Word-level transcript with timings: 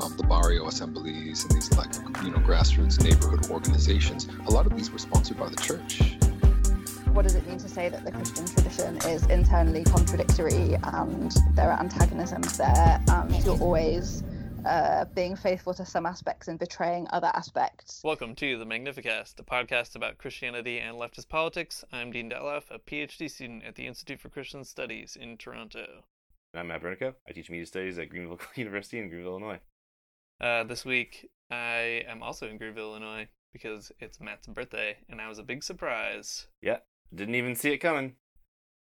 um, 0.00 0.16
the 0.16 0.22
barrio 0.22 0.66
assemblies 0.66 1.44
and 1.44 1.52
these 1.52 1.72
like 1.76 1.92
you 2.22 2.30
know 2.30 2.38
grassroots 2.38 3.02
neighborhood 3.02 3.50
organizations, 3.50 4.28
a 4.46 4.50
lot 4.50 4.66
of 4.66 4.76
these 4.76 4.90
were 4.90 4.98
sponsored 4.98 5.38
by 5.38 5.48
the 5.48 5.56
church. 5.56 6.16
What 7.12 7.22
does 7.22 7.34
it 7.34 7.46
mean 7.48 7.58
to 7.58 7.68
say 7.68 7.88
that 7.88 8.04
the 8.04 8.12
Christian 8.12 8.46
tradition 8.46 8.96
is 8.98 9.26
internally 9.26 9.82
contradictory 9.84 10.76
and 10.82 11.32
there 11.54 11.70
are 11.70 11.80
antagonisms 11.80 12.56
there 12.56 13.02
and 13.08 13.44
you're 13.44 13.58
always 13.58 14.22
uh, 14.64 15.04
being 15.14 15.34
faithful 15.34 15.74
to 15.74 15.84
some 15.84 16.06
aspects 16.06 16.48
and 16.48 16.58
betraying 16.58 17.06
other 17.10 17.30
aspects. 17.34 18.00
Welcome 18.04 18.34
to 18.36 18.58
the 18.58 18.66
Magnificast, 18.66 19.38
a 19.38 19.42
podcast 19.42 19.96
about 19.96 20.18
Christianity 20.18 20.78
and 20.78 20.96
leftist 20.96 21.28
politics. 21.28 21.84
I'm 21.92 22.12
Dean 22.12 22.30
Detloff, 22.30 22.64
a 22.70 22.78
PhD 22.78 23.30
student 23.30 23.64
at 23.64 23.74
the 23.74 23.86
Institute 23.86 24.20
for 24.20 24.28
Christian 24.28 24.64
Studies 24.64 25.16
in 25.20 25.38
Toronto. 25.38 26.04
I'm 26.54 26.68
Matt 26.68 26.82
Bernico. 26.82 27.14
I 27.28 27.32
teach 27.32 27.50
media 27.50 27.66
studies 27.66 27.98
at 27.98 28.10
Greenville 28.10 28.38
University 28.54 28.98
in 28.98 29.08
Greenville, 29.08 29.32
Illinois. 29.32 29.60
Uh, 30.40 30.64
this 30.64 30.84
week, 30.84 31.30
I 31.50 32.04
am 32.08 32.22
also 32.22 32.48
in 32.48 32.58
Greenville, 32.58 32.90
Illinois, 32.90 33.28
because 33.52 33.90
it's 33.98 34.20
Matt's 34.20 34.46
birthday, 34.46 34.96
and 35.08 35.20
I 35.20 35.28
was 35.28 35.38
a 35.38 35.42
big 35.42 35.64
surprise. 35.64 36.46
Yeah, 36.62 36.78
didn't 37.14 37.34
even 37.34 37.56
see 37.56 37.72
it 37.72 37.78
coming. 37.78 38.14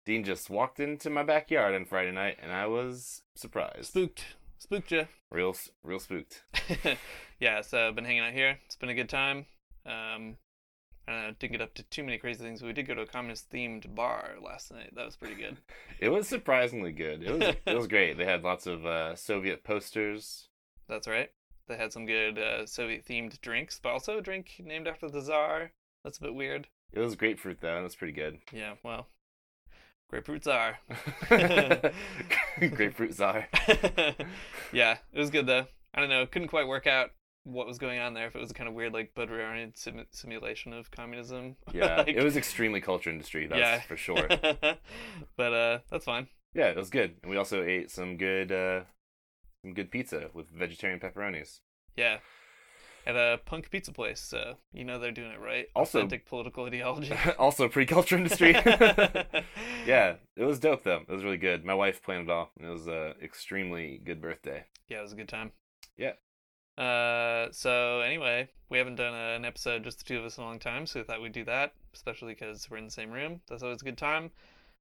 Dean 0.06 0.24
just 0.24 0.50
walked 0.50 0.80
into 0.80 1.10
my 1.10 1.24
backyard 1.24 1.74
on 1.74 1.86
Friday 1.86 2.12
night, 2.12 2.38
and 2.42 2.52
I 2.52 2.68
was 2.68 3.22
surprised. 3.36 3.86
Spooked. 3.86 4.36
Spooked 4.58 4.92
you. 4.92 5.08
Real, 5.32 5.56
real 5.84 6.00
spooked. 6.00 6.44
yeah, 7.40 7.62
so 7.62 7.88
I've 7.88 7.96
been 7.96 8.06
hanging 8.06 8.22
out 8.22 8.34
here. 8.34 8.60
It's 8.66 8.76
been 8.76 8.90
a 8.90 8.96
good 8.96 9.10
time. 9.10 9.46
Um, 9.86 10.38
I 11.08 11.12
don't 11.12 11.22
know, 11.22 11.36
didn't 11.40 11.52
get 11.52 11.62
up 11.62 11.74
to 11.76 11.84
too 11.84 12.04
many 12.04 12.18
crazy 12.18 12.44
things. 12.44 12.62
We 12.62 12.74
did 12.74 12.88
go 12.88 12.96
to 12.96 13.02
a 13.02 13.08
communist 13.08 13.52
themed 13.52 13.94
bar 13.96 14.36
last 14.44 14.72
night. 14.72 14.94
That 14.96 15.06
was 15.06 15.16
pretty 15.16 15.36
good. 15.36 15.58
it 16.00 16.10
was 16.10 16.28
surprisingly 16.28 16.92
good. 16.92 17.24
It 17.24 17.32
was 17.32 17.56
it 17.66 17.76
was 17.76 17.88
great. 17.96 18.18
They 18.18 18.26
had 18.26 18.44
lots 18.44 18.68
of 18.68 18.86
uh, 18.86 19.16
Soviet 19.16 19.64
posters. 19.64 20.50
That's 20.88 21.08
right. 21.08 21.30
They 21.68 21.78
had 21.78 21.92
some 21.94 22.06
good 22.06 22.38
uh, 22.38 22.66
Soviet 22.66 23.06
themed 23.06 23.40
drinks, 23.42 23.80
but 23.82 23.90
also 23.90 24.18
a 24.18 24.22
drink 24.22 24.62
named 24.64 24.88
after 24.88 25.10
the 25.10 25.22
Tsar. 25.22 25.72
That's 26.04 26.20
a 26.20 26.22
bit 26.22 26.36
weird. 26.36 26.68
It 26.94 27.00
was 27.00 27.16
grapefruit 27.16 27.60
though. 27.62 27.80
It 27.80 27.84
was 27.84 27.96
pretty 27.96 28.14
good. 28.14 28.38
Yeah, 28.54 28.76
well, 28.84 29.08
grapefruit 30.10 30.44
czar. 30.44 30.78
grapefruit 32.60 33.14
czar. 33.14 33.48
yeah, 34.72 34.98
it 35.12 35.20
was 35.20 35.30
good 35.30 35.48
though. 35.48 35.66
I 35.94 36.00
don't 36.00 36.10
know. 36.10 36.26
Couldn't 36.26 36.50
quite 36.50 36.68
work 36.68 36.88
out 36.88 37.10
what 37.44 37.68
was 37.68 37.78
going 37.78 38.00
on 38.00 38.14
there. 38.14 38.28
If 38.28 38.36
it 38.36 38.40
was 38.42 38.52
a 38.52 38.54
kind 38.54 38.68
of 38.68 38.76
weird, 38.76 38.94
like 38.94 39.14
Baudrillardian 39.16 39.78
sim- 39.78 40.06
simulation 40.12 40.74
of 40.74 40.92
communism. 40.92 41.56
Yeah, 41.74 41.98
like, 41.98 42.08
it 42.10 42.24
was 42.24 42.38
extremely 42.38 42.82
culture 42.82 43.10
industry. 43.10 43.48
That's 43.48 43.60
Yeah. 43.60 43.82
for 43.82 43.98
sure. 43.98 44.28
but 45.38 45.54
uh, 45.54 45.80
that's 45.90 46.06
fine. 46.06 46.28
Yeah, 46.54 46.68
it 46.68 46.78
was 46.78 46.90
good. 46.90 47.16
And 47.22 47.30
we 47.32 47.38
also 47.38 47.64
ate 47.64 47.92
some 47.92 48.18
good 48.18 48.52
uh, 48.52 48.82
some 49.66 49.74
good 49.74 49.90
pizza 49.90 50.30
with 50.34 50.50
vegetarian 50.50 51.00
pepperonis. 51.00 51.60
Yeah. 51.98 52.20
At 53.08 53.16
a 53.16 53.40
punk 53.46 53.70
pizza 53.70 53.92
place, 53.92 54.20
so 54.20 54.56
you 54.74 54.84
know 54.84 54.98
they're 54.98 55.12
doing 55.12 55.32
it 55.32 55.40
right. 55.40 55.68
Also- 55.76 56.00
authentic 56.00 56.26
political 56.26 56.66
ideology. 56.66 57.14
also 57.40 57.68
pre-culture 57.68 58.18
industry. 58.18 58.52
yeah, 59.86 60.16
it 60.36 60.44
was 60.44 60.60
dope 60.60 60.84
though. 60.84 61.02
It 61.08 61.12
was 61.12 61.24
really 61.24 61.38
good. 61.38 61.64
My 61.66 61.76
wife 61.76 62.02
planned 62.02 62.30
it 62.30 62.32
all. 62.32 62.52
It 62.60 62.68
was 62.68 62.88
a 62.88 63.14
extremely 63.22 64.02
good 64.04 64.22
birthday. 64.22 64.66
yeah, 64.88 65.00
it 65.00 65.04
was 65.04 65.14
a 65.14 65.16
good 65.16 65.30
time. 65.30 65.52
Yeah. 65.98 66.14
Uh, 66.84 67.52
so 67.52 68.02
anyway, 68.02 68.50
we 68.70 68.78
haven't 68.80 68.96
done 68.96 69.14
a, 69.14 69.36
an 69.36 69.46
episode 69.46 69.84
just 69.84 70.00
the 70.00 70.06
two 70.06 70.18
of 70.20 70.26
us 70.26 70.38
in 70.38 70.44
a 70.44 70.48
long 70.48 70.60
time, 70.60 70.86
so 70.86 71.00
we 71.00 71.04
thought 71.06 71.22
we'd 71.22 71.32
do 71.32 71.46
that, 71.46 71.74
especially 71.94 72.34
because 72.34 72.70
we're 72.70 72.78
in 72.78 72.86
the 72.86 72.92
same 72.92 73.12
room. 73.12 73.40
That's 73.48 73.64
always 73.64 73.82
a 73.82 73.86
good 73.86 73.98
time. 74.00 74.32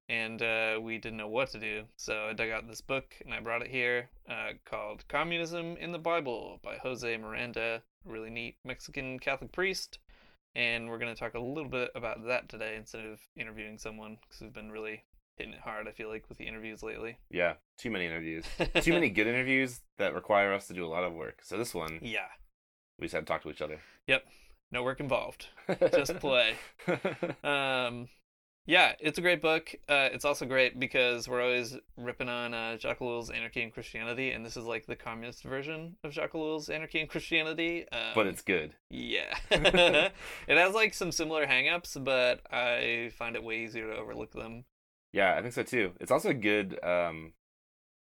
And 0.09 0.43
uh, 0.43 0.79
we 0.83 0.99
didn't 0.99 1.17
know 1.17 1.29
what 1.29 1.51
to 1.53 1.59
do, 1.59 1.85
so 1.97 2.27
I 2.29 2.35
dug 2.35 2.51
out 2.51 2.69
this 2.69 2.83
book 2.83 3.15
and 3.25 3.33
I 3.33 3.41
brought 3.41 3.63
it 3.63 3.71
here, 3.71 4.11
uh, 4.29 4.51
called 4.67 5.03
"Communism 5.09 5.77
in 5.79 5.93
the 5.93 5.99
Bible" 5.99 6.61
by 6.63 6.77
Jose 6.77 7.17
Miranda, 7.17 7.83
a 8.07 8.11
really 8.11 8.29
neat 8.29 8.57
Mexican 8.65 9.19
Catholic 9.19 9.51
priest. 9.53 9.99
And 10.55 10.89
we're 10.89 10.99
going 10.99 11.13
to 11.13 11.19
talk 11.19 11.35
a 11.35 11.41
little 11.41 11.71
bit 11.71 11.91
about 11.95 12.27
that 12.27 12.49
today 12.51 12.77
instead 12.77 13.05
of 13.07 13.19
interviewing 13.35 13.79
someone, 13.79 14.19
because 14.21 14.43
we've 14.43 14.53
been 14.53 14.71
really 14.71 15.05
hitting 15.37 15.55
it 15.55 15.61
hard. 15.61 15.89
I 15.89 15.93
feel 15.93 16.09
like 16.11 16.29
with 16.29 16.37
the 16.39 16.47
interviews 16.47 16.83
lately. 16.83 17.19
Yeah, 17.31 17.55
too 17.79 17.91
many 17.91 18.05
interviews. 18.07 18.45
too 18.83 18.93
many 18.93 19.09
good 19.09 19.27
interviews 19.27 19.81
that 19.99 20.15
require 20.15 20.53
us 20.53 20.67
to 20.69 20.75
do 20.75 20.85
a 20.85 20.87
lot 20.87 21.03
of 21.03 21.13
work. 21.15 21.41
So 21.43 21.57
this 21.57 21.75
one, 21.75 21.99
Yeah. 22.03 22.27
we 23.01 23.07
just 23.07 23.15
had 23.15 23.21
to 23.21 23.33
talk 23.33 23.43
to 23.45 23.51
each 23.51 23.63
other. 23.63 23.81
Yep. 24.07 24.25
No 24.71 24.83
work 24.83 25.01
involved. 25.01 25.47
Just 25.93 26.19
play. 26.19 26.55
Um, 27.45 28.09
yeah, 28.67 28.93
it's 28.99 29.19
a 29.19 29.21
great 29.21 29.43
book. 29.43 29.75
Uh, 29.89 30.09
it's 30.13 30.25
also 30.25 30.47
great 30.47 30.81
because 30.81 31.29
we're 31.29 31.43
always 31.43 31.77
ripping 31.99 32.29
on 32.29 32.55
uh, 32.55 32.79
Jacques 32.79 33.01
Ellul's 33.01 33.31
Anarchy 33.31 33.63
and 33.63 33.73
Christianity, 33.73 34.31
and 34.31 34.45
this 34.45 34.57
is 34.57 34.65
like 34.65 34.87
the 34.87 34.97
communist 34.97 35.43
version 35.43 35.97
of 36.03 36.13
Jacques 36.13 36.35
Ellul's 36.35 36.71
Anarchy 36.71 37.01
and 37.01 37.09
Christianity. 37.09 37.87
Um, 37.93 38.13
but 38.15 38.27
it's 38.27 38.43
good. 38.43 38.75
yeah, 38.89 39.37
it 39.51 40.13
has 40.49 40.75
like 40.75 40.95
some 40.95 41.13
similar 41.13 41.47
hangups, 41.47 42.03
but 42.03 42.41
I 42.51 43.11
find 43.19 43.37
it 43.37 43.45
way 43.45 43.65
easier 43.65 43.93
to 43.93 43.99
overlook 43.99 44.33
them. 44.33 44.65
Yeah, 45.13 45.35
I 45.37 45.43
think 45.43 45.55
so 45.55 45.63
too. 45.63 45.93
It's 46.01 46.11
also 46.11 46.31
a 46.31 46.35
good 46.35 46.83
um 46.83 47.35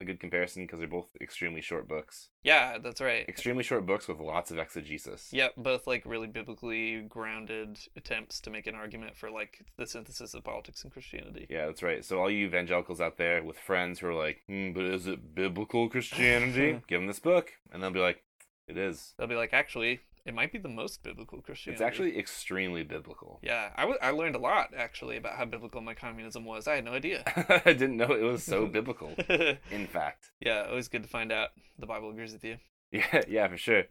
a 0.01 0.05
good 0.05 0.21
comparison 0.21 0.65
because 0.65 0.79
they're 0.79 0.89
both 0.89 1.09
extremely 1.21 1.61
short 1.61 1.89
books. 1.89 2.29
Yeah, 2.43 2.79
that's 2.79 3.01
right. 3.01 3.29
Extremely 3.29 3.65
short 3.65 3.87
books 3.87 4.07
with 4.07 4.21
lots 4.21 4.51
of 4.51 4.59
exegesis. 4.59 5.31
Yep, 5.33 5.55
both 5.57 5.87
like 5.87 6.05
really 6.07 6.29
biblically 6.29 7.03
grounded 7.03 7.79
attempts 7.97 8.41
to 8.41 8.51
make 8.51 8.67
an 8.67 8.75
argument 8.75 9.17
for 9.17 9.31
like 9.31 9.65
the 9.77 9.87
synthesis 9.87 10.35
of 10.35 10.45
politics 10.45 10.85
and 10.85 10.93
Christianity. 10.93 11.47
Yeah, 11.51 11.67
that's 11.67 11.83
right. 11.83 12.05
So 12.05 12.21
all 12.21 12.31
you 12.31 12.47
evangelicals 12.47 13.01
out 13.01 13.19
there 13.19 13.43
with 13.43 13.59
friends 13.59 13.99
who 13.99 14.09
are 14.09 14.15
like, 14.15 14.43
hmm, 14.47 14.73
but 14.73 14.85
is 14.85 15.07
it 15.07 15.35
biblical 15.35 15.89
Christianity? 15.89 16.81
Give 16.89 17.01
them 17.01 17.07
this 17.07 17.19
book, 17.19 17.53
and 17.73 17.83
they'll 17.83 17.91
be 17.91 18.01
like, 18.01 18.23
it 18.69 18.77
is. 18.77 19.15
They'll 19.19 19.27
be 19.27 19.35
like, 19.35 19.53
actually, 19.53 20.01
it 20.25 20.35
might 20.35 20.53
be 20.53 20.59
the 20.59 20.69
most 20.69 21.03
biblical 21.03 21.41
Christianity. 21.41 21.83
It's 21.83 21.87
actually 21.87 22.19
extremely 22.19 22.83
biblical. 22.83 23.41
Yeah, 23.43 23.71
I, 23.77 23.83
w- 23.83 23.99
I 24.03 24.11
learned 24.11 24.37
a 24.37 24.39
lot 24.39 24.69
actually 24.77 25.17
about 25.17 25.37
how 25.37 25.45
biblical 25.45 25.81
my 25.81 25.95
communism 25.95 26.45
was. 26.45 26.67
I 26.69 26.77
had 26.77 26.85
no 26.85 26.93
idea. 26.93 27.23
I 27.67 27.73
didn't 27.73 27.97
know 27.97 28.13
it 28.13 28.23
was 28.23 28.43
so 28.43 28.67
biblical. 28.79 29.13
In 29.71 29.87
fact, 29.87 30.31
yeah, 30.41 30.67
always 30.69 30.89
good 30.89 31.03
to 31.03 31.09
find 31.09 31.33
out 31.33 31.51
the 31.79 31.87
Bible 31.87 32.11
agrees 32.11 32.33
with 32.33 32.45
you. 32.45 32.57
yeah, 32.93 33.23
yeah, 33.29 33.49
for 33.49 33.57
sure. 33.57 33.85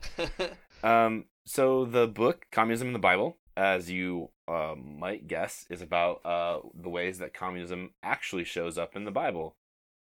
Um, 0.83 1.25
so 1.45 1.85
the 1.85 2.07
book 2.07 2.45
"Communism 2.51 2.87
in 2.87 2.93
the 2.93 2.99
Bible," 2.99 3.37
as 3.55 3.89
you 3.89 4.29
uh, 4.47 4.75
might 4.77 5.27
guess, 5.27 5.65
is 5.69 5.81
about 5.81 6.25
uh, 6.25 6.59
the 6.73 6.89
ways 6.89 7.19
that 7.19 7.33
communism 7.33 7.91
actually 8.03 8.43
shows 8.43 8.77
up 8.77 8.95
in 8.95 9.05
the 9.05 9.11
Bible. 9.11 9.55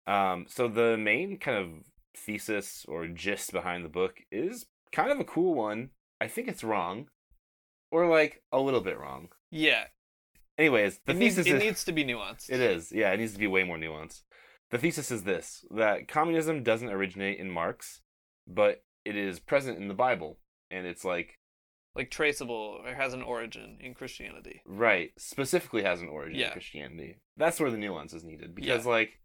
Um, 0.07 0.45
so 0.47 0.67
the 0.67 0.97
main 0.97 1.37
kind 1.37 1.57
of 1.57 1.69
thesis 2.17 2.85
or 2.87 3.07
gist 3.07 3.51
behind 3.51 3.85
the 3.85 3.89
book 3.89 4.21
is 4.31 4.65
kind 4.91 5.11
of 5.11 5.19
a 5.19 5.23
cool 5.23 5.53
one. 5.53 5.89
I 6.21 6.27
think 6.27 6.47
it's 6.47 6.63
wrong, 6.63 7.07
or 7.91 8.07
like 8.07 8.41
a 8.51 8.59
little 8.59 8.81
bit 8.81 8.99
wrong. 8.99 9.29
yeah, 9.51 9.85
Anyways, 10.57 10.99
the 11.05 11.13
it, 11.13 11.17
needs, 11.17 11.35
thesis 11.35 11.51
it 11.53 11.55
is 11.55 11.63
needs 11.63 11.83
to 11.85 11.93
be 11.93 12.03
nuanced. 12.03 12.49
it 12.49 12.59
is. 12.59 12.91
Yeah, 12.91 13.11
it 13.13 13.17
needs 13.17 13.31
to 13.33 13.39
be 13.39 13.47
way 13.47 13.63
more 13.63 13.77
nuanced. 13.77 14.23
The 14.71 14.77
thesis 14.77 15.09
is 15.09 15.23
this 15.23 15.63
that 15.71 16.07
communism 16.09 16.63
doesn't 16.63 16.89
originate 16.89 17.39
in 17.39 17.49
Marx, 17.49 18.01
but 18.45 18.83
it 19.05 19.15
is 19.15 19.39
present 19.39 19.77
in 19.77 19.87
the 19.87 19.93
Bible. 19.93 20.37
And 20.69 20.85
it's 20.85 21.05
like, 21.05 21.39
like 21.95 22.11
traceable 22.11 22.81
or 22.85 22.93
has 22.93 23.13
an 23.13 23.21
origin 23.23 23.77
in 23.79 23.93
Christianity. 23.93 24.61
right, 24.65 25.11
specifically 25.17 25.83
has 25.83 26.01
an 26.01 26.09
origin 26.09 26.39
Yeah. 26.39 26.47
in 26.47 26.51
Christianity. 26.53 27.21
That's 27.37 27.59
where 27.59 27.71
the 27.71 27.77
nuance 27.77 28.13
is 28.13 28.23
needed. 28.25 28.53
Because, 28.53 28.85
Yeah. 28.85 28.91
like, 28.91 29.21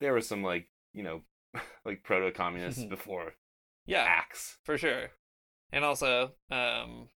there 0.00 0.12
was 0.12 0.26
some, 0.26 0.42
like, 0.42 0.68
you 0.92 1.02
know, 1.04 1.22
like 1.84 2.02
proto 2.02 2.30
communists 2.32 2.80
mm-hmm. 2.80 2.90
before 2.90 3.34
Yeah, 3.86 4.02
Acts. 4.02 4.58
for 4.64 4.76
sure. 4.76 5.10
And 5.72 5.84
also, 5.84 6.32
um, 6.50 7.08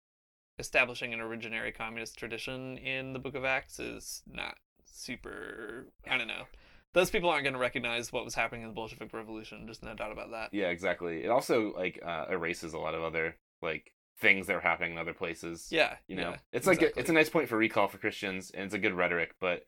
establishing 0.58 1.12
an 1.12 1.20
originary 1.20 1.74
communist 1.74 2.16
tradition 2.16 2.78
in 2.78 3.12
the 3.12 3.18
Book 3.18 3.34
of 3.34 3.44
Acts 3.44 3.78
is 3.78 4.22
not 4.26 4.54
super. 4.84 5.86
I 6.08 6.16
don't 6.16 6.28
know. 6.28 6.44
Those 6.92 7.10
people 7.10 7.28
aren't 7.28 7.42
going 7.42 7.54
to 7.54 7.60
recognize 7.60 8.12
what 8.12 8.24
was 8.24 8.36
happening 8.36 8.62
in 8.62 8.68
the 8.68 8.74
Bolshevik 8.74 9.12
Revolution. 9.12 9.66
Just 9.66 9.82
no 9.82 9.94
doubt 9.94 10.12
about 10.12 10.30
that. 10.30 10.50
Yeah, 10.52 10.68
exactly. 10.68 11.24
It 11.24 11.30
also 11.30 11.72
like 11.76 12.00
uh, 12.04 12.26
erases 12.30 12.72
a 12.72 12.78
lot 12.78 12.94
of 12.94 13.02
other 13.02 13.36
like 13.60 13.92
things 14.20 14.46
that 14.46 14.54
are 14.54 14.60
happening 14.60 14.92
in 14.92 14.98
other 14.98 15.14
places. 15.14 15.68
Yeah, 15.70 15.96
You 16.06 16.16
know, 16.16 16.30
yeah, 16.30 16.36
it's 16.52 16.68
like 16.68 16.82
a, 16.82 16.96
it's 16.98 17.10
a 17.10 17.12
nice 17.12 17.28
point 17.28 17.48
for 17.48 17.56
recall 17.56 17.88
for 17.88 17.98
Christians, 17.98 18.52
and 18.54 18.64
it's 18.64 18.74
a 18.74 18.78
good 18.78 18.94
rhetoric, 18.94 19.34
but 19.40 19.66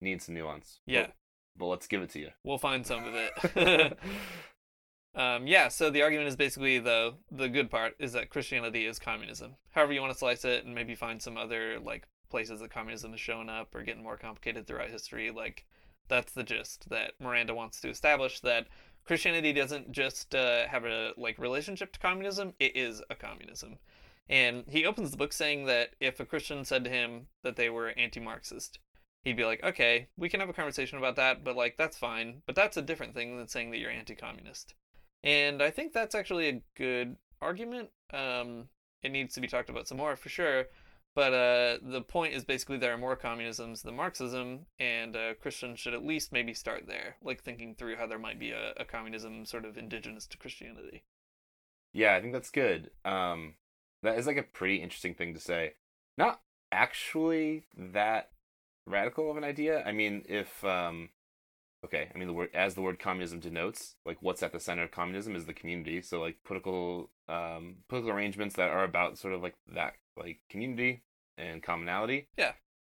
needs 0.00 0.24
some 0.24 0.34
nuance. 0.34 0.80
Yeah. 0.86 1.02
But, 1.02 1.12
but 1.58 1.66
let's 1.66 1.86
give 1.86 2.02
it 2.02 2.10
to 2.10 2.18
you. 2.18 2.30
We'll 2.42 2.58
find 2.58 2.84
some 2.84 3.04
of 3.04 3.14
it. 3.14 3.98
um, 5.16 5.46
yeah, 5.46 5.68
so 5.68 5.88
the 5.88 6.02
argument 6.02 6.28
is 6.28 6.36
basically 6.36 6.78
the 6.78 7.14
the 7.30 7.48
good 7.48 7.70
part 7.70 7.94
is 7.98 8.12
that 8.12 8.28
Christianity 8.28 8.84
is 8.84 8.98
communism. 8.98 9.56
However 9.70 9.94
you 9.94 10.02
want 10.02 10.12
to 10.12 10.18
slice 10.18 10.44
it, 10.44 10.66
and 10.66 10.74
maybe 10.74 10.94
find 10.94 11.22
some 11.22 11.38
other 11.38 11.80
like 11.80 12.06
places 12.28 12.60
that 12.60 12.70
communism 12.70 13.12
has 13.12 13.20
shown 13.20 13.48
up 13.48 13.74
or 13.74 13.82
getting 13.82 14.02
more 14.02 14.18
complicated 14.18 14.66
throughout 14.66 14.90
history. 14.90 15.30
Like 15.30 15.64
that's 16.08 16.32
the 16.32 16.42
gist 16.44 16.90
that 16.90 17.12
Miranda 17.18 17.54
wants 17.54 17.80
to 17.80 17.88
establish 17.88 18.40
that 18.40 18.66
Christianity 19.04 19.54
doesn't 19.54 19.90
just 19.90 20.34
uh, 20.34 20.66
have 20.68 20.84
a 20.84 21.12
like 21.16 21.38
relationship 21.38 21.92
to 21.94 21.98
communism; 21.98 22.52
it 22.60 22.76
is 22.76 23.02
a 23.08 23.14
communism. 23.14 23.78
And 24.28 24.64
he 24.68 24.84
opens 24.84 25.12
the 25.12 25.16
book 25.16 25.32
saying 25.32 25.64
that 25.66 25.90
if 25.98 26.20
a 26.20 26.26
Christian 26.26 26.64
said 26.64 26.84
to 26.84 26.90
him 26.90 27.28
that 27.42 27.56
they 27.56 27.70
were 27.70 27.90
anti-Marxist, 27.96 28.80
he'd 29.22 29.36
be 29.36 29.44
like, 29.44 29.62
okay, 29.62 30.08
we 30.16 30.28
can 30.28 30.40
have 30.40 30.48
a 30.48 30.52
conversation 30.52 30.98
about 30.98 31.16
that, 31.16 31.42
but 31.42 31.56
like 31.56 31.76
that's 31.78 31.96
fine. 31.96 32.42
But 32.44 32.54
that's 32.54 32.76
a 32.76 32.82
different 32.82 33.14
thing 33.14 33.38
than 33.38 33.48
saying 33.48 33.70
that 33.70 33.78
you're 33.78 33.90
anti-communist. 33.90 34.74
And 35.26 35.60
I 35.60 35.70
think 35.70 35.92
that's 35.92 36.14
actually 36.14 36.48
a 36.48 36.62
good 36.76 37.16
argument. 37.42 37.90
Um, 38.14 38.68
it 39.02 39.10
needs 39.10 39.34
to 39.34 39.40
be 39.40 39.48
talked 39.48 39.68
about 39.68 39.88
some 39.88 39.98
more 39.98 40.14
for 40.14 40.28
sure. 40.28 40.66
But 41.16 41.32
uh, 41.32 41.78
the 41.82 42.02
point 42.02 42.34
is 42.34 42.44
basically 42.44 42.76
there 42.76 42.92
are 42.92 42.98
more 42.98 43.16
communisms 43.16 43.82
than 43.82 43.96
Marxism, 43.96 44.66
and 44.78 45.16
uh, 45.16 45.34
Christians 45.40 45.80
should 45.80 45.94
at 45.94 46.04
least 46.04 46.30
maybe 46.30 46.54
start 46.54 46.86
there, 46.86 47.16
like 47.22 47.42
thinking 47.42 47.74
through 47.74 47.96
how 47.96 48.06
there 48.06 48.18
might 48.18 48.38
be 48.38 48.52
a, 48.52 48.72
a 48.76 48.84
communism 48.84 49.46
sort 49.46 49.64
of 49.64 49.76
indigenous 49.76 50.26
to 50.28 50.38
Christianity. 50.38 51.04
Yeah, 51.92 52.14
I 52.14 52.20
think 52.20 52.34
that's 52.34 52.50
good. 52.50 52.90
Um, 53.04 53.54
that 54.02 54.18
is 54.18 54.26
like 54.26 54.36
a 54.36 54.42
pretty 54.42 54.76
interesting 54.76 55.14
thing 55.14 55.32
to 55.34 55.40
say. 55.40 55.72
Not 56.18 56.40
actually 56.70 57.64
that 57.76 58.30
radical 58.86 59.30
of 59.30 59.38
an 59.38 59.44
idea. 59.44 59.82
I 59.84 59.92
mean, 59.92 60.22
if 60.28 60.62
um, 60.64 61.08
okay, 61.84 62.10
I 62.14 62.18
mean 62.18 62.28
the 62.28 62.34
word 62.34 62.50
as 62.54 62.74
the 62.74 62.82
word 62.82 62.98
communism 62.98 63.40
denotes, 63.40 63.96
like 64.04 64.18
what's 64.20 64.42
at 64.42 64.52
the 64.52 64.60
center 64.60 64.84
of 64.84 64.90
communism 64.90 65.36
is 65.36 65.46
the 65.46 65.54
community. 65.54 66.02
So 66.02 66.20
like 66.20 66.36
political 66.44 67.10
um 67.28 67.76
political 67.88 68.14
arrangements 68.14 68.56
that 68.56 68.70
are 68.70 68.84
about 68.84 69.18
sort 69.18 69.34
of 69.34 69.42
like 69.42 69.54
that 69.74 69.94
like 70.16 70.40
community 70.50 71.02
and 71.38 71.62
commonality. 71.62 72.28
Yeah. 72.36 72.52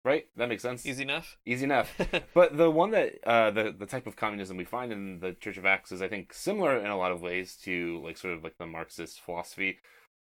Right? 0.05 0.27
That 0.37 0.47
makes 0.47 0.63
sense. 0.63 0.85
Easy 0.85 1.03
enough. 1.03 1.37
Easy 1.45 1.65
enough. 1.65 1.93
but 2.33 2.57
the 2.57 2.71
one 2.71 2.91
that 2.91 3.15
uh 3.25 3.51
the 3.51 3.75
the 3.77 3.85
type 3.85 4.07
of 4.07 4.15
communism 4.15 4.57
we 4.57 4.65
find 4.65 4.91
in 4.91 5.19
the 5.19 5.33
Church 5.33 5.57
of 5.57 5.65
Acts 5.65 5.91
is 5.91 6.01
I 6.01 6.07
think 6.07 6.33
similar 6.33 6.77
in 6.77 6.87
a 6.87 6.97
lot 6.97 7.11
of 7.11 7.21
ways 7.21 7.55
to 7.63 8.01
like 8.03 8.17
sort 8.17 8.33
of 8.33 8.43
like 8.43 8.57
the 8.57 8.65
Marxist 8.65 9.21
philosophy 9.21 9.79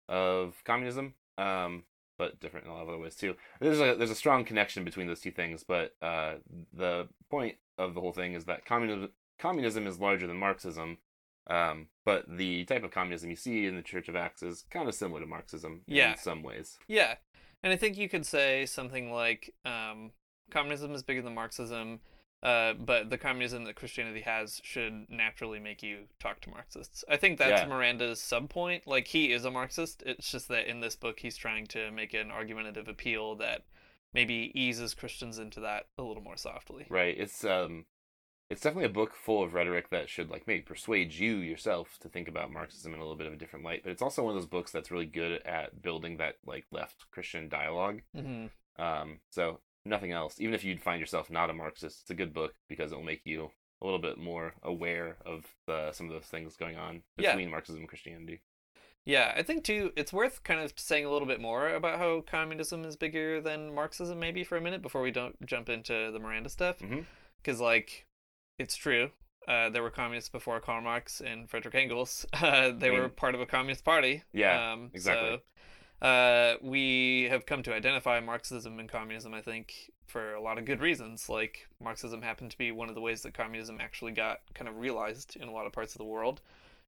of 0.08 0.56
communism. 0.64 1.16
Um 1.38 1.84
but 2.18 2.40
different 2.40 2.66
in 2.66 2.72
a 2.72 2.76
lot 2.76 2.84
of 2.84 2.90
other 2.90 2.98
ways 2.98 3.16
too. 3.16 3.36
There's 3.60 3.80
a 3.80 3.96
there's 3.96 4.12
a 4.12 4.16
strong 4.16 4.46
connection 4.46 4.84
between 4.84 5.08
those 5.08 5.22
two 5.22 5.32
things, 5.32 5.64
but 5.64 5.96
uh 6.02 6.36
the 6.74 7.08
point 7.30 7.56
of 7.78 7.94
the 7.94 8.02
whole 8.02 8.14
thing 8.14 8.34
is 8.34 8.46
that 8.46 8.66
communism 8.66 9.10
communism 9.40 9.86
is 9.88 10.00
larger 10.00 10.28
than 10.28 10.38
Marxism. 10.38 10.98
Um, 11.48 11.90
but 12.06 12.26
the 12.28 12.66
type 12.66 12.84
of 12.84 12.90
communism 12.90 13.30
you 13.30 13.36
see 13.36 13.68
in 13.68 13.76
the 13.76 13.84
Church 13.84 14.10
of 14.10 14.16
Acts 14.16 14.42
is 14.42 14.66
kind 14.72 14.90
of 14.90 14.96
similar 14.96 15.20
to 15.20 15.28
Marxism 15.28 15.82
Yeah. 15.86 16.14
in 16.14 16.18
some 16.18 16.42
ways. 16.42 16.80
Yeah, 16.88 17.16
and 17.62 17.72
I 17.72 17.76
think 17.76 17.98
you 18.00 18.10
could 18.10 18.26
say 18.26 18.66
something 18.66 19.12
like 19.12 19.54
um, 19.64 20.10
communism 20.50 20.96
is 20.96 21.04
bigger 21.04 21.22
than 21.22 21.36
Marxism, 21.36 22.00
uh, 22.46 22.74
but 22.74 23.10
the 23.10 23.18
communism 23.18 23.64
that 23.64 23.76
Christianity 23.76 24.22
has 24.22 24.62
should 24.64 25.10
naturally 25.10 25.60
make 25.60 25.82
you 25.82 26.04
talk 26.20 26.42
to 26.42 26.50
Marxists. 26.52 27.04
I 27.10 27.18
think 27.18 27.40
that's 27.40 27.64
Yeah. 27.64 27.68
Miranda's 27.68 28.20
subpoint. 28.20 28.82
Like 28.86 29.08
he 29.08 29.32
is 29.32 29.46
a 29.46 29.52
Marxist. 29.52 30.04
It's 30.06 30.32
just 30.32 30.48
that 30.50 30.68
in 30.70 30.80
this 30.80 30.96
book 30.96 31.20
he's 31.22 31.38
trying 31.38 31.66
to 31.68 31.90
make 31.90 32.14
an 32.14 32.30
argumentative 32.30 32.88
appeal 32.88 33.36
that 33.38 33.64
maybe 34.14 34.52
eases 34.54 34.94
Christians 34.94 35.40
into 35.40 35.60
that 35.62 35.88
a 35.98 36.04
little 36.04 36.22
more 36.24 36.38
softly. 36.38 36.86
Right. 36.88 37.16
It's 37.18 37.44
um 37.44 37.86
it's 38.52 38.62
definitely 38.62 38.86
a 38.86 38.90
book 38.90 39.16
full 39.16 39.42
of 39.42 39.56
rhetoric 39.56 39.90
that 39.90 40.08
should 40.08 40.30
like 40.30 40.46
maybe 40.46 40.62
persuade 40.62 41.14
you 41.14 41.38
yourself 41.38 41.98
to 42.02 42.10
think 42.10 42.28
about 42.28 42.52
Marxism 42.52 42.94
in 42.94 43.00
a 43.00 43.02
little 43.02 43.18
bit 43.18 43.26
of 43.26 43.34
a 43.34 43.38
different 43.38 43.66
light. 43.66 43.82
But 43.84 43.90
it's 43.92 44.04
also 44.04 44.22
one 44.24 44.36
of 44.36 44.40
those 44.40 44.48
books 44.48 44.72
that's 44.72 44.92
really 44.92 45.08
good 45.08 45.42
at 45.48 45.82
building 45.82 46.18
that 46.18 46.36
like 46.46 46.66
left 46.72 47.10
Christian 47.10 47.50
dialogue. 47.50 48.02
hmm 48.16 48.46
Um 48.78 49.20
so 49.32 49.62
nothing 49.86 50.12
else. 50.12 50.40
Even 50.40 50.54
if 50.54 50.64
you'd 50.64 50.82
find 50.82 51.00
yourself 51.00 51.30
not 51.30 51.50
a 51.50 51.54
Marxist, 51.54 52.02
it's 52.02 52.10
a 52.10 52.16
good 52.16 52.34
book 52.34 52.54
because 52.70 52.92
it'll 52.92 53.04
make 53.04 53.22
you 53.26 53.52
a 53.82 53.86
little 53.86 54.00
bit 54.00 54.18
more 54.18 54.54
aware 54.64 55.18
of 55.26 55.46
the, 55.68 55.92
some 55.92 56.08
of 56.08 56.14
those 56.14 56.26
things 56.26 56.56
going 56.56 56.78
on 56.78 57.04
Yeah. 57.18 57.32
between 57.34 57.52
Marxism 57.52 57.82
and 57.82 57.90
Christianity. 57.90 58.42
Yeah, 59.06 59.34
I 59.38 59.44
think 59.44 59.64
too. 59.64 59.92
It's 59.96 60.12
worth 60.12 60.44
kind 60.44 60.60
of 60.62 60.74
saying 60.78 61.06
a 61.06 61.12
little 61.12 61.28
bit 61.28 61.40
more 61.40 61.70
about 61.70 62.00
how 62.00 62.22
communism 62.22 62.84
is 62.86 62.96
bigger 62.96 63.40
than 63.40 63.76
Marxism, 63.76 64.20
maybe 64.20 64.44
for 64.44 64.58
a 64.58 64.62
minute 64.62 64.82
before 64.82 65.02
we 65.04 65.12
don't 65.12 65.36
jump 65.46 65.70
into 65.70 66.10
the 66.12 66.18
Miranda 66.20 66.50
stuff. 66.50 66.78
Because 67.38 67.60
like, 67.62 68.08
it's 68.58 68.76
true. 68.76 69.12
Uh, 69.48 69.70
there 69.70 69.84
were 69.84 69.92
communists 69.92 70.30
before 70.30 70.60
Karl 70.60 70.82
Marx 70.82 71.22
and 71.22 71.48
Frederick 71.48 71.76
Engels. 71.76 72.26
Uh, 72.34 72.72
they 72.72 72.88
I 72.88 72.92
mean- 72.92 73.00
were 73.02 73.10
part 73.10 73.36
of 73.36 73.42
a 73.42 73.46
communist 73.46 73.84
party. 73.86 74.24
Yeah, 74.34 74.72
um, 74.74 74.90
exactly. 74.94 75.36
So, 75.36 75.42
uh, 76.06 76.58
we 76.62 77.28
have 77.32 77.46
come 77.46 77.64
to 77.64 77.74
identify 77.74 78.20
Marxism 78.20 78.80
and 78.80 78.88
communism, 78.88 79.34
I 79.34 79.42
think, 79.42 79.92
for 80.06 80.36
a 80.36 80.42
lot 80.42 80.60
of 80.60 80.66
good 80.66 80.80
reasons. 80.80 81.30
Like 81.30 81.68
Marxism 81.82 82.22
happened 82.22 82.52
to 82.52 82.58
be 82.58 82.72
one 82.72 82.90
of 82.90 82.96
the 82.96 83.02
ways 83.02 83.24
that 83.24 83.34
communism 83.34 83.80
actually 83.82 84.12
got 84.12 84.42
kind 84.54 84.68
of 84.68 84.78
realized 84.78 85.36
in 85.36 85.48
a 85.48 85.52
lot 85.52 85.66
of 85.66 85.74
parts 85.74 85.96
of 85.96 85.98
the 85.98 86.06
world 86.06 86.42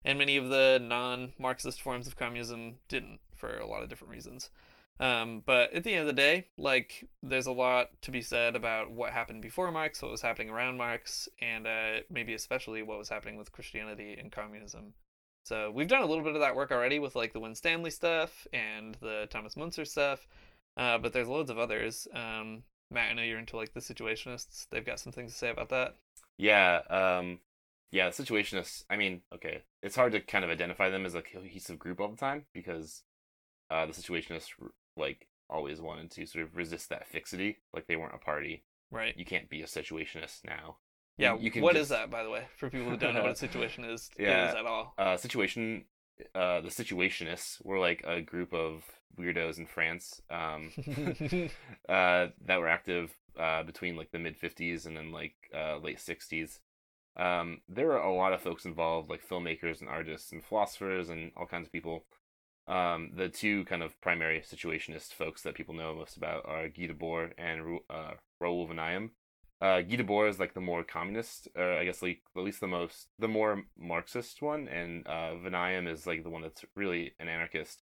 and 0.06 0.20
many 0.20 0.38
of 0.38 0.50
the 0.50 0.80
non-Marxist 0.82 1.82
forms 1.82 2.06
of 2.06 2.16
communism 2.16 2.76
didn't 2.88 3.20
for 3.36 3.58
a 3.58 3.66
lot 3.66 3.82
of 3.82 3.90
different 3.90 4.14
reasons. 4.14 4.52
Um, 5.00 5.44
but 5.46 5.74
at 5.74 5.84
the 5.84 5.94
end 5.94 6.02
of 6.02 6.08
the 6.08 6.14
day, 6.14 6.48
like, 6.58 7.08
there's 7.22 7.46
a 7.48 7.52
lot 7.52 7.90
to 8.04 8.12
be 8.12 8.22
said 8.22 8.56
about 8.56 8.92
what 8.92 9.14
happened 9.14 9.42
before 9.42 9.72
Marx, 9.72 10.02
what 10.02 10.12
was 10.12 10.22
happening 10.22 10.50
around 10.50 10.78
Marx, 10.78 11.28
and 11.42 11.68
uh, 11.68 12.02
maybe 12.10 12.34
especially 12.34 12.82
what 12.84 12.98
was 12.98 13.10
happening 13.10 13.36
with 13.36 13.52
Christianity 13.52 14.16
and 14.20 14.32
communism. 14.32 14.94
So 15.48 15.72
we've 15.72 15.88
done 15.88 16.04
a 16.04 16.06
little 16.06 16.26
bit 16.26 16.36
of 16.36 16.42
that 16.42 16.58
work 16.58 16.72
already 16.72 17.00
with 17.00 17.16
like 17.16 17.32
the 17.32 17.40
Winstanley 17.40 17.90
stuff 17.90 18.46
and 18.52 18.96
the 19.00 19.28
Thomas 19.30 19.56
Munzer 19.56 19.86
stuff, 19.86 20.28
uh, 20.76 20.98
but 20.98 21.14
there's 21.14 21.30
loads 21.30 21.50
of 21.50 21.58
others. 21.58 22.06
Um, 22.14 22.64
Matt, 22.92 23.12
I 23.12 23.14
know 23.14 23.22
you're 23.22 23.40
into 23.40 23.56
like 23.56 23.74
the 23.74 23.80
Situationists. 23.80 24.68
They've 24.70 24.86
got 24.86 25.00
some 25.00 25.14
things 25.14 25.32
to 25.32 25.38
say 25.38 25.50
about 25.50 25.70
that. 25.70 25.96
Yeah, 26.38 26.82
um 26.90 27.40
yeah, 27.92 28.10
the 28.10 28.24
situationists, 28.24 28.84
I 28.90 28.98
mean, 28.98 29.22
okay, 29.34 29.64
it's 29.82 29.96
hard 29.96 30.12
to 30.12 30.20
kind 30.20 30.44
of 30.44 30.52
identify 30.52 30.90
them 30.90 31.06
as 31.06 31.16
a 31.16 31.22
cohesive 31.22 31.80
group 31.80 32.02
all 32.02 32.10
the 32.10 32.18
time 32.18 32.46
because 32.54 33.04
uh 33.72 33.86
the 33.86 33.94
situationists 33.94 34.50
like 34.98 35.28
always 35.50 35.80
wanted 35.80 36.12
to 36.12 36.26
sort 36.26 36.44
of 36.44 36.58
resist 36.58 36.90
that 36.90 37.08
fixity, 37.08 37.60
like 37.74 37.88
they 37.88 37.96
weren't 37.96 38.16
a 38.16 38.18
party. 38.18 38.66
Right. 38.92 39.18
You 39.18 39.24
can't 39.24 39.50
be 39.50 39.62
a 39.62 39.66
situationist 39.66 40.44
now. 40.46 40.78
Yeah. 41.18 41.36
you 41.38 41.50
can 41.52 41.62
What 41.64 41.76
is 41.76 41.90
just- 41.90 41.90
that, 41.92 42.10
by 42.12 42.24
the 42.24 42.30
way, 42.30 42.44
for 42.58 42.70
people 42.70 42.90
who 42.90 42.98
don't 42.98 43.14
know 43.14 43.22
what 43.24 43.32
a 43.32 43.36
situation 43.36 43.84
is, 43.86 44.10
Yeah. 44.20 44.50
is 44.50 44.56
at 44.56 44.66
all? 44.66 44.94
Uh 44.98 45.18
situation 45.18 45.86
uh 46.34 46.62
the 46.62 46.70
situationists 46.70 47.64
were 47.64 47.78
like 47.80 48.04
a 48.06 48.22
group 48.22 48.54
of 48.54 48.84
weirdos 49.20 49.58
in 49.60 49.66
France 49.68 50.22
um 50.32 50.72
uh 51.90 52.28
that 52.46 52.60
were 52.60 52.68
active 52.68 53.16
uh 53.40 53.64
between 53.64 53.96
like 53.96 54.12
the 54.12 54.20
mid 54.20 54.40
50s 54.40 54.86
and 54.86 54.98
then 54.98 55.12
like 55.12 55.36
uh 55.56 55.78
late 55.78 55.98
60s 56.00 56.60
um 57.18 57.62
there 57.68 57.86
were 57.88 57.98
a 57.98 58.14
lot 58.14 58.34
of 58.34 58.42
folks 58.42 58.66
involved 58.66 59.10
like 59.10 59.28
filmmakers 59.28 59.80
and 59.80 59.90
artists 59.90 60.32
and 60.32 60.44
philosophers 60.44 61.10
and 61.10 61.32
all 61.38 61.46
kinds 61.46 61.68
of 61.68 61.72
people 61.72 62.06
um 62.68 63.12
the 63.16 63.30
two 63.30 63.64
kind 63.66 63.82
of 63.84 64.00
primary 64.02 64.40
situationist 64.42 65.14
folks 65.14 65.42
that 65.44 65.56
people 65.56 65.74
know 65.76 65.94
most 65.96 66.18
about 66.18 66.46
are 66.46 66.68
Guy 66.68 66.88
Debord 66.88 67.34
and 67.38 67.64
Ru- 67.66 67.86
uh 67.90 68.14
Raoul 68.40 68.68
Vaneigem 68.68 69.12
uh 69.62 69.82
Guy 69.82 69.96
Debord 69.98 70.30
is 70.30 70.40
like 70.40 70.54
the 70.54 70.62
more 70.62 70.84
communist 70.84 71.48
or 71.56 71.74
I 71.74 71.86
guess 71.86 72.02
like 72.02 72.22
at 72.36 72.44
least 72.44 72.60
the 72.62 72.68
most 72.68 73.08
the 73.20 73.28
more 73.28 73.64
marxist 73.78 74.42
one 74.42 74.68
and 74.68 75.06
uh 75.08 75.34
Vaneigem 75.36 75.88
is 75.88 76.06
like 76.06 76.24
the 76.24 76.30
one 76.30 76.42
that's 76.44 76.64
really 76.76 77.14
an 77.20 77.28
anarchist 77.28 77.82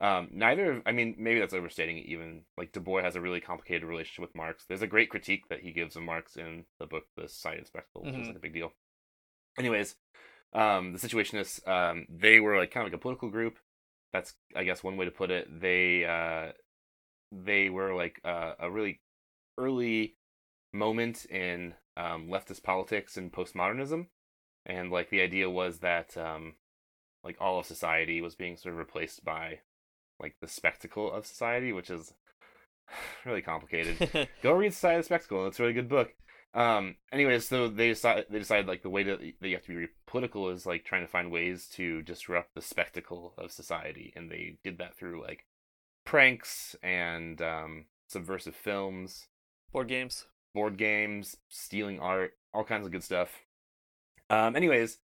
um, 0.00 0.30
neither 0.32 0.72
of, 0.72 0.82
I 0.84 0.90
mean, 0.90 1.14
maybe 1.16 1.38
that's 1.38 1.54
overstating 1.54 1.96
it 1.96 2.06
even. 2.06 2.42
Like, 2.58 2.72
Debord 2.72 3.04
has 3.04 3.14
a 3.14 3.20
really 3.20 3.40
complicated 3.40 3.84
relationship 3.84 4.22
with 4.22 4.34
Marx. 4.34 4.64
There's 4.68 4.82
a 4.82 4.88
great 4.88 5.10
critique 5.10 5.44
that 5.48 5.60
he 5.60 5.70
gives 5.70 5.94
of 5.94 6.02
Marx 6.02 6.34
in 6.36 6.64
the 6.80 6.86
book, 6.86 7.04
The 7.16 7.28
Society 7.28 7.60
of 7.60 7.68
Spectacle, 7.68 8.02
which 8.02 8.14
is 8.14 8.22
Mhm. 8.22 8.26
like 8.26 8.36
a 8.36 8.40
big 8.40 8.52
deal. 8.52 8.72
Anyways, 9.56 9.94
um, 10.54 10.92
the 10.92 10.98
Situationists, 10.98 11.66
um, 11.68 12.06
they 12.08 12.40
were 12.40 12.56
like 12.58 12.72
kind 12.72 12.84
of 12.84 12.92
like 12.92 12.98
a 12.98 13.00
political 13.00 13.30
group. 13.30 13.58
That's, 14.12 14.34
I 14.56 14.64
guess, 14.64 14.82
one 14.82 14.96
way 14.96 15.04
to 15.04 15.12
put 15.12 15.30
it. 15.30 15.60
They, 15.60 16.04
uh, 16.04 16.52
they 17.30 17.70
were 17.70 17.94
like 17.94 18.20
uh, 18.24 18.54
a 18.58 18.70
really 18.70 19.00
early 19.56 20.16
moment 20.72 21.24
in 21.26 21.74
um, 21.96 22.28
leftist 22.28 22.62
politics 22.62 23.16
and 23.16 23.32
postmodernism. 23.32 24.06
And 24.64 24.90
like 24.90 25.10
the 25.10 25.20
idea 25.20 25.50
was 25.50 25.78
that 25.78 26.16
um, 26.16 26.54
like 27.24 27.36
all 27.40 27.60
of 27.60 27.66
society 27.66 28.20
was 28.20 28.34
being 28.34 28.56
sort 28.56 28.72
of 28.74 28.78
replaced 28.78 29.24
by 29.24 29.60
like 30.20 30.36
the 30.40 30.48
spectacle 30.48 31.12
of 31.12 31.26
society, 31.26 31.72
which 31.72 31.90
is 31.90 32.14
really 33.24 33.42
complicated. 33.42 34.28
Go 34.42 34.52
read 34.52 34.72
Society 34.72 35.00
of 35.00 35.04
Spectacle. 35.04 35.46
It's 35.46 35.58
a 35.58 35.62
really 35.62 35.74
good 35.74 35.88
book. 35.88 36.14
Um. 36.54 36.96
Anyways, 37.10 37.48
so 37.48 37.68
they 37.68 37.88
decide 37.88 38.26
they 38.28 38.38
decide 38.38 38.66
like 38.66 38.82
the 38.82 38.90
way 38.90 39.02
to, 39.04 39.16
that 39.16 39.48
you 39.48 39.54
have 39.54 39.64
to 39.64 39.80
be 39.80 39.86
political 40.06 40.50
is 40.50 40.66
like 40.66 40.84
trying 40.84 41.00
to 41.00 41.10
find 41.10 41.32
ways 41.32 41.66
to 41.74 42.02
disrupt 42.02 42.54
the 42.54 42.60
spectacle 42.60 43.32
of 43.38 43.50
society, 43.50 44.12
and 44.14 44.30
they 44.30 44.58
did 44.62 44.76
that 44.76 44.94
through 44.94 45.22
like 45.22 45.46
pranks 46.04 46.76
and 46.82 47.40
um, 47.40 47.86
subversive 48.06 48.54
films, 48.54 49.28
Board 49.72 49.88
games. 49.88 50.26
Board 50.54 50.76
games, 50.76 51.36
stealing 51.48 52.00
art, 52.00 52.32
all 52.52 52.64
kinds 52.64 52.86
of 52.86 52.92
good 52.92 53.04
stuff. 53.04 53.30
Um. 54.30 54.56
Anyways, 54.56 54.98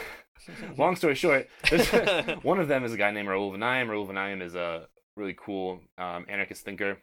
long 0.78 0.96
story 0.96 1.14
short, 1.14 1.48
one 2.42 2.60
of 2.60 2.68
them 2.68 2.84
is 2.84 2.92
a 2.92 2.96
guy 2.96 3.10
named 3.10 3.28
Raoul 3.28 3.52
Vaneigem. 3.52 3.88
Raoul 3.88 4.06
Vaneigem 4.06 4.42
is 4.42 4.54
a 4.54 4.88
really 5.16 5.36
cool 5.38 5.80
um, 5.98 6.26
anarchist 6.28 6.64
thinker. 6.64 6.98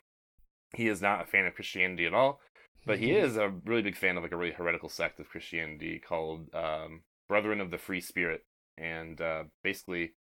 He 0.76 0.88
is 0.88 1.02
not 1.02 1.22
a 1.22 1.26
fan 1.26 1.46
of 1.46 1.56
Christianity 1.56 2.06
at 2.06 2.14
all, 2.14 2.40
but 2.86 3.00
he 3.00 3.12
is 3.12 3.38
a 3.38 3.54
really 3.66 3.82
big 3.82 3.96
fan 3.96 4.18
of 4.18 4.24
like 4.24 4.32
a 4.32 4.38
really 4.38 4.52
heretical 4.52 4.90
sect 4.90 5.20
of 5.20 5.30
Christianity 5.30 6.00
called 6.00 6.54
um, 6.54 7.02
Brethren 7.30 7.62
of 7.62 7.72
the 7.72 7.78
Free 7.78 8.02
Spirit, 8.02 8.44
and 8.78 9.20
uh, 9.22 9.44
basically 9.64 10.14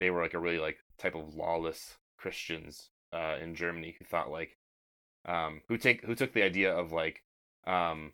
they 0.00 0.10
were 0.10 0.22
like 0.22 0.34
a 0.34 0.38
really 0.38 0.58
like 0.58 0.78
type 0.98 1.14
of 1.14 1.34
lawless 1.34 1.96
Christians 2.18 2.90
uh, 3.12 3.36
in 3.42 3.54
Germany 3.54 3.96
who 3.98 4.04
thought 4.04 4.30
like 4.30 4.56
um, 5.26 5.62
who 5.68 5.76
take 5.76 6.04
who 6.04 6.14
took 6.14 6.32
the 6.32 6.42
idea 6.42 6.72
of 6.74 6.92
like 6.92 7.22
um, 7.66 8.12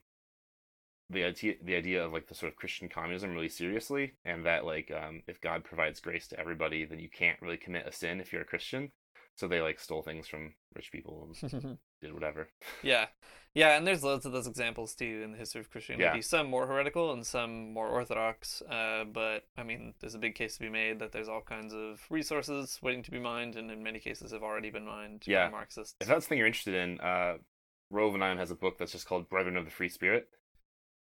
the 1.10 1.24
idea 1.24 1.54
the 1.62 1.76
idea 1.76 2.04
of 2.04 2.12
like 2.12 2.28
the 2.28 2.34
sort 2.34 2.50
of 2.50 2.56
Christian 2.56 2.88
communism 2.88 3.32
really 3.32 3.48
seriously, 3.48 4.14
and 4.24 4.44
that 4.46 4.64
like 4.64 4.90
um, 4.90 5.22
if 5.26 5.40
God 5.40 5.64
provides 5.64 6.00
grace 6.00 6.26
to 6.28 6.40
everybody, 6.40 6.84
then 6.84 6.98
you 6.98 7.08
can't 7.10 7.40
really 7.40 7.56
commit 7.56 7.86
a 7.86 7.92
sin 7.92 8.20
if 8.20 8.32
you're 8.32 8.42
a 8.42 8.46
Christian. 8.46 8.92
So 9.34 9.48
they 9.48 9.60
like 9.60 9.80
stole 9.80 10.02
things 10.02 10.26
from 10.26 10.54
rich 10.74 10.90
people 10.92 11.28
and 11.42 11.78
did 12.02 12.12
whatever. 12.14 12.48
Yeah, 12.82 13.06
yeah, 13.54 13.76
and 13.76 13.86
there's 13.86 14.02
loads 14.02 14.26
of 14.26 14.32
those 14.32 14.46
examples 14.46 14.94
too 14.94 15.22
in 15.24 15.32
the 15.32 15.38
history 15.38 15.60
of 15.60 15.70
Christianity. 15.70 16.18
Yeah. 16.18 16.20
Some 16.22 16.48
more 16.48 16.66
heretical 16.66 17.12
and 17.12 17.26
some 17.26 17.72
more 17.72 17.88
orthodox. 17.88 18.62
Uh, 18.62 19.04
but 19.04 19.44
I 19.56 19.62
mean, 19.62 19.94
there's 20.00 20.14
a 20.14 20.18
big 20.18 20.34
case 20.34 20.54
to 20.54 20.60
be 20.60 20.68
made 20.68 20.98
that 21.00 21.12
there's 21.12 21.28
all 21.28 21.42
kinds 21.42 21.72
of 21.74 22.00
resources 22.10 22.78
waiting 22.82 23.02
to 23.04 23.10
be 23.10 23.18
mined, 23.20 23.56
and 23.56 23.70
in 23.70 23.82
many 23.82 23.98
cases 23.98 24.32
have 24.32 24.42
already 24.42 24.70
been 24.70 24.86
mined 24.86 25.22
Yeah. 25.26 25.46
by 25.46 25.52
Marxists. 25.52 25.94
If 26.00 26.08
that's 26.08 26.24
the 26.24 26.28
thing 26.30 26.38
you're 26.38 26.46
interested 26.46 26.74
in, 26.74 27.00
uh, 27.00 27.38
Rove 27.90 28.14
and 28.14 28.38
has 28.38 28.50
a 28.50 28.54
book 28.56 28.78
that's 28.78 28.92
just 28.92 29.06
called 29.06 29.28
Brethren 29.28 29.56
of 29.58 29.66
the 29.66 29.70
Free 29.70 29.90
Spirit, 29.90 30.28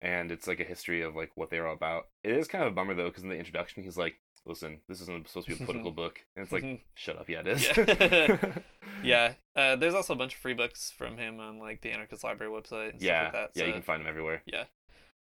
and 0.01 0.31
it's 0.31 0.47
like 0.47 0.59
a 0.59 0.63
history 0.63 1.03
of 1.03 1.15
like 1.15 1.29
what 1.35 1.51
they 1.51 1.59
were 1.59 1.67
all 1.67 1.75
about. 1.75 2.05
It 2.23 2.31
is 2.31 2.47
kind 2.47 2.63
of 2.63 2.71
a 2.71 2.75
bummer 2.75 2.95
though, 2.95 3.09
because 3.09 3.21
in 3.23 3.29
the 3.29 3.37
introduction 3.37 3.83
he's 3.83 3.97
like, 3.97 4.15
"Listen, 4.45 4.79
this 4.87 5.01
isn't 5.01 5.27
supposed 5.27 5.47
to 5.47 5.55
be 5.55 5.63
a 5.63 5.65
political 5.65 5.91
book," 6.03 6.19
and 6.35 6.43
it's 6.43 6.51
like, 6.51 6.85
"Shut 6.95 7.17
up, 7.17 7.29
yeah, 7.29 7.41
it 7.41 7.47
is." 7.47 7.67
Yeah. 7.77 8.37
yeah, 9.03 9.33
uh, 9.55 9.75
there's 9.75 9.93
also 9.93 10.13
a 10.13 10.17
bunch 10.17 10.33
of 10.33 10.39
free 10.39 10.53
books 10.53 10.91
from 10.95 11.17
him 11.17 11.39
on 11.39 11.59
like 11.59 11.81
the 11.81 11.91
Anarchist 11.91 12.23
Library 12.23 12.51
website. 12.51 12.93
And 12.93 13.01
yeah, 13.01 13.29
stuff 13.29 13.33
like 13.33 13.53
that. 13.53 13.59
yeah, 13.59 13.67
you 13.67 13.73
can 13.73 13.81
find 13.81 14.01
them 14.01 14.07
everywhere. 14.07 14.41
Yeah, 14.45 14.63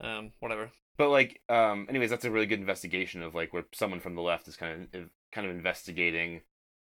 um, 0.01 0.31
whatever. 0.39 0.71
But 0.97 1.09
like, 1.09 1.41
um, 1.49 1.87
anyways, 1.89 2.09
that's 2.11 2.25
a 2.25 2.31
really 2.31 2.45
good 2.45 2.59
investigation 2.59 3.23
of 3.23 3.33
like 3.33 3.53
where 3.53 3.65
someone 3.73 3.99
from 3.99 4.15
the 4.15 4.21
left 4.21 4.47
is 4.47 4.55
kind 4.55 4.87
of 4.93 5.09
kind 5.31 5.47
of 5.47 5.55
investigating 5.55 6.41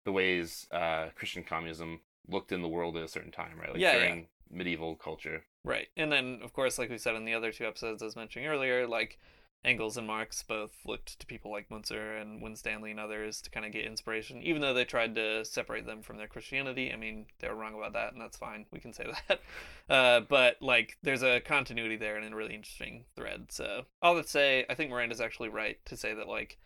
the 0.05 0.13
ways 0.13 0.67
uh, 0.73 1.09
Christian 1.15 1.45
communism 1.45 2.01
looked 2.29 2.51
in 2.53 2.63
the 2.63 2.69
world 2.69 2.97
at 2.97 3.05
a 3.05 3.09
certain 3.09 3.31
time, 3.31 3.59
right? 3.59 3.71
Like 3.71 3.81
Yeah, 3.81 3.97
yeah. 3.99 4.21
medieval 4.51 4.97
culture. 4.97 5.45
Right. 5.65 5.87
And 5.97 6.11
then, 6.11 6.41
of 6.43 6.53
course, 6.53 6.77
like 6.79 6.91
we 6.91 6.99
said 6.99 7.15
in 7.15 7.25
the 7.25 7.35
other 7.35 7.53
two 7.53 7.65
episodes 7.67 8.03
I 8.03 8.07
was 8.07 8.17
mentioning 8.17 8.49
earlier, 8.49 8.89
like 8.89 9.21
Engels 9.65 9.97
and 9.97 10.07
Marx 10.07 10.43
both 10.43 10.73
looked 10.85 11.21
to 11.21 11.27
people 11.27 11.51
like 11.51 11.71
Munzer 11.71 12.17
and 12.17 12.43
Winstanley 12.43 12.91
and 12.91 12.99
others 12.99 13.41
to 13.43 13.51
kind 13.51 13.65
of 13.65 13.73
get 13.73 13.85
inspiration, 13.85 14.43
even 14.43 14.61
though 14.61 14.75
they 14.75 14.85
tried 14.85 15.15
to 15.15 15.45
separate 15.45 15.87
them 15.87 16.03
from 16.03 16.17
their 16.17 16.27
Christianity. 16.27 16.93
I 16.93 16.97
mean, 16.97 17.27
they 17.39 17.49
were 17.49 17.55
wrong 17.55 17.75
about 17.75 17.93
that, 17.93 18.13
and 18.13 18.21
that's 18.21 18.37
fine. 18.37 18.67
We 18.73 18.81
can 18.81 18.93
say 18.93 19.07
that. 19.29 19.41
Uh, 19.89 20.21
but, 20.21 20.61
like, 20.61 20.99
there's 21.03 21.23
a 21.23 21.41
continuity 21.41 21.97
there 21.97 22.17
and 22.17 22.33
a 22.33 22.37
really 22.37 22.55
interesting 22.55 23.05
thread. 23.15 23.47
So, 23.51 23.83
all 24.03 24.17
that 24.17 24.25
to 24.25 24.31
say, 24.31 24.67
I 24.69 24.75
think 24.75 24.91
Miranda's 24.91 25.21
actually 25.21 25.49
right 25.49 25.79
to 25.87 25.97
say 25.97 26.13
that, 26.13 26.29
like, 26.29 26.59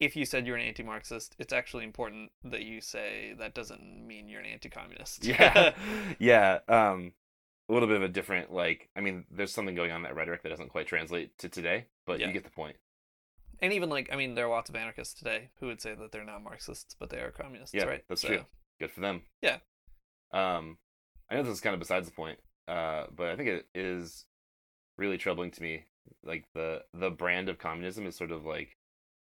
if 0.00 0.16
you 0.16 0.24
said 0.24 0.46
you're 0.46 0.56
an 0.56 0.66
anti-Marxist, 0.66 1.36
it's 1.38 1.52
actually 1.52 1.84
important 1.84 2.32
that 2.42 2.62
you 2.62 2.80
say 2.80 3.34
that 3.38 3.54
doesn't 3.54 4.06
mean 4.06 4.28
you're 4.28 4.40
an 4.40 4.46
anti-communist. 4.46 5.24
Yeah, 5.24 5.74
yeah. 6.18 6.60
Um, 6.68 7.12
a 7.70 7.72
little 7.72 7.86
bit 7.88 7.96
of 7.96 8.02
a 8.02 8.08
different 8.08 8.52
like. 8.52 8.88
I 8.96 9.00
mean, 9.00 9.24
there's 9.30 9.52
something 9.52 9.74
going 9.74 9.90
on 9.92 9.98
in 9.98 10.02
that 10.02 10.16
rhetoric 10.16 10.42
that 10.42 10.48
doesn't 10.50 10.68
quite 10.70 10.86
translate 10.86 11.38
to 11.38 11.48
today, 11.48 11.86
but 12.06 12.18
Yeah. 12.20 12.26
you 12.26 12.32
get 12.32 12.44
the 12.44 12.50
point. 12.50 12.76
and 13.62 13.72
even 13.72 13.88
like 13.90 14.10
I 14.12 14.16
mean, 14.16 14.34
there 14.34 14.46
are 14.46 14.50
lots 14.50 14.70
of 14.70 14.76
anarchists 14.76 15.14
today 15.14 15.50
who 15.60 15.66
would 15.66 15.80
say 15.80 15.94
that 15.94 16.12
they're 16.12 16.24
not 16.24 16.42
Marxists, 16.42 16.94
but 16.98 17.10
they 17.10 17.18
are 17.20 17.30
communists, 17.30 17.74
Yeah, 17.74 17.84
right? 17.84 18.04
that's 18.08 18.22
So, 18.22 18.28
true. 18.28 18.46
Good 18.80 18.90
for 18.90 19.00
them. 19.00 19.22
Yeah. 19.42 19.58
Um, 20.32 20.78
I 21.30 21.34
know 21.34 21.42
this 21.42 21.52
is 21.52 21.60
kind 21.60 21.74
of 21.74 21.80
besides 21.80 22.08
the 22.08 22.14
point, 22.14 22.38
uh, 22.68 23.06
but 23.14 23.28
I 23.28 23.36
think 23.36 23.48
it 23.50 23.66
is 23.74 24.24
really 24.96 25.18
troubling 25.18 25.50
to 25.52 25.62
me. 25.62 25.84
Like 26.24 26.46
the 26.54 26.84
the 26.94 27.10
brand 27.10 27.48
of 27.48 27.58
communism 27.58 28.06
is 28.06 28.16
sort 28.16 28.30
of 28.32 28.44
like 28.44 28.76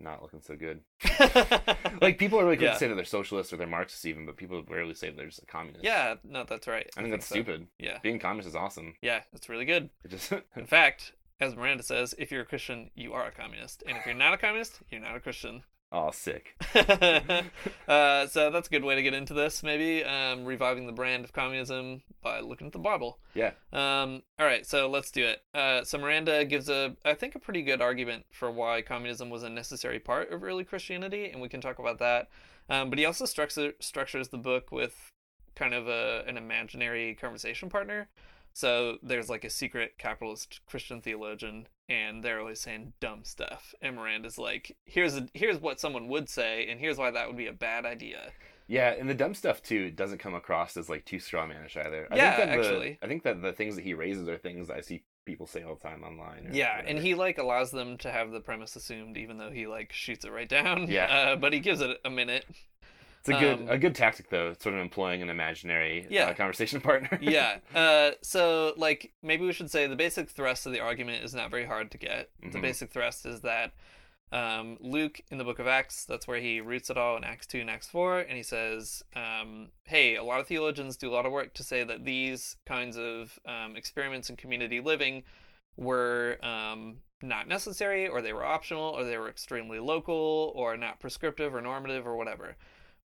not 0.00 0.22
looking 0.22 0.40
so 0.40 0.56
good. 0.56 0.80
like 2.00 2.18
people 2.18 2.38
are 2.40 2.44
really 2.44 2.56
quick 2.56 2.66
Yeah. 2.68 2.72
to 2.74 2.78
say 2.78 2.88
that 2.88 2.94
they're 2.94 3.04
socialists 3.04 3.52
or 3.52 3.56
they're 3.56 3.66
Marxists 3.66 4.04
even, 4.06 4.26
but 4.26 4.36
people 4.36 4.62
rarely 4.68 4.94
say 4.94 5.10
they're 5.10 5.26
just 5.26 5.42
a 5.42 5.46
communist. 5.46 5.84
Yeah, 5.84 6.14
no, 6.24 6.44
that's 6.44 6.66
right. 6.66 6.88
I 6.96 7.00
think 7.00 7.12
that's 7.12 7.26
so. 7.26 7.34
stupid. 7.34 7.66
Yeah, 7.78 7.98
Being 8.02 8.18
communist 8.18 8.48
is 8.48 8.54
awesome. 8.56 8.94
yeah, 9.02 9.20
it's 9.32 9.48
really 9.48 9.64
good. 9.64 9.90
It 10.04 10.10
just 10.10 10.32
In 10.56 10.66
fact, 10.66 11.12
as 11.40 11.54
Miranda 11.56 11.82
says, 11.82 12.14
if 12.18 12.30
you're 12.30 12.42
a 12.42 12.46
Christian, 12.46 12.90
you 12.94 13.12
are 13.14 13.26
a 13.26 13.30
communist, 13.32 13.82
and 13.86 13.96
if 13.96 14.04
you're 14.06 14.14
not 14.14 14.34
a 14.34 14.38
communist, 14.38 14.80
you're 14.90 15.00
not 15.00 15.16
a 15.16 15.20
Christian. 15.20 15.62
Oh 15.92 16.10
sick. 16.10 16.54
uh, 17.88 18.26
so 18.26 18.50
that's 18.50 18.68
a 18.68 18.70
good 18.70 18.84
way 18.84 18.94
to 18.94 19.02
get 19.02 19.14
into 19.14 19.34
this, 19.34 19.62
maybe 19.62 20.04
um, 20.04 20.44
reviving 20.44 20.86
the 20.86 20.92
brand 20.92 21.24
of 21.24 21.32
communism 21.32 22.02
by 22.22 22.40
looking 22.40 22.66
at 22.66 22.72
the 22.72 22.78
Bible. 22.78 23.18
Yeah. 23.34 23.52
Um, 23.72 24.22
all 24.38 24.46
right, 24.46 24.64
so 24.66 24.88
let's 24.88 25.10
do 25.10 25.24
it. 25.24 25.42
Uh, 25.54 25.84
so 25.84 25.98
Miranda 25.98 26.44
gives 26.44 26.68
a, 26.68 26.96
I 27.04 27.14
think, 27.14 27.34
a 27.34 27.38
pretty 27.38 27.62
good 27.62 27.80
argument 27.80 28.26
for 28.30 28.50
why 28.50 28.82
communism 28.82 29.30
was 29.30 29.42
a 29.42 29.50
necessary 29.50 29.98
part 29.98 30.30
of 30.30 30.44
early 30.44 30.64
Christianity, 30.64 31.30
and 31.30 31.40
we 31.40 31.48
can 31.48 31.60
talk 31.60 31.78
about 31.78 31.98
that. 31.98 32.28
Um, 32.68 32.90
but 32.90 32.98
he 32.98 33.04
also 33.04 33.24
structure, 33.24 33.72
structures 33.80 34.28
the 34.28 34.38
book 34.38 34.70
with 34.70 35.10
kind 35.56 35.74
of 35.74 35.88
a, 35.88 36.24
an 36.26 36.36
imaginary 36.36 37.14
conversation 37.14 37.68
partner. 37.68 38.08
So 38.52 38.98
there's 39.02 39.28
like 39.28 39.44
a 39.44 39.50
secret 39.50 39.98
capitalist 39.98 40.60
Christian 40.66 41.00
theologian, 41.00 41.66
and 41.90 42.22
they're 42.22 42.40
always 42.40 42.60
saying 42.60 42.94
dumb 43.00 43.24
stuff. 43.24 43.74
And 43.82 43.96
Miranda's 43.96 44.38
like, 44.38 44.76
"Here's 44.86 45.16
a, 45.16 45.28
here's 45.34 45.58
what 45.60 45.78
someone 45.80 46.08
would 46.08 46.28
say, 46.30 46.66
and 46.70 46.80
here's 46.80 46.96
why 46.96 47.10
that 47.10 47.26
would 47.26 47.36
be 47.36 47.48
a 47.48 47.52
bad 47.52 47.84
idea." 47.84 48.30
Yeah, 48.68 48.90
and 48.96 49.10
the 49.10 49.14
dumb 49.14 49.34
stuff 49.34 49.62
too 49.62 49.90
doesn't 49.90 50.18
come 50.18 50.34
across 50.34 50.76
as 50.76 50.88
like 50.88 51.04
too 51.04 51.16
strawmanish 51.16 51.76
either. 51.76 52.06
I 52.10 52.16
Yeah, 52.16 52.36
think 52.36 52.48
that 52.50 52.56
the- 52.56 52.62
actually. 52.62 52.98
I 53.02 53.06
think 53.08 53.24
that 53.24 53.42
the 53.42 53.52
things 53.52 53.74
that 53.74 53.82
he 53.84 53.94
raises 53.94 54.28
are 54.28 54.38
things 54.38 54.68
that 54.68 54.76
I 54.76 54.80
see 54.80 55.02
people 55.26 55.46
say 55.48 55.62
all 55.64 55.74
the 55.74 55.80
time 55.88 56.02
online. 56.04 56.50
Yeah, 56.52 56.80
and 56.86 56.98
he 56.98 57.14
like 57.16 57.38
allows 57.38 57.72
them 57.72 57.98
to 57.98 58.10
have 58.12 58.30
the 58.30 58.40
premise 58.40 58.76
assumed, 58.76 59.16
even 59.16 59.38
though 59.38 59.50
he 59.50 59.66
like 59.66 59.92
shoots 59.92 60.24
it 60.24 60.30
right 60.30 60.48
down. 60.58 60.86
Yeah. 60.88 61.06
uh, 61.06 61.36
but 61.36 61.52
he 61.52 61.58
gives 61.58 61.80
it 61.80 61.98
a 62.04 62.10
minute. 62.10 62.46
It's 63.20 63.28
a 63.28 63.32
good 63.32 63.58
um, 63.60 63.68
a 63.68 63.78
good 63.78 63.94
tactic 63.94 64.28
though, 64.30 64.54
sort 64.58 64.74
of 64.74 64.80
employing 64.80 65.22
an 65.22 65.30
imaginary 65.30 66.06
Yeah. 66.10 66.26
uh, 66.26 66.34
conversation 66.34 66.80
partner. 66.90 67.18
yeah. 67.22 67.58
Uh, 67.74 68.12
so 68.22 68.72
like 68.76 69.12
maybe 69.22 69.44
we 69.46 69.52
should 69.52 69.70
say 69.70 69.86
the 69.86 69.96
basic 69.96 70.28
thrust 70.30 70.66
of 70.66 70.72
the 70.72 70.80
argument 70.80 71.22
is 71.24 71.34
not 71.34 71.50
very 71.50 71.64
hard 71.66 71.90
to 71.92 71.98
get. 71.98 72.30
The 72.42 72.58
Mhm. 72.58 72.62
basic 72.62 72.90
thrust 72.90 73.24
is 73.26 73.40
that 73.42 73.72
um, 74.32 74.78
Luke 74.80 75.20
in 75.32 75.38
the 75.38 75.44
Book 75.44 75.58
of 75.58 75.66
Acts, 75.66 76.04
that's 76.04 76.28
where 76.28 76.38
he 76.40 76.60
roots 76.60 76.88
it 76.88 76.96
all 76.96 77.16
in 77.16 77.24
Acts 77.24 77.46
two 77.48 77.58
and 77.60 77.68
Acts 77.68 77.88
four, 77.88 78.20
and 78.20 78.36
he 78.36 78.44
says, 78.44 79.02
um, 79.16 79.70
"Hey, 79.84 80.14
a 80.14 80.22
lot 80.22 80.38
of 80.38 80.46
theologians 80.46 80.96
do 80.96 81.10
a 81.10 81.14
lot 81.14 81.26
of 81.26 81.32
work 81.32 81.52
to 81.54 81.64
say 81.64 81.82
that 81.82 82.04
these 82.04 82.54
kinds 82.64 82.96
of 82.96 83.40
um, 83.44 83.74
experiments 83.76 84.30
in 84.30 84.36
community 84.36 84.78
living 84.80 85.24
were 85.76 86.38
um, 86.44 86.98
not 87.22 87.48
necessary, 87.48 88.06
or 88.06 88.22
they 88.22 88.32
were 88.32 88.44
optional, 88.44 88.82
or 88.96 89.02
they 89.02 89.18
were 89.18 89.28
extremely 89.28 89.80
local, 89.80 90.52
or 90.54 90.76
not 90.76 91.00
prescriptive 91.00 91.52
or 91.52 91.60
normative, 91.60 92.06
or 92.06 92.16
whatever." 92.16 92.56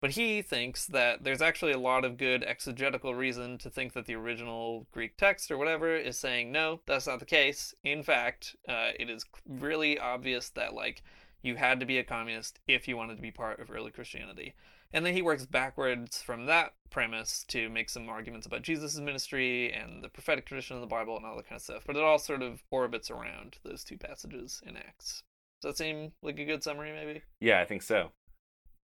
But 0.05 0.13
he 0.13 0.43
thinks 0.43 0.85
that 0.85 1.23
there's 1.23 1.41
actually 1.41 1.71
a 1.71 1.79
lot 1.79 2.05
of 2.05 2.17
good 2.17 2.43
exegetical 2.43 3.15
reason 3.15 3.57
to 3.57 3.71
think 3.71 3.93
that 3.93 4.05
the 4.05 4.13
original 4.13 4.85
Greek 4.91 5.17
text 5.17 5.49
or 5.49 5.57
whatever 5.57 5.95
is 5.95 6.15
saying, 6.15 6.51
no, 6.51 6.81
that's 6.85 7.07
not 7.07 7.17
the 7.17 7.25
case. 7.25 7.73
In 7.83 8.03
fact, 8.03 8.55
uh, 8.69 8.91
it 8.99 9.09
is 9.09 9.25
really 9.49 9.97
obvious 9.97 10.49
that, 10.49 10.75
like, 10.75 11.01
you 11.41 11.55
had 11.55 11.79
to 11.79 11.87
be 11.87 11.97
a 11.97 12.03
communist 12.03 12.59
if 12.67 12.87
you 12.87 12.95
wanted 12.95 13.15
to 13.15 13.21
be 13.23 13.31
part 13.31 13.59
of 13.59 13.71
early 13.71 13.89
Christianity. 13.89 14.53
And 14.93 15.03
then 15.03 15.15
he 15.15 15.23
works 15.23 15.47
backwards 15.47 16.21
from 16.21 16.45
that 16.45 16.75
premise 16.91 17.43
to 17.47 17.67
make 17.69 17.89
some 17.89 18.07
arguments 18.07 18.45
about 18.45 18.61
Jesus' 18.61 18.99
ministry 18.99 19.73
and 19.73 20.03
the 20.03 20.09
prophetic 20.09 20.45
tradition 20.45 20.75
of 20.75 20.81
the 20.81 20.87
Bible 20.87 21.17
and 21.17 21.25
all 21.25 21.35
that 21.37 21.49
kind 21.49 21.57
of 21.57 21.63
stuff. 21.63 21.81
But 21.87 21.95
it 21.95 22.03
all 22.03 22.19
sort 22.19 22.43
of 22.43 22.61
orbits 22.69 23.09
around 23.09 23.57
those 23.63 23.83
two 23.83 23.97
passages 23.97 24.61
in 24.63 24.77
Acts. 24.77 25.23
Does 25.63 25.71
that 25.71 25.77
seem 25.83 26.11
like 26.21 26.37
a 26.37 26.45
good 26.45 26.63
summary, 26.63 26.91
maybe? 26.91 27.23
yeah, 27.39 27.59
I 27.59 27.65
think 27.65 27.81
so. 27.81 28.11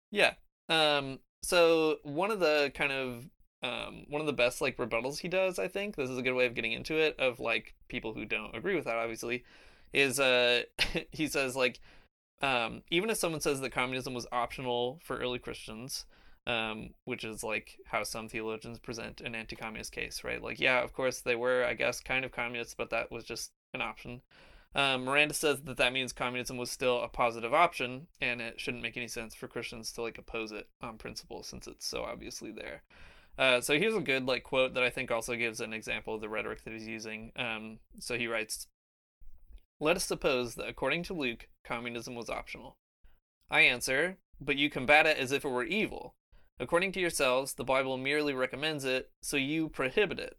Yeah. 0.10 0.34
Um 0.70 1.20
so 1.41 1.98
one 2.03 2.32
of 2.32 2.39
the 2.39 2.72
kind 2.74 2.91
of 2.91 3.29
um 3.63 4.05
one 4.10 4.22
of 4.22 4.27
the 4.27 4.34
best 4.34 4.62
like 4.62 4.77
rebuttals 4.77 5.20
he 5.20 5.27
does, 5.27 5.60
I 5.60 5.67
think, 5.67 5.96
this 5.96 6.10
is 6.10 6.17
a 6.17 6.22
good 6.22 6.34
way 6.34 6.46
of 6.46 6.53
getting 6.55 6.74
into 6.74 6.98
it 6.98 7.20
of 7.20 7.39
like 7.39 7.75
people 7.89 8.13
who 8.13 8.25
don't 8.25 8.55
agree 8.55 8.75
with 8.75 8.86
that 8.86 8.96
obviously, 8.98 9.43
is 9.93 10.20
uh 10.20 10.63
he 11.12 11.27
says 11.27 11.55
like 11.55 11.79
um 12.41 12.82
even 12.91 13.10
if 13.10 13.17
someone 13.17 13.41
says 13.41 13.62
that 13.62 13.72
communism 13.72 14.13
was 14.13 14.27
optional 14.32 15.00
for 15.03 15.17
early 15.17 15.39
Christians, 15.39 16.05
um, 16.48 16.89
which 17.05 17.24
is 17.24 17.43
like 17.43 17.77
how 17.86 18.03
some 18.03 18.27
theologians 18.27 18.79
present 18.79 19.22
an 19.22 19.36
anti-communist 19.36 19.91
case, 19.91 20.24
right? 20.24 20.41
Like, 20.41 20.60
yeah, 20.60 20.82
of 20.84 20.93
course 20.93 21.22
they 21.22 21.36
were, 21.36 21.63
I 21.65 21.74
guess, 21.74 22.00
kind 22.01 22.25
of 22.25 22.32
communists, 22.32 22.75
but 22.75 22.89
that 22.89 23.12
was 23.12 23.24
just 23.24 23.51
an 23.74 23.82
option. 23.82 24.22
Um, 24.75 25.06
Miranda 25.06 25.34
says 25.34 25.62
that 25.62 25.77
that 25.77 25.94
means 25.94 26.13
communism 26.13 26.58
was 26.58 26.72
still 26.72 27.01
a 27.01 27.08
positive 27.08 27.53
option, 27.53 28.08
and 28.20 28.42
it 28.42 28.60
shouldn't 28.60 28.82
make 28.82 28.98
any 28.98 29.08
sense 29.08 29.36
for 29.36 29.48
Christians 29.48 29.92
to 29.94 30.01
like 30.01 30.18
oppose 30.18 30.51
it 30.51 30.68
on 30.82 30.98
principle 30.98 31.44
since 31.44 31.68
it's 31.68 31.86
so 31.86 32.03
obviously 32.03 32.51
there. 32.51 32.82
Uh, 33.38 33.62
so 33.62 33.77
here's 33.77 33.96
a 33.96 34.00
good 34.00 34.25
like 34.25 34.44
quote 34.44 34.74
that 34.74 34.84
I 34.84 34.89
think 34.89 35.12
also 35.12 35.36
gives 35.36 35.60
an 35.60 35.74
example 35.74 36.15
of 36.15 36.22
the 36.22 36.30
rhetoric 36.30 36.63
that 36.63 36.74
he's 36.74 36.88
using. 36.88 37.32
Um, 37.36 37.80
so 38.00 38.18
he 38.18 38.27
writes, 38.27 38.68
"Let 39.80 39.96
us 39.96 40.06
suppose 40.06 40.56
that 40.56 40.68
according 40.68 41.03
to 41.03 41.13
Luke, 41.13 41.48
communism 41.63 42.15
was 42.15 42.30
optional. 42.30 42.77
I 43.50 43.62
answer, 43.62 44.18
but 44.42 44.58
you 44.58 44.70
combat 44.70 45.06
it 45.06 45.18
as 45.18 45.32
if 45.32 45.46
it 45.46 45.50
were 45.50 45.63
evil. 45.63 46.15
According 46.60 46.92
to 46.94 47.00
yourselves, 47.00 47.53
the 47.53 47.63
Bible 47.63 47.98
merely 47.98 48.34
recommends 48.34 48.86
it, 48.86 49.12
so 49.22 49.38
you 49.38 49.70
prohibit 49.70 50.20
it. 50.20 50.38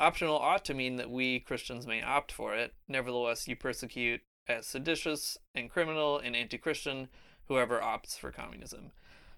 Optional 0.00 0.38
ought 0.38 0.64
to 0.66 0.74
mean 0.74 0.96
that 0.96 1.10
we 1.10 1.40
Christians 1.40 1.86
may 1.86 2.02
opt 2.02 2.30
for 2.30 2.54
it. 2.54 2.74
Nevertheless, 2.86 3.48
you 3.48 3.56
persecute 3.56 4.20
as 4.48 4.66
seditious 4.66 5.36
and 5.54 5.70
criminal 5.70 6.18
and 6.18 6.36
anti 6.36 6.58
Christian 6.58 7.08
whoever 7.48 7.80
opts 7.80 8.18
for 8.18 8.30
communism. 8.30 8.92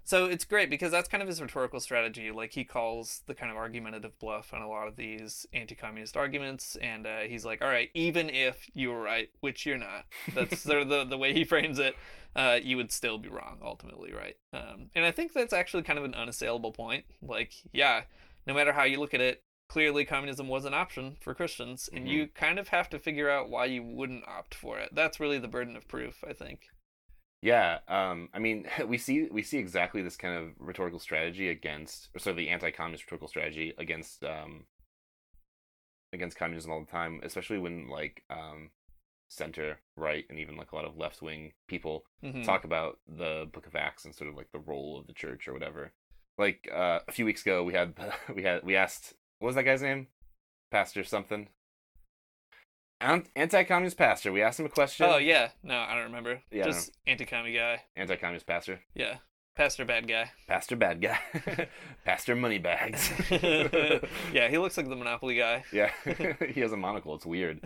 So 0.04 0.26
it's 0.26 0.44
great 0.44 0.70
because 0.70 0.90
that's 0.90 1.08
kind 1.08 1.22
of 1.22 1.28
his 1.28 1.40
rhetorical 1.40 1.78
strategy. 1.78 2.30
Like 2.30 2.52
he 2.52 2.64
calls 2.64 3.22
the 3.26 3.34
kind 3.34 3.50
of 3.50 3.56
argumentative 3.56 4.18
bluff 4.18 4.52
on 4.52 4.62
a 4.62 4.68
lot 4.68 4.88
of 4.88 4.96
these 4.96 5.46
anti-communist 5.52 6.16
arguments, 6.16 6.76
and 6.76 7.06
uh, 7.06 7.20
he's 7.20 7.44
like, 7.44 7.62
"All 7.62 7.68
right, 7.68 7.90
even 7.94 8.28
if 8.30 8.68
you 8.74 8.90
were 8.90 9.00
right, 9.00 9.28
which 9.40 9.66
you're 9.66 9.78
not, 9.78 10.06
that's 10.34 10.58
sort 10.62 10.82
of 10.82 10.88
the 10.88 11.04
the 11.04 11.18
way 11.18 11.32
he 11.32 11.44
frames 11.44 11.78
it. 11.78 11.94
Uh, 12.34 12.58
you 12.62 12.76
would 12.76 12.92
still 12.92 13.18
be 13.18 13.28
wrong 13.28 13.58
ultimately, 13.62 14.12
right? 14.12 14.36
Um, 14.52 14.90
and 14.94 15.04
I 15.04 15.10
think 15.10 15.32
that's 15.32 15.52
actually 15.52 15.82
kind 15.82 15.98
of 15.98 16.04
an 16.04 16.14
unassailable 16.14 16.72
point. 16.72 17.04
Like, 17.22 17.52
yeah, 17.72 18.02
no 18.46 18.54
matter 18.54 18.72
how 18.72 18.84
you 18.84 19.00
look 19.00 19.14
at 19.14 19.20
it, 19.20 19.42
clearly 19.70 20.04
communism 20.04 20.48
was 20.48 20.64
an 20.64 20.74
option 20.74 21.16
for 21.20 21.32
Christians, 21.32 21.88
and 21.92 22.04
Mhm. 22.06 22.10
you 22.10 22.26
kind 22.26 22.58
of 22.58 22.68
have 22.68 22.90
to 22.90 22.98
figure 22.98 23.30
out 23.30 23.48
why 23.48 23.66
you 23.66 23.84
wouldn't 23.84 24.26
opt 24.26 24.52
for 24.52 24.80
it. 24.80 24.92
That's 24.92 25.20
really 25.20 25.38
the 25.38 25.46
burden 25.46 25.76
of 25.76 25.86
proof, 25.86 26.24
I 26.26 26.32
think. 26.32 26.68
Yeah, 27.40 27.78
um, 27.86 28.28
I 28.34 28.40
mean, 28.40 28.66
we 28.86 28.98
see 28.98 29.28
we 29.30 29.42
see 29.42 29.58
exactly 29.58 30.02
this 30.02 30.16
kind 30.16 30.36
of 30.36 30.54
rhetorical 30.58 30.98
strategy 30.98 31.48
against, 31.48 32.10
or 32.14 32.18
sort 32.18 32.32
of 32.32 32.36
the 32.38 32.48
anti-communist 32.48 33.04
rhetorical 33.04 33.28
strategy 33.28 33.72
against 33.78 34.24
um, 34.24 34.66
against 36.12 36.36
communism 36.36 36.72
all 36.72 36.80
the 36.80 36.90
time, 36.90 37.20
especially 37.22 37.58
when 37.58 37.88
like 37.88 38.24
um, 38.28 38.70
center 39.28 39.80
right 39.96 40.24
and 40.28 40.40
even 40.40 40.56
like 40.56 40.72
a 40.72 40.74
lot 40.76 40.84
of 40.84 40.96
left 40.96 41.22
wing 41.22 41.52
people 41.68 42.04
Mhm. 42.24 42.42
talk 42.44 42.64
about 42.64 42.98
the 43.06 43.48
Book 43.52 43.66
of 43.68 43.76
Acts 43.76 44.04
and 44.04 44.12
sort 44.14 44.28
of 44.28 44.34
like 44.36 44.50
the 44.50 44.58
role 44.58 44.98
of 44.98 45.06
the 45.06 45.12
church 45.12 45.46
or 45.46 45.52
whatever. 45.52 45.92
Like 46.36 46.68
uh, 46.72 47.00
a 47.06 47.12
few 47.12 47.24
weeks 47.24 47.42
ago, 47.42 47.62
we 47.62 47.72
had 47.74 47.94
we 48.34 48.42
had 48.42 48.64
we 48.64 48.74
asked 48.74 49.14
what 49.40 49.48
was 49.48 49.56
that 49.56 49.64
guy's 49.64 49.82
name, 49.82 50.06
Pastor 50.70 51.02
something, 51.02 51.48
anti-communist 53.00 53.96
pastor. 53.96 54.32
We 54.32 54.42
asked 54.42 54.60
him 54.60 54.66
a 54.66 54.70
question. 54.70 55.06
Oh 55.08 55.16
yeah, 55.16 55.50
no, 55.62 55.76
I 55.76 55.94
don't 55.94 56.04
remember. 56.04 56.42
Yeah, 56.50 56.64
just 56.64 56.92
anti-commie 57.06 57.54
guy. 57.54 57.82
anti-communist 57.96 58.46
pastor. 58.46 58.80
Yeah, 58.94 59.16
pastor 59.56 59.84
bad 59.84 60.06
guy. 60.06 60.30
Pastor 60.46 60.76
bad 60.76 61.00
guy. 61.00 61.18
Pastor 62.04 62.34
moneybags. 62.34 63.10
yeah, 64.32 64.48
he 64.48 64.58
looks 64.58 64.76
like 64.76 64.88
the 64.88 64.96
Monopoly 64.96 65.36
guy. 65.36 65.64
yeah. 65.72 65.90
he 66.48 66.60
has 66.60 66.72
a 66.72 66.76
monocle. 66.76 67.14
It's 67.14 67.26
weird. 67.26 67.60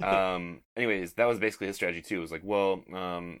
Um 0.00 0.60
anyways, 0.76 1.14
that 1.14 1.26
was 1.26 1.38
basically 1.38 1.66
his 1.66 1.76
strategy 1.76 2.02
too. 2.02 2.18
It 2.18 2.20
was 2.20 2.32
like, 2.32 2.42
well, 2.44 2.84
um 2.94 3.40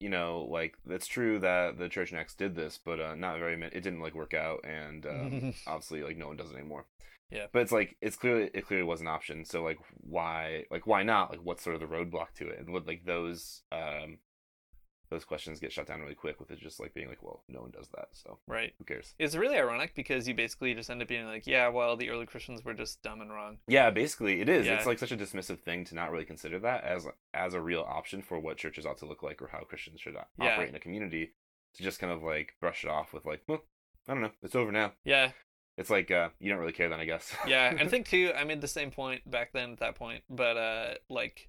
you 0.00 0.08
know, 0.08 0.46
like 0.48 0.76
that's 0.86 1.08
true 1.08 1.40
that 1.40 1.78
the 1.78 1.88
church 1.88 2.12
next 2.12 2.38
did 2.38 2.54
this, 2.54 2.78
but 2.82 3.00
uh 3.00 3.14
not 3.16 3.38
very 3.38 3.56
many 3.56 3.74
it 3.74 3.82
didn't 3.82 4.00
like 4.00 4.14
work 4.14 4.34
out 4.34 4.64
and 4.64 5.04
um 5.06 5.54
obviously 5.66 6.02
like 6.02 6.16
no 6.16 6.28
one 6.28 6.36
does 6.36 6.50
it 6.50 6.56
anymore. 6.56 6.86
Yeah. 7.30 7.46
But 7.52 7.62
it's 7.62 7.72
like 7.72 7.96
it's 8.00 8.16
clearly 8.16 8.50
it 8.54 8.66
clearly 8.66 8.86
was 8.86 9.00
an 9.00 9.06
option. 9.08 9.44
So 9.44 9.62
like 9.62 9.78
why 10.00 10.64
like 10.70 10.86
why 10.86 11.02
not? 11.02 11.30
Like 11.30 11.40
what's 11.42 11.62
sort 11.62 11.74
of 11.74 11.80
the 11.80 11.86
roadblock 11.94 12.32
to 12.36 12.48
it? 12.48 12.58
And 12.58 12.72
what 12.72 12.86
like 12.86 13.04
those 13.04 13.62
um 13.72 14.18
those 15.10 15.24
questions 15.24 15.58
get 15.58 15.72
shut 15.72 15.86
down 15.86 16.00
really 16.00 16.14
quick 16.14 16.38
with 16.38 16.50
it 16.50 16.58
just 16.60 16.78
like 16.78 16.92
being 16.92 17.08
like, 17.08 17.22
well, 17.22 17.42
no 17.48 17.62
one 17.62 17.70
does 17.70 17.88
that, 17.94 18.08
so 18.12 18.38
right. 18.46 18.74
who 18.76 18.84
cares? 18.84 19.14
It's 19.18 19.34
really 19.34 19.56
ironic 19.56 19.94
because 19.94 20.28
you 20.28 20.34
basically 20.34 20.74
just 20.74 20.90
end 20.90 21.00
up 21.00 21.08
being 21.08 21.24
like, 21.24 21.46
yeah, 21.46 21.68
well, 21.68 21.96
the 21.96 22.10
early 22.10 22.26
Christians 22.26 22.62
were 22.62 22.74
just 22.74 23.00
dumb 23.00 23.22
and 23.22 23.32
wrong. 23.32 23.56
Yeah, 23.66 23.88
basically 23.90 24.42
it 24.42 24.50
is. 24.50 24.66
Yeah. 24.66 24.74
It's 24.74 24.84
like 24.84 24.98
such 24.98 25.12
a 25.12 25.16
dismissive 25.16 25.60
thing 25.60 25.86
to 25.86 25.94
not 25.94 26.10
really 26.10 26.26
consider 26.26 26.58
that 26.60 26.84
as 26.84 27.06
as 27.32 27.54
a 27.54 27.60
real 27.60 27.86
option 27.88 28.20
for 28.20 28.38
what 28.38 28.58
churches 28.58 28.84
ought 28.84 28.98
to 28.98 29.06
look 29.06 29.22
like 29.22 29.40
or 29.40 29.48
how 29.48 29.60
Christians 29.60 30.00
should 30.00 30.14
o- 30.14 30.24
Yeah. 30.38 30.52
operate 30.52 30.68
in 30.68 30.74
a 30.74 30.80
community. 30.80 31.32
To 31.76 31.82
just 31.82 32.00
kind 32.00 32.12
of 32.12 32.22
like 32.22 32.54
brush 32.60 32.84
it 32.84 32.90
off 32.90 33.12
with 33.12 33.24
like, 33.24 33.42
well, 33.46 33.62
I 34.08 34.12
don't 34.12 34.22
know, 34.22 34.32
it's 34.42 34.54
over 34.54 34.72
now. 34.72 34.92
Yeah, 35.04 35.30
It's 35.78 35.90
like 35.90 36.10
uh, 36.10 36.30
you 36.40 36.50
don't 36.50 36.58
really 36.58 36.72
care 36.72 36.88
then, 36.88 36.98
I 36.98 37.04
guess. 37.04 37.34
yeah. 37.46 37.70
and 37.70 37.80
I 37.80 37.86
think 37.86 38.08
too, 38.08 38.32
I 38.36 38.42
made 38.44 38.60
the 38.60 38.68
same 38.68 38.90
point 38.90 39.28
back 39.30 39.52
then 39.52 39.72
at 39.72 39.78
that 39.78 39.94
point, 39.94 40.24
but 40.28 40.56
uh, 40.56 40.94
like 41.08 41.48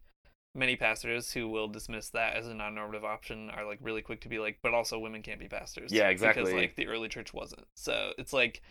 many 0.54 0.76
pastors 0.76 1.32
who 1.34 1.50
will 1.50 1.68
dismiss 1.68 2.10
that 2.10 2.36
as 2.36 2.48
a 2.48 2.54
non-normative 2.54 3.04
option 3.04 3.50
are 3.50 3.66
like 3.66 3.80
really 3.82 4.04
quick 4.04 4.22
to 4.22 4.30
be 4.30 4.38
like, 4.38 4.60
but 4.62 4.74
also 4.74 5.00
women 5.00 5.24
can't 5.24 5.40
be 5.40 5.48
pastors. 5.48 5.92
Yeah, 5.92 6.10
exactly. 6.10 6.44
Because 6.44 6.54
like 6.54 6.76
the 6.76 6.88
early 6.88 7.10
church 7.10 7.34
wasn't. 7.34 7.68
So 7.74 8.12
it's 8.18 8.32
like. 8.32 8.62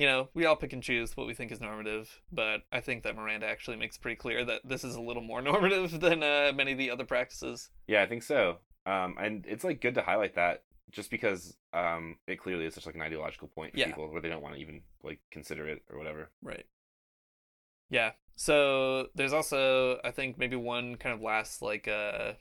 You 0.00 0.06
know, 0.06 0.28
we 0.32 0.46
all 0.46 0.54
pick 0.54 0.72
and 0.72 0.80
choose 0.80 1.16
what 1.16 1.26
we 1.26 1.34
think 1.34 1.50
is 1.50 1.60
normative, 1.60 2.20
but 2.30 2.62
I 2.70 2.78
think 2.78 3.02
that 3.02 3.16
Miranda 3.16 3.48
actually 3.48 3.78
makes 3.78 3.98
pretty 3.98 4.14
clear 4.14 4.44
that 4.44 4.60
this 4.64 4.84
is 4.84 4.94
a 4.94 5.00
little 5.00 5.24
more 5.24 5.42
normative 5.50 5.98
than 5.98 6.22
uh, 6.22 6.52
many 6.54 6.70
of 6.70 6.78
the 6.78 6.88
other 6.88 7.04
practices. 7.04 7.70
yeah, 7.88 8.00
I 8.00 8.06
think 8.06 8.22
so. 8.22 8.58
Um, 8.86 9.16
and 9.20 9.44
it's 9.48 9.64
like 9.64 9.80
good 9.80 9.96
to 9.96 10.02
highlight 10.02 10.36
that 10.36 10.62
just 10.90 11.10
because 11.10 11.56
um, 11.72 12.16
it 12.26 12.36
clearly 12.40 12.66
is 12.66 12.74
such 12.74 12.86
like 12.86 12.94
an 12.94 13.02
ideological 13.02 13.48
point 13.48 13.72
for 13.72 13.78
Yeah. 13.78 13.86
people 13.86 14.10
where 14.10 14.20
they 14.22 14.28
don't 14.28 14.42
want 14.42 14.54
to 14.54 14.60
even 14.60 14.82
like 15.02 15.20
consider 15.30 15.68
it 15.68 15.82
or 15.90 15.98
whatever. 15.98 16.30
Right. 16.42 16.66
Yeah. 17.90 18.12
So 18.36 19.08
there's 19.14 19.32
also 19.32 19.98
I 20.04 20.10
think 20.10 20.38
maybe 20.38 20.56
one 20.56 20.96
kind 20.96 21.14
of 21.14 21.20
last 21.20 21.62
like 21.62 21.88
uh 21.88 22.34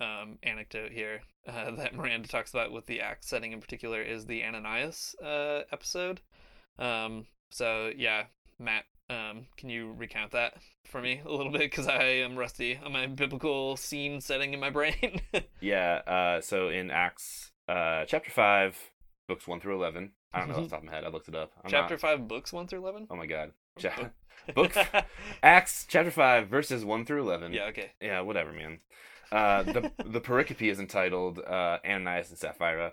um 0.00 0.38
anecdote 0.42 0.92
here 0.92 1.22
uh, 1.48 1.70
that 1.72 1.94
Miranda 1.94 2.28
talks 2.28 2.50
about 2.50 2.72
with 2.72 2.86
the 2.86 3.00
act 3.00 3.24
setting 3.24 3.52
in 3.52 3.60
particular 3.60 4.02
is 4.02 4.26
the 4.26 4.42
Ananias 4.42 5.14
uh 5.22 5.62
episode. 5.72 6.20
Um 6.78 7.26
so 7.50 7.90
yeah, 7.96 8.24
Matt 8.58 8.84
um 9.12 9.46
can 9.56 9.68
you 9.68 9.92
recount 9.92 10.32
that 10.32 10.54
for 10.86 11.00
me 11.00 11.20
a 11.24 11.30
little 11.30 11.52
bit 11.52 11.70
cuz 11.72 11.86
I 11.86 12.02
am 12.02 12.36
rusty 12.36 12.78
on 12.84 12.92
my 12.92 13.06
biblical 13.06 13.76
scene 13.76 14.20
setting 14.20 14.54
in 14.54 14.60
my 14.60 14.70
brain. 14.70 15.20
Yeah. 15.60 16.02
Uh, 16.06 16.40
so 16.40 16.68
in 16.68 16.90
Acts 16.90 17.52
uh, 17.68 18.04
chapter 18.06 18.30
five, 18.30 18.76
books 19.28 19.46
one 19.46 19.60
through 19.60 19.76
eleven. 19.76 20.12
I 20.32 20.40
don't 20.40 20.48
know 20.48 20.56
off 20.56 20.64
the 20.64 20.68
top 20.76 20.78
of 20.80 20.84
my 20.86 20.92
head. 20.92 21.04
I 21.04 21.08
looked 21.08 21.28
it 21.28 21.34
up. 21.36 21.52
I'm 21.62 21.70
Chapter 21.70 21.94
not- 21.94 22.00
5 22.00 22.26
books 22.28 22.52
1 22.52 22.66
through 22.66 22.80
11? 22.80 23.06
Oh 23.10 23.16
my 23.16 23.26
god. 23.26 23.52
Cha- 23.78 24.10
book 24.54 24.72
Acts 25.42 25.86
chapter 25.88 26.10
five 26.10 26.48
verses 26.48 26.84
one 26.84 27.04
through 27.06 27.22
eleven. 27.22 27.52
yeah, 27.52 27.64
okay. 27.66 27.92
Yeah, 28.00 28.20
whatever, 28.22 28.52
man. 28.52 28.80
Uh, 29.30 29.62
the 29.62 29.92
the 30.04 30.20
pericope 30.20 30.60
is 30.70 30.78
entitled 30.80 31.38
uh, 31.38 31.78
Ananias 31.84 32.30
and 32.30 32.38
Sapphira. 32.38 32.92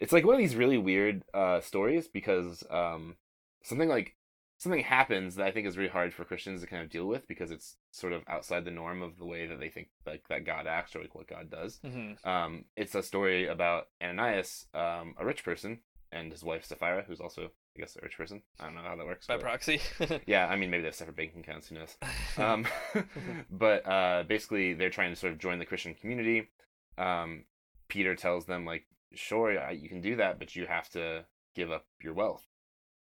It's 0.00 0.12
like 0.12 0.24
one 0.24 0.34
of 0.34 0.40
these 0.40 0.56
really 0.56 0.78
weird 0.78 1.22
uh, 1.34 1.60
stories 1.60 2.08
because 2.08 2.62
um, 2.70 3.16
something 3.62 3.88
like 3.88 4.14
something 4.58 4.82
happens 4.82 5.34
that 5.36 5.46
I 5.46 5.50
think 5.50 5.66
is 5.66 5.76
really 5.76 5.90
hard 5.90 6.14
for 6.14 6.24
Christians 6.24 6.60
to 6.60 6.66
kind 6.66 6.82
of 6.82 6.90
deal 6.90 7.06
with 7.06 7.26
because 7.28 7.50
it's 7.50 7.76
sort 7.90 8.12
of 8.12 8.22
outside 8.28 8.64
the 8.64 8.70
norm 8.70 9.02
of 9.02 9.18
the 9.18 9.26
way 9.26 9.46
that 9.46 9.58
they 9.60 9.68
think 9.68 9.88
like 10.06 10.26
that 10.28 10.44
God 10.44 10.66
acts 10.66 10.94
or 10.96 11.00
like 11.00 11.14
what 11.14 11.26
God 11.26 11.50
does. 11.50 11.78
Mhm. 11.84 12.24
Um, 12.26 12.64
it's 12.76 12.94
a 12.94 13.02
story 13.02 13.46
about 13.46 13.88
Ananias, 14.02 14.66
um, 14.74 15.14
a 15.18 15.24
rich 15.24 15.44
person, 15.44 15.80
and 16.12 16.30
his 16.32 16.44
wife 16.44 16.64
Sapphira, 16.64 17.04
who's 17.06 17.20
also 17.20 17.50
I 17.76 17.80
guess 17.80 17.96
a 17.96 18.00
rich 18.04 18.16
person. 18.16 18.40
I 18.60 18.66
don't 18.66 18.76
know 18.76 18.82
how 18.82 18.94
that 18.94 19.04
works. 19.04 19.26
By 19.26 19.34
but- 19.36 19.42
proxy. 19.42 19.80
yeah, 20.26 20.46
I 20.46 20.54
mean 20.56 20.70
maybe 20.70 20.82
they 20.82 20.88
have 20.88 20.94
separate 20.94 21.16
bank 21.16 21.32
accounts. 21.36 21.68
Who 21.68 21.74
knows? 21.74 21.96
um, 22.38 22.66
but 23.50 23.86
uh, 23.86 24.22
basically 24.28 24.74
they're 24.74 24.90
trying 24.90 25.10
to 25.10 25.16
sort 25.16 25.32
of 25.32 25.38
join 25.40 25.58
the 25.58 25.66
Christian 25.66 25.94
community. 25.94 26.48
Um, 26.96 27.44
Peter 27.88 28.14
tells 28.14 28.46
them 28.46 28.64
like, 28.64 28.86
sure, 29.14 29.70
you 29.72 29.88
can 29.88 30.00
do 30.00 30.16
that, 30.16 30.38
but 30.38 30.54
you 30.54 30.66
have 30.66 30.88
to 30.90 31.24
give 31.56 31.70
up 31.72 31.86
your 32.00 32.14
wealth. 32.14 32.46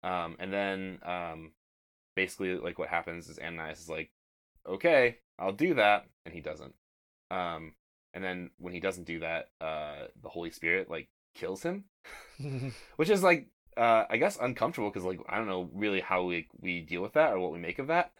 Um, 0.03 0.37
and 0.39 0.51
then 0.53 0.99
um, 1.03 1.51
basically 2.15 2.55
like 2.55 2.79
what 2.79 2.89
happens 2.89 3.27
is 3.27 3.39
Ananias 3.39 3.81
is 3.81 3.89
like, 3.89 4.11
okay, 4.67 5.17
I'll 5.37 5.51
do 5.53 5.73
that, 5.75 6.05
and 6.25 6.33
he 6.33 6.41
doesn't. 6.41 6.73
Um, 7.31 7.73
and 8.13 8.23
then 8.23 8.49
when 8.57 8.73
he 8.73 8.79
doesn't 8.79 9.05
do 9.05 9.19
that, 9.19 9.49
uh, 9.61 10.07
the 10.21 10.29
Holy 10.29 10.51
Spirit 10.51 10.89
like 10.89 11.09
kills 11.35 11.61
him, 11.63 11.85
which 12.95 13.09
is 13.09 13.23
like 13.23 13.47
uh, 13.77 14.05
I 14.09 14.17
guess 14.17 14.37
uncomfortable 14.39 14.89
because 14.89 15.05
like 15.05 15.19
I 15.29 15.37
don't 15.37 15.47
know 15.47 15.69
really 15.73 16.01
how 16.01 16.23
we 16.23 16.47
we 16.59 16.81
deal 16.81 17.01
with 17.01 17.13
that 17.13 17.33
or 17.33 17.39
what 17.39 17.51
we 17.51 17.59
make 17.59 17.79
of 17.79 17.87
that. 17.87 18.11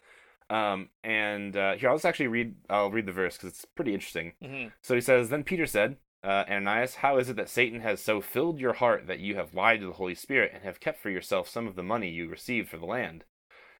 Um, 0.49 0.89
and 1.03 1.55
uh, 1.55 1.73
here 1.75 1.89
I'll 1.89 1.95
just 1.95 2.05
actually 2.05 2.27
read. 2.27 2.55
I'll 2.69 2.91
read 2.91 3.05
the 3.05 3.11
verse 3.11 3.37
because 3.37 3.49
it's 3.49 3.65
pretty 3.65 3.93
interesting. 3.93 4.33
Mhm. 4.43 4.71
So 4.81 4.95
he 4.95 5.01
says, 5.01 5.29
Then 5.29 5.43
Peter 5.43 5.65
said, 5.67 5.97
uh, 6.23 6.45
Ananias, 6.49 6.95
how 6.95 7.17
is 7.17 7.29
it 7.29 7.35
that 7.37 7.49
Satan 7.49 7.79
has 7.81 8.01
so 8.01 8.19
filled 8.19 8.59
your 8.59 8.73
heart 8.73 9.07
that 9.07 9.19
you 9.19 9.35
have 9.35 9.53
lied 9.53 9.79
to 9.79 9.87
the 9.87 9.93
Holy 9.93 10.15
Spirit 10.15 10.51
and 10.53 10.63
have 10.63 10.79
kept 10.79 10.99
for 11.01 11.09
yourself 11.09 11.47
some 11.47 11.67
of 11.67 11.75
the 11.75 11.83
money 11.83 12.09
you 12.09 12.27
received 12.27 12.69
for 12.69 12.77
the 12.77 12.85
land? 12.85 13.23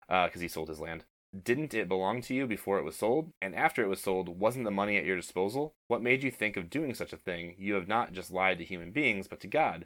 Because 0.07 0.41
he 0.41 0.47
sold 0.47 0.69
his 0.69 0.79
land. 0.79 1.05
Didn't 1.43 1.75
it 1.75 1.87
belong 1.87 2.21
to 2.23 2.33
you 2.33 2.47
before 2.47 2.79
it 2.79 2.83
was 2.83 2.95
sold? 2.95 3.33
And 3.41 3.53
after 3.55 3.83
it 3.83 3.87
was 3.87 4.01
sold, 4.01 4.39
wasn't 4.39 4.65
the 4.65 4.71
money 4.71 4.97
at 4.97 5.05
your 5.05 5.15
disposal? 5.15 5.75
What 5.87 6.01
made 6.01 6.23
you 6.23 6.31
think 6.31 6.57
of 6.57 6.69
doing 6.69 6.95
such 6.95 7.13
a 7.13 7.17
thing? 7.17 7.55
You 7.59 7.75
have 7.75 7.87
not 7.87 8.13
just 8.13 8.31
lied 8.31 8.57
to 8.57 8.65
human 8.65 8.91
beings, 8.91 9.27
but 9.27 9.39
to 9.41 9.47
God. 9.47 9.85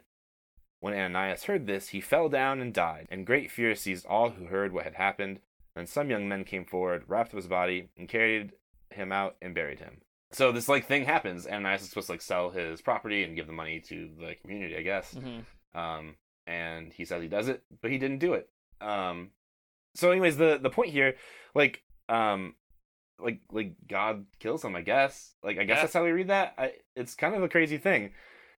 When 0.80 0.94
Ananias 0.94 1.44
heard 1.44 1.66
this, 1.66 1.88
he 1.88 2.00
fell 2.00 2.28
down 2.28 2.60
and 2.60 2.72
died, 2.72 3.08
and 3.10 3.26
great 3.26 3.50
fear 3.50 3.74
seized 3.74 4.06
all 4.06 4.30
who 4.30 4.46
heard 4.46 4.72
what 4.72 4.84
had 4.84 4.94
happened. 4.94 5.40
And 5.76 5.88
some 5.88 6.08
young 6.08 6.28
men 6.28 6.44
came 6.44 6.64
forward, 6.64 7.04
wrapped 7.08 7.30
up 7.30 7.36
his 7.36 7.48
body, 7.48 7.88
and 7.98 8.08
carried 8.08 8.52
him 8.90 9.10
out 9.10 9.36
and 9.42 9.54
buried 9.54 9.80
him. 9.80 10.02
So 10.32 10.50
this 10.52 10.68
like 10.68 10.86
thing 10.86 11.04
happens. 11.04 11.46
and 11.46 11.56
Ananias 11.56 11.82
is 11.82 11.88
supposed 11.90 12.06
to 12.08 12.12
like 12.14 12.22
sell 12.22 12.50
his 12.50 12.80
property 12.82 13.22
and 13.24 13.36
give 13.36 13.46
the 13.46 13.52
money 13.52 13.80
to 13.88 14.10
the 14.18 14.34
community, 14.42 14.76
I 14.76 14.82
guess. 14.82 15.12
hmm 15.12 15.40
Um, 15.78 16.16
and 16.46 16.92
he 16.92 17.04
says 17.04 17.22
he 17.22 17.28
does 17.28 17.48
it, 17.48 17.62
but 17.80 17.90
he 17.90 17.98
didn't 17.98 18.18
do 18.18 18.34
it. 18.34 18.48
Um, 18.80 19.30
so 19.94 20.10
anyways, 20.10 20.36
the 20.36 20.58
the 20.60 20.70
point 20.70 20.90
here, 20.90 21.14
like, 21.54 21.82
um, 22.08 22.54
like 23.18 23.40
like 23.50 23.74
God 23.88 24.26
kills 24.40 24.64
him, 24.64 24.74
I 24.76 24.82
guess. 24.82 25.34
Like 25.42 25.58
I 25.58 25.64
guess 25.64 25.76
Yeah. 25.76 25.82
that's 25.82 25.94
how 25.94 26.04
we 26.04 26.10
read 26.10 26.28
that. 26.28 26.54
I, 26.58 26.72
it's 26.96 27.14
kind 27.14 27.34
of 27.34 27.42
a 27.42 27.48
crazy 27.48 27.78
thing. 27.78 28.12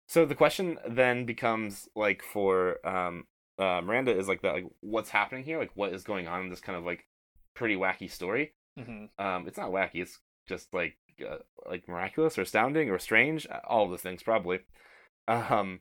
So 0.08 0.24
the 0.24 0.34
question 0.34 0.78
then 0.88 1.26
becomes 1.26 1.88
like 1.94 2.22
for 2.22 2.78
um 2.86 3.26
uh, 3.58 3.80
Miranda 3.82 4.16
is 4.16 4.28
like 4.28 4.42
that 4.42 4.54
like 4.54 4.66
what's 4.80 5.10
happening 5.10 5.44
here? 5.44 5.58
Like 5.58 5.72
what 5.74 5.92
is 5.92 6.04
going 6.04 6.26
on 6.26 6.42
in 6.42 6.48
this 6.48 6.60
kind 6.60 6.78
of 6.78 6.84
like 6.84 7.06
pretty 7.54 7.76
wacky 7.76 8.10
story? 8.10 8.54
hmm 8.78 9.06
Um, 9.18 9.46
it's 9.46 9.58
not 9.58 9.70
wacky. 9.70 9.96
It's 10.02 10.18
just 10.48 10.72
like 10.72 10.96
uh, 11.22 11.38
like 11.68 11.88
miraculous 11.88 12.38
or 12.38 12.42
astounding 12.42 12.90
or 12.90 12.98
strange. 12.98 13.46
uh, 13.46 13.60
All 13.66 13.84
of 13.84 13.90
those 13.90 14.02
things 14.02 14.22
probably. 14.22 14.60
Um, 15.28 15.80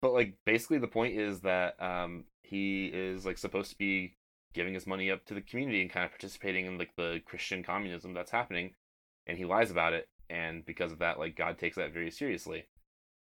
but 0.00 0.12
like 0.12 0.34
basically 0.44 0.78
the 0.78 0.88
point 0.88 1.16
is 1.16 1.40
that 1.40 1.80
um 1.82 2.24
he 2.42 2.86
is 2.86 3.24
like 3.26 3.38
supposed 3.38 3.70
to 3.70 3.78
be 3.78 4.16
giving 4.54 4.74
his 4.74 4.86
money 4.86 5.10
up 5.10 5.24
to 5.26 5.34
the 5.34 5.42
community 5.42 5.82
and 5.82 5.90
kind 5.90 6.04
of 6.04 6.10
participating 6.10 6.66
in 6.66 6.78
like 6.78 6.90
the 6.96 7.20
Christian 7.26 7.62
communism 7.62 8.14
that's 8.14 8.30
happening, 8.30 8.74
and 9.26 9.36
he 9.38 9.44
lies 9.44 9.70
about 9.70 9.92
it, 9.92 10.08
and 10.30 10.64
because 10.64 10.90
of 10.90 10.98
that, 11.00 11.18
like 11.18 11.36
God 11.36 11.58
takes 11.58 11.76
that 11.76 11.92
very 11.92 12.10
seriously. 12.10 12.66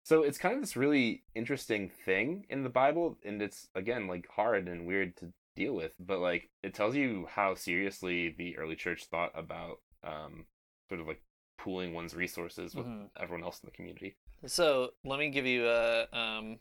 So 0.04 0.24
it's 0.24 0.40
kind 0.40 0.56
of 0.56 0.62
this 0.62 0.76
really 0.76 1.24
interesting 1.36 1.90
thing 1.90 2.46
in 2.50 2.64
the 2.64 2.70
Bible, 2.70 3.18
and 3.24 3.42
it's 3.42 3.68
again 3.76 4.08
like 4.08 4.28
hard 4.36 4.68
and 4.68 4.88
weird 4.88 5.16
to 5.18 5.32
deal 5.56 5.74
with, 5.74 5.94
but 6.00 6.20
like 6.20 6.50
it 6.64 6.74
tells 6.74 6.96
you 6.96 7.28
how 7.30 7.54
seriously 7.54 8.34
the 8.36 8.58
early 8.58 8.76
church 8.76 9.06
thought 9.06 9.32
about 9.36 9.80
um 10.04 10.46
sort 10.92 11.00
of 11.00 11.08
like 11.08 11.22
pooling 11.58 11.94
one's 11.94 12.14
resources 12.14 12.76
with 12.76 12.86
Mhm. 12.86 13.10
everyone 13.18 13.44
else 13.46 13.62
in 13.64 13.68
the 13.68 13.72
community. 13.72 14.18
So 14.46 14.94
let 15.06 15.20
me 15.20 15.30
give 15.30 15.46
you 15.46 15.68
a 15.70 16.04
um 16.12 16.60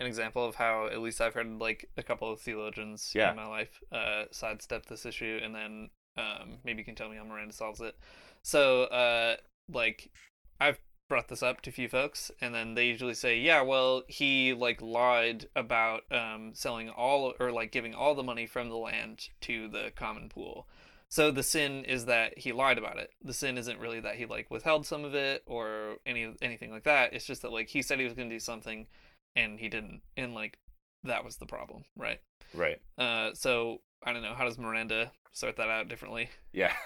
an 0.00 0.06
example 0.06 0.44
of 0.44 0.54
how 0.56 0.86
at 0.86 0.98
least 1.00 1.20
I've 1.20 1.34
heard 1.34 1.46
like 1.60 1.88
a 1.96 2.02
couple 2.02 2.32
of 2.32 2.40
theologians 2.40 3.12
Yeah. 3.14 3.30
in 3.30 3.36
my 3.36 3.46
life 3.46 3.80
uh 3.92 4.24
sidestep 4.32 4.86
this 4.86 5.06
issue 5.06 5.38
and 5.42 5.54
then 5.54 5.90
um 6.16 6.58
maybe 6.64 6.78
you 6.80 6.84
can 6.84 6.96
tell 6.96 7.08
me 7.08 7.16
how 7.16 7.24
Miranda 7.24 7.52
solves 7.54 7.80
it. 7.80 7.96
So 8.42 8.84
uh 8.84 9.36
like 9.68 10.10
I've 10.58 10.80
brought 11.08 11.28
this 11.28 11.42
up 11.42 11.60
to 11.62 11.70
a 11.70 11.72
few 11.72 11.88
folks 11.88 12.30
and 12.40 12.52
then 12.54 12.74
they 12.74 12.86
usually 12.86 13.14
say, 13.14 13.38
Yeah, 13.38 13.60
well 13.62 14.02
he 14.08 14.52
like 14.54 14.80
lied 14.82 15.46
about 15.54 16.10
um 16.10 16.54
selling 16.54 16.88
all 16.88 17.34
or 17.38 17.52
like 17.52 17.70
giving 17.70 17.94
all 17.94 18.14
the 18.16 18.22
money 18.24 18.46
from 18.46 18.68
the 18.68 18.76
land 18.76 19.28
to 19.42 19.68
the 19.68 19.92
common 19.94 20.28
pool. 20.28 20.66
So 21.10 21.32
the 21.32 21.42
sin 21.42 21.84
is 21.84 22.06
that 22.06 22.38
he 22.38 22.52
lied 22.52 22.78
about 22.78 22.98
it. 22.98 23.10
The 23.22 23.34
sin 23.34 23.58
isn't 23.58 23.80
really 23.80 23.98
that 24.00 24.14
he 24.14 24.26
like 24.26 24.48
withheld 24.50 24.86
some 24.86 25.04
of 25.04 25.14
it 25.14 25.42
or 25.46 25.96
any 26.06 26.34
anything 26.40 26.70
like 26.70 26.84
that. 26.84 27.12
It's 27.12 27.24
just 27.24 27.42
that 27.42 27.52
like 27.52 27.68
he 27.68 27.82
said 27.82 27.98
he 27.98 28.04
was 28.04 28.14
going 28.14 28.28
to 28.28 28.34
do 28.34 28.40
something 28.40 28.86
and 29.34 29.58
he 29.58 29.68
didn't, 29.68 30.02
and 30.16 30.34
like 30.34 30.58
that 31.04 31.24
was 31.24 31.36
the 31.36 31.46
problem, 31.46 31.84
right? 31.96 32.20
Right. 32.54 32.80
Uh, 32.96 33.30
so 33.34 33.80
I 34.04 34.12
don't 34.12 34.22
know. 34.22 34.34
How 34.34 34.44
does 34.44 34.58
Miranda 34.58 35.10
sort 35.32 35.56
that 35.56 35.68
out 35.68 35.88
differently? 35.88 36.30
Yeah. 36.52 36.72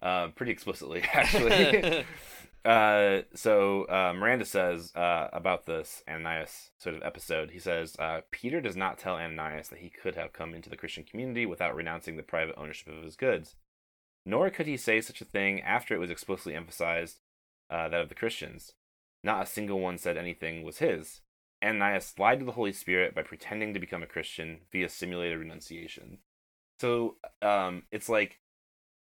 Uh, 0.00 0.28
pretty 0.28 0.52
explicitly, 0.52 1.02
actually. 1.12 2.04
uh, 2.66 3.22
so 3.32 3.84
uh, 3.84 4.12
Miranda 4.12 4.44
says 4.44 4.92
uh, 4.96 5.28
about 5.32 5.66
this 5.66 6.02
Ananias 6.08 6.70
sort 6.78 6.96
of 6.96 7.02
episode. 7.04 7.52
He 7.52 7.60
says 7.60 7.96
uh, 7.98 8.22
Peter 8.32 8.60
does 8.60 8.76
not 8.76 8.98
tell 8.98 9.14
Ananias 9.14 9.68
that 9.68 9.78
he 9.78 9.88
could 9.88 10.16
have 10.16 10.32
come 10.32 10.52
into 10.52 10.68
the 10.68 10.76
Christian 10.76 11.04
community 11.04 11.46
without 11.46 11.76
renouncing 11.76 12.16
the 12.16 12.24
private 12.24 12.56
ownership 12.58 12.88
of 12.88 13.04
his 13.04 13.14
goods. 13.14 13.54
Nor 14.24 14.50
could 14.50 14.66
he 14.66 14.76
say 14.76 15.00
such 15.00 15.20
a 15.20 15.26
thing 15.26 15.60
after 15.62 15.94
it 15.94 16.00
was 16.00 16.10
explicitly 16.10 16.56
emphasized 16.56 17.20
uh, 17.70 17.88
that 17.88 18.00
of 18.00 18.08
the 18.08 18.16
Christians. 18.16 18.72
Not 19.22 19.44
a 19.44 19.46
single 19.46 19.78
one 19.78 19.98
said 19.98 20.16
anything 20.16 20.64
was 20.64 20.78
his. 20.78 21.20
Ananias 21.64 22.14
lied 22.18 22.40
to 22.40 22.44
the 22.44 22.52
Holy 22.52 22.72
Spirit 22.72 23.14
by 23.14 23.22
pretending 23.22 23.74
to 23.74 23.80
become 23.80 24.02
a 24.02 24.06
Christian 24.06 24.62
via 24.72 24.88
simulated 24.88 25.38
renunciation. 25.38 26.18
So 26.80 27.16
um, 27.40 27.84
it's 27.92 28.08
like 28.08 28.40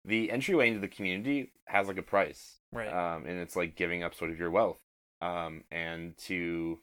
the 0.05 0.31
entryway 0.31 0.67
into 0.67 0.79
the 0.79 0.87
community 0.87 1.51
has 1.65 1.87
like 1.87 1.97
a 1.97 2.03
price, 2.03 2.57
Right. 2.75 2.87
um, 2.91 3.25
and 3.25 3.39
it's 3.39 3.55
like 3.55 3.75
giving 3.75 4.03
up 4.03 4.13
sort 4.15 4.31
of 4.31 4.39
your 4.39 4.51
wealth. 4.51 4.79
Um, 5.21 5.63
and 5.71 6.17
to 6.19 6.79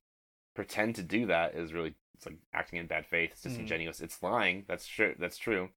pretend 0.54 0.96
to 0.96 1.02
do 1.02 1.26
that 1.26 1.54
is 1.54 1.72
really 1.72 1.94
it's 2.14 2.26
like 2.26 2.38
acting 2.52 2.78
in 2.78 2.86
bad 2.86 3.06
faith. 3.06 3.32
It's 3.32 3.40
Mhm. 3.42 3.44
disingenuous. 3.50 4.00
It's 4.00 4.22
lying. 4.22 4.64
That's 4.68 4.86
true. 4.86 5.14
That's 5.18 5.38
true. 5.38 5.70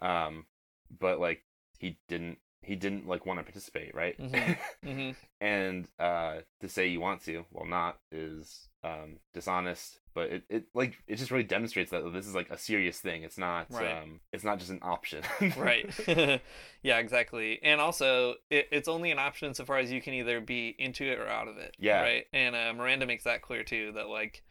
Um, 0.00 0.46
but 0.90 1.20
like 1.20 1.44
he 1.78 1.98
didn't 2.08 2.38
he 2.66 2.76
didn't 2.76 3.06
like 3.06 3.24
want 3.26 3.38
to 3.38 3.44
participate, 3.44 3.94
right? 3.94 4.18
Mhm. 4.18 4.58
hmm 4.84 5.10
and 5.40 5.86
uh 5.98 6.36
to 6.60 6.68
say 6.68 6.86
you 6.86 7.00
want 7.00 7.22
to 7.24 7.44
well, 7.52 7.66
not 7.66 7.98
is 8.10 8.68
um 8.82 9.16
dishonest 9.34 10.00
but 10.14 10.30
it, 10.30 10.44
it 10.48 10.64
like 10.74 10.96
it 11.06 11.16
just 11.16 11.30
really 11.30 11.44
demonstrates 11.44 11.90
that 11.90 12.10
this 12.14 12.26
is 12.26 12.34
like 12.34 12.48
a 12.48 12.56
serious 12.56 13.00
thing 13.00 13.22
it's 13.22 13.36
not 13.36 13.66
Right. 13.70 13.96
um 14.02 14.20
it's 14.32 14.44
not 14.44 14.58
just 14.58 14.70
an 14.70 14.78
option 14.80 15.22
right. 15.58 15.86
yeah, 16.82 16.98
exactly. 16.98 17.60
And 17.62 17.80
also, 17.80 18.36
it, 18.50 18.68
it's 18.70 18.88
only 18.88 19.10
an 19.10 19.18
option 19.18 19.52
so 19.54 19.64
far 19.64 19.76
as 19.78 19.90
you 19.92 20.00
can 20.00 20.14
either 20.14 20.40
be 20.40 20.74
into 20.78 21.04
it 21.04 21.18
or 21.18 21.26
out 21.28 21.48
of 21.48 21.56
it. 21.58 21.74
Yeah. 21.78 22.00
Right. 22.00 22.26
And 22.32 22.54
uh, 22.56 22.72
Miranda 22.74 23.06
makes 23.06 23.24
that 23.24 23.42
clear 23.42 23.62
too. 23.64 23.92
That 23.92 24.08
like 24.08 24.42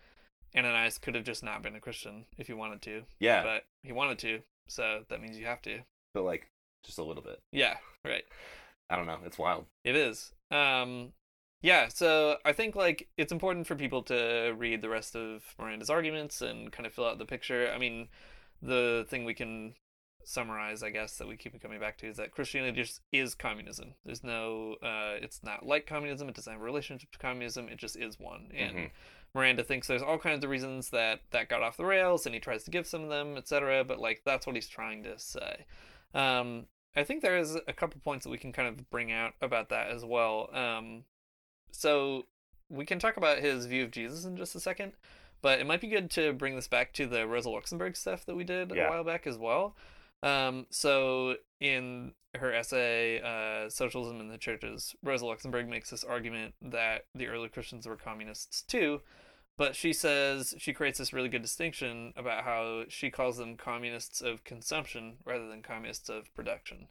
Ananias 0.56 0.98
could 1.00 1.16
have 1.16 1.24
just 1.24 1.44
not 1.44 1.62
been 1.64 1.76
a 1.76 1.80
Christian 1.80 2.26
if 2.38 2.48
he 2.48 2.54
wanted 2.54 2.82
to. 2.84 3.04
yeah 3.20 3.44
But 3.44 3.66
he 3.84 3.92
wanted 3.92 4.20
to, 4.20 4.42
so 4.68 5.04
that 5.10 5.22
means 5.22 5.38
you 5.38 5.46
have 5.46 5.62
to. 5.64 5.80
but 6.14 6.24
like 6.24 6.48
just 6.86 6.98
a 7.00 7.04
little 7.04 7.24
bit 7.24 7.42
Yeah. 7.52 7.78
Right. 8.04 8.24
i 8.90 8.96
don't 8.96 9.08
know 9.08 9.20
it's 9.26 9.38
wild 9.38 9.66
It 9.84 9.96
is. 9.96 10.34
Um 10.52 11.14
yeah, 11.62 11.88
so 11.88 12.38
I 12.46 12.52
think 12.54 12.76
like 12.76 13.08
it's 13.18 13.32
important 13.32 13.66
for 13.66 13.76
people 13.76 14.04
to 14.04 14.54
read 14.56 14.82
the 14.84 14.90
rest 14.90 15.16
of 15.16 15.44
Miranda's 15.58 15.90
arguments 15.90 16.42
and 16.42 16.72
kind 16.72 16.86
of 16.86 16.94
fill 16.94 17.06
out 17.08 17.18
the 17.18 17.26
picture. 17.26 17.72
I 17.74 17.80
mean, 17.80 18.10
the 18.62 19.08
thing 19.10 19.26
we 19.26 19.34
can 19.34 19.74
summarize, 20.24 20.84
I 20.84 20.92
guess, 20.92 21.18
that 21.18 21.28
we 21.28 21.38
keep 21.38 21.60
coming 21.60 21.80
back 21.80 21.98
to 22.00 22.08
is 22.08 22.18
that 22.18 22.30
Christianity 22.32 22.82
just 22.84 23.02
is 23.12 23.34
communism. 23.34 23.96
There's 24.06 24.24
no 24.24 24.76
uh 24.84 25.16
it's 25.22 25.42
not 25.44 25.66
like 25.66 25.88
communism, 25.88 26.30
it 26.30 26.36
doesn't 26.36 26.54
have 26.54 26.62
a 26.62 26.66
relationship 26.66 27.12
to 27.14 27.18
communism, 27.18 27.68
it 27.70 27.78
just 27.78 27.96
is 27.96 28.20
one. 28.20 28.52
And 28.56 28.76
Mhm. 28.78 28.92
Miranda 29.34 29.64
thinks 29.64 29.88
there's 29.88 30.02
all 30.04 30.20
kinds 30.20 30.44
of 30.44 30.52
reasons 30.52 30.90
that 30.92 31.22
that 31.32 31.50
got 31.50 31.64
off 31.64 31.78
the 31.78 31.86
rails 31.86 32.26
and 32.28 32.36
he 32.36 32.40
tries 32.40 32.64
to 32.66 32.72
give 32.72 32.86
some 32.86 33.02
of 33.04 33.10
them, 33.10 33.38
etc., 33.38 33.84
but 33.84 34.00
like 34.00 34.22
that's 34.24 34.46
what 34.46 34.56
he's 34.56 34.70
trying 34.70 35.02
to 35.04 35.18
say. 35.18 35.66
Um 36.14 36.68
I 36.96 37.04
think 37.04 37.22
there 37.22 37.38
is 37.38 37.56
a 37.68 37.74
couple 37.74 38.00
points 38.04 38.24
that 38.24 38.30
we 38.30 38.38
can 38.38 38.52
kind 38.54 38.68
of 38.68 38.90
bring 38.90 39.12
out 39.12 39.34
about 39.42 39.70
that 39.70 39.90
as 39.92 40.06
well. 40.06 40.50
Um, 40.56 41.04
so 41.72 42.26
we 42.70 42.86
can 42.86 43.00
talk 43.00 43.18
about 43.18 43.40
his 43.40 43.66
view 43.66 43.84
of 43.84 43.92
Jesus 43.92 44.26
in 44.26 44.38
just 44.38 44.56
a 44.56 44.60
second, 44.60 44.94
but 45.42 45.60
it 45.60 45.68
might 45.68 45.82
be 45.82 45.88
good 45.88 46.10
to 46.12 46.34
bring 46.34 46.56
this 46.56 46.68
back 46.68 46.94
to 46.94 47.06
the 47.06 47.28
Rosa 47.28 47.50
Luxemburg 47.50 47.96
stuff 47.96 48.26
that 48.26 48.36
we 48.36 48.44
did 48.44 48.72
Yeah. 48.74 48.88
a 48.88 48.90
while 48.90 49.04
back 49.04 49.28
as 49.28 49.38
well. 49.38 49.76
Um, 50.24 50.66
so 50.70 51.36
in 51.60 52.14
her 52.36 52.54
essay, 52.54 53.22
uh, 53.22 53.70
Socialism 53.70 54.20
in 54.20 54.30
the 54.30 54.38
Churches, 54.38 54.96
Rosa 55.04 55.26
Luxemburg 55.26 55.68
makes 55.70 55.90
this 55.90 56.04
argument 56.04 56.56
that 56.62 57.06
the 57.14 57.28
early 57.28 57.50
Christians 57.50 57.86
were 57.88 57.96
communists 57.98 58.62
too, 58.64 59.02
but 59.58 59.76
she 59.76 59.94
says 59.94 60.54
she 60.58 60.74
creates 60.74 60.98
this 60.98 61.14
really 61.14 61.30
good 61.30 61.42
distinction 61.42 62.14
about 62.16 62.44
how 62.44 62.84
she 62.90 63.10
calls 63.10 63.38
them 63.38 63.56
communists 63.56 64.22
of 64.22 64.44
consumption 64.44 65.18
rather 65.26 65.48
than 65.48 65.62
communists 65.62 66.10
of 66.10 66.34
production. 66.34 66.88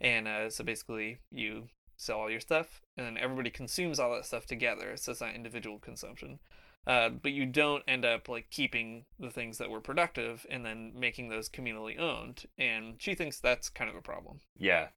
And 0.00 0.26
uh, 0.26 0.50
so 0.50 0.64
basically, 0.64 1.18
you 1.30 1.68
sell 1.96 2.18
all 2.18 2.30
your 2.30 2.40
stuff, 2.40 2.82
and 2.96 3.06
then 3.06 3.16
everybody 3.16 3.50
consumes 3.50 4.00
all 4.00 4.12
that 4.14 4.26
stuff 4.26 4.46
together. 4.46 4.96
So 4.96 5.12
it's 5.12 5.20
not 5.20 5.34
individual 5.34 5.78
consumption. 5.78 6.40
Uh, 6.84 7.10
but 7.10 7.30
you 7.30 7.46
don't 7.46 7.84
end 7.86 8.04
up 8.04 8.28
like 8.28 8.50
keeping 8.50 9.04
the 9.20 9.30
things 9.30 9.58
that 9.58 9.70
were 9.70 9.80
productive 9.80 10.44
and 10.50 10.66
then 10.66 10.92
making 10.96 11.28
those 11.28 11.48
communally 11.48 11.98
owned. 11.98 12.46
And 12.58 12.96
she 12.98 13.14
thinks 13.14 13.38
that's 13.38 13.68
kind 13.68 13.88
of 13.88 13.94
a 13.94 14.02
problem. 14.02 14.40
yeah 14.58 14.88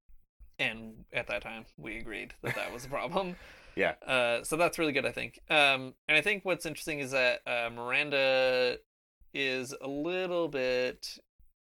And 0.57 1.05
at 1.13 1.27
that 1.27 1.43
time, 1.43 1.65
we 1.77 1.97
agreed 1.97 2.33
that 2.41 2.55
that 2.55 2.73
was 2.73 2.85
a 2.85 2.89
problem. 2.89 3.35
yeah 3.75 3.93
Uh, 4.05 4.43
so 4.43 4.55
that's 4.55 4.79
really 4.79 4.93
good, 4.93 5.05
I 5.05 5.11
think. 5.11 5.39
Um, 5.49 5.93
and 6.07 6.17
I 6.17 6.21
think 6.21 6.45
what's 6.45 6.65
interesting 6.65 6.99
is 6.99 7.11
that 7.11 7.41
uh, 7.45 7.69
Miranda 7.73 8.77
is 9.33 9.73
a 9.81 9.87
little 9.87 10.47
bit, 10.47 11.19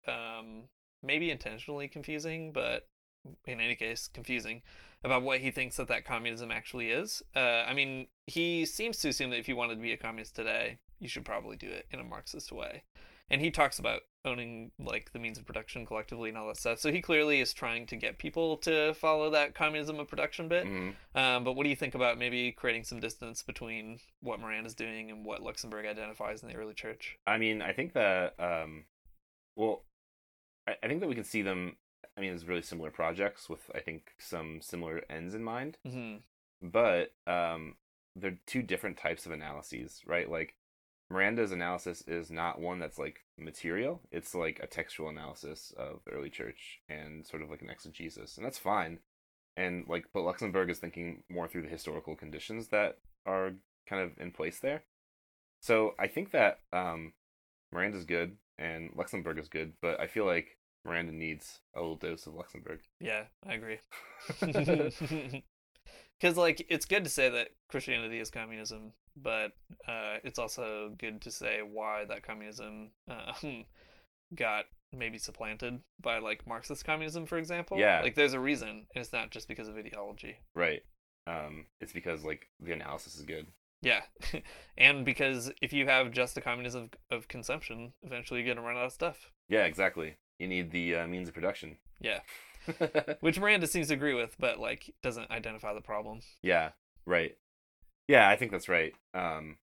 um, 0.09 0.64
maybe 1.03 1.31
intentionally 1.31 1.88
confusing, 1.88 2.53
but 2.53 2.88
in 3.46 3.61
any 3.61 3.77
case, 3.77 4.09
confusing 4.12 4.62
about 5.05 5.23
what 5.23 5.40
he 5.40 5.51
thinks 5.51 5.77
that 5.77 5.88
that 5.88 6.05
communism 6.05 6.51
actually 6.51 6.90
is. 6.90 7.23
Uh, 7.35 7.64
I 7.66 7.75
mean, 7.75 8.09
he 8.27 8.66
seems 8.66 8.99
to 8.99 9.09
assume 9.09 9.31
that 9.31 9.38
if 9.38 9.49
you 9.49 9.57
wanted 9.57 9.77
to 9.77 9.81
be 9.81 9.92
a 9.92 9.96
communist 9.96 10.37
today, 10.37 10.79
you 10.99 11.09
should 11.09 11.25
probably 11.25 11.57
do 11.57 11.68
it 11.68 11.87
in 11.90 12.01
a 12.01 12.05
Marxist 12.05 12.53
way. 12.53 12.83
And 13.30 13.40
he 13.40 13.50
talks 13.50 13.78
about 13.78 14.02
owning 14.24 14.70
like 14.78 15.12
the 15.12 15.18
means 15.18 15.38
of 15.38 15.46
production 15.46 15.86
collectively 15.86 16.28
and 16.28 16.36
all 16.36 16.48
that 16.48 16.56
stuff. 16.56 16.78
So 16.78 16.92
he 16.92 17.00
clearly 17.00 17.40
is 17.40 17.54
trying 17.54 17.86
to 17.86 17.96
get 17.96 18.18
people 18.18 18.56
to 18.58 18.92
follow 18.94 19.30
that 19.30 19.54
communism 19.54 19.98
of 19.98 20.08
production 20.08 20.48
bit. 20.48 20.66
Mhm. 20.66 20.94
Um, 21.14 21.44
but 21.44 21.54
what 21.54 21.64
do 21.64 21.70
you 21.70 21.76
think 21.76 21.94
about 21.94 22.18
maybe 22.18 22.52
creating 22.52 22.84
some 22.84 23.00
distance 23.00 23.42
between 23.42 24.00
what 24.20 24.40
Miranda's 24.40 24.74
doing 24.74 25.10
and 25.10 25.24
what 25.24 25.42
Luxemburg 25.42 25.86
identifies 25.86 26.42
in 26.42 26.48
the 26.48 26.56
early 26.56 26.74
church? 26.74 27.18
I 27.26 27.38
mean, 27.38 27.62
I 27.62 27.72
think 27.72 27.94
that, 27.94 28.38
um, 28.38 28.84
well, 29.56 29.84
I, 30.66 30.76
I 30.82 30.88
think 30.88 31.00
that 31.00 31.08
we 31.08 31.14
can 31.14 31.24
see 31.24 31.42
them. 31.42 31.76
I 32.16 32.20
mean, 32.20 32.34
as 32.34 32.46
really 32.46 32.62
similar 32.62 32.90
projects 32.90 33.48
with, 33.48 33.70
I 33.74 33.78
think, 33.80 34.12
some 34.18 34.60
similar 34.60 35.02
ends 35.08 35.34
in 35.34 35.42
mind. 35.42 35.78
hmm 35.82 36.16
But 36.60 37.14
um, 37.26 37.76
they're 38.16 38.38
two 38.46 38.62
different 38.62 38.98
types 38.98 39.24
of 39.24 39.32
analyses, 39.32 40.02
right? 40.04 40.28
Like 40.30 40.56
Miranda's 41.11 41.51
analysis 41.51 42.03
is 42.07 42.31
not 42.31 42.61
one 42.61 42.79
that's 42.79 42.99
like 42.99 43.20
material. 43.37 44.01
It's 44.12 44.35
like 44.35 44.61
a 44.62 44.66
textual 44.66 45.09
analysis 45.09 45.75
of 45.77 46.01
the 46.05 46.12
early 46.12 46.31
church 46.31 46.81
and 46.88 47.27
sort 47.27 47.42
of 47.42 47.51
like 47.51 47.62
an 47.62 47.70
exegesis, 47.70 48.37
and 48.37 48.46
that's 48.46 48.59
fine. 48.59 49.01
And 49.57 49.85
like, 49.88 50.07
but 50.14 50.23
Luxemburg 50.23 50.70
is 50.70 50.79
thinking 50.79 51.25
more 51.29 51.49
through 51.49 51.62
the 51.62 51.68
historical 51.68 52.14
conditions 52.14 52.68
that 52.68 52.99
are 53.27 53.53
kind 53.88 54.03
of 54.03 54.12
in 54.18 54.31
place 54.31 54.61
there. 54.61 54.85
So 55.61 55.94
I 55.99 56.07
think 56.07 56.31
that 56.31 56.61
um, 56.73 57.12
Miranda's 57.73 58.05
good 58.05 58.37
and 58.57 58.90
Luxemburg 58.94 59.38
is 59.38 59.49
good, 59.49 59.73
but 59.83 59.99
I 59.99 60.07
feel 60.07 60.25
like 60.25 60.59
Miranda 60.85 61.12
needs 61.12 61.61
a 61.75 61.81
little 61.81 61.96
dose 61.96 62.27
of 62.27 62.35
Luxemburg. 62.35 62.81
Yeah, 63.01 63.25
I 63.46 63.55
agree. 63.55 63.81
Because 66.20 66.37
like 66.37 66.66
it's 66.68 66.85
good 66.85 67.05
to 67.05 67.11
say 67.11 67.31
that 67.31 67.49
Christianity 67.68 68.18
is 68.18 68.31
communism, 68.31 68.92
but 69.16 69.53
uh, 69.88 70.16
it's 70.25 70.38
also 70.38 70.92
good 70.99 71.20
to 71.23 71.31
say 71.31 71.61
why 71.61 72.05
that 72.09 72.23
communism 72.23 72.90
uh, 73.11 73.33
got 74.35 74.66
maybe 74.92 75.18
supplanted 75.18 75.81
by 76.01 76.18
like 76.18 76.46
Marxist 76.46 76.85
communism, 76.85 77.27
for 77.27 77.38
example. 77.38 77.79
Yeah. 77.79 78.01
like 78.03 78.14
there's 78.14 78.33
a 78.35 78.40
reason, 78.40 78.68
and 78.68 79.03
it's 79.03 79.12
not 79.12 79.31
just 79.31 79.49
because 79.49 79.68
of 79.68 79.77
ideology. 79.77 80.37
right. 80.55 80.83
Um, 81.27 81.66
it's 81.81 81.92
because 81.92 82.25
like 82.25 82.49
the 82.61 82.73
analysis 82.73 83.16
is 83.16 83.23
good. 83.23 83.46
Yeah, 83.83 84.01
and 84.79 85.05
because 85.05 85.53
if 85.62 85.73
you 85.73 85.87
have 85.87 86.11
just 86.11 86.37
a 86.37 86.40
communism 86.40 86.90
of, 87.11 87.18
of 87.18 87.29
consumption, 87.29 87.92
eventually 88.03 88.40
you're 88.42 88.55
gonna 88.55 88.66
run 88.66 88.77
out 88.77 88.87
of 88.87 88.92
stuff. 88.92 89.31
Yeah, 89.49 89.64
exactly. 89.64 90.16
You 90.38 90.49
need 90.49 90.70
the 90.70 90.96
uh, 90.96 91.07
means 91.07 91.29
of 91.29 91.35
production. 91.35 91.77
Yeah, 92.01 92.20
which 93.20 93.38
Miranda 93.38 93.66
seems 93.66 93.88
to 93.88 93.94
agree 93.94 94.14
with, 94.14 94.35
but 94.38 94.59
like 94.59 94.94
doesn't 95.03 95.31
identify 95.31 95.73
the 95.75 95.81
problem. 95.83 96.20
yeah, 96.42 96.70
right. 97.07 97.37
Yeah, 98.11 98.29
I 98.29 98.35
think 98.35 98.51
that's 98.51 98.68
right. 98.68 98.92
Um, 99.14 99.57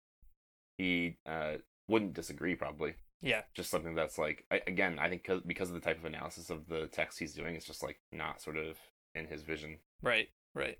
he 0.78 1.16
uh, 1.26 1.54
wouldn't 1.88 2.14
disagree 2.14 2.54
probably. 2.54 2.94
Yeah, 3.20 3.42
Just 3.54 3.70
something 3.70 3.96
that's 3.96 4.18
like 4.18 4.44
I, 4.52 4.60
again, 4.68 4.98
I 5.00 5.08
think 5.08 5.28
because 5.46 5.68
of 5.70 5.74
the 5.74 5.80
type 5.80 5.98
of 5.98 6.04
analysis 6.04 6.48
of 6.48 6.68
the 6.68 6.86
text 6.86 7.18
he's 7.18 7.34
doing, 7.34 7.56
it's 7.56 7.66
just 7.66 7.82
like 7.82 7.98
not 8.12 8.40
sort 8.40 8.56
of 8.56 8.76
in 9.16 9.26
his 9.26 9.42
vision. 9.42 9.78
Right, 10.00 10.28
right. 10.54 10.78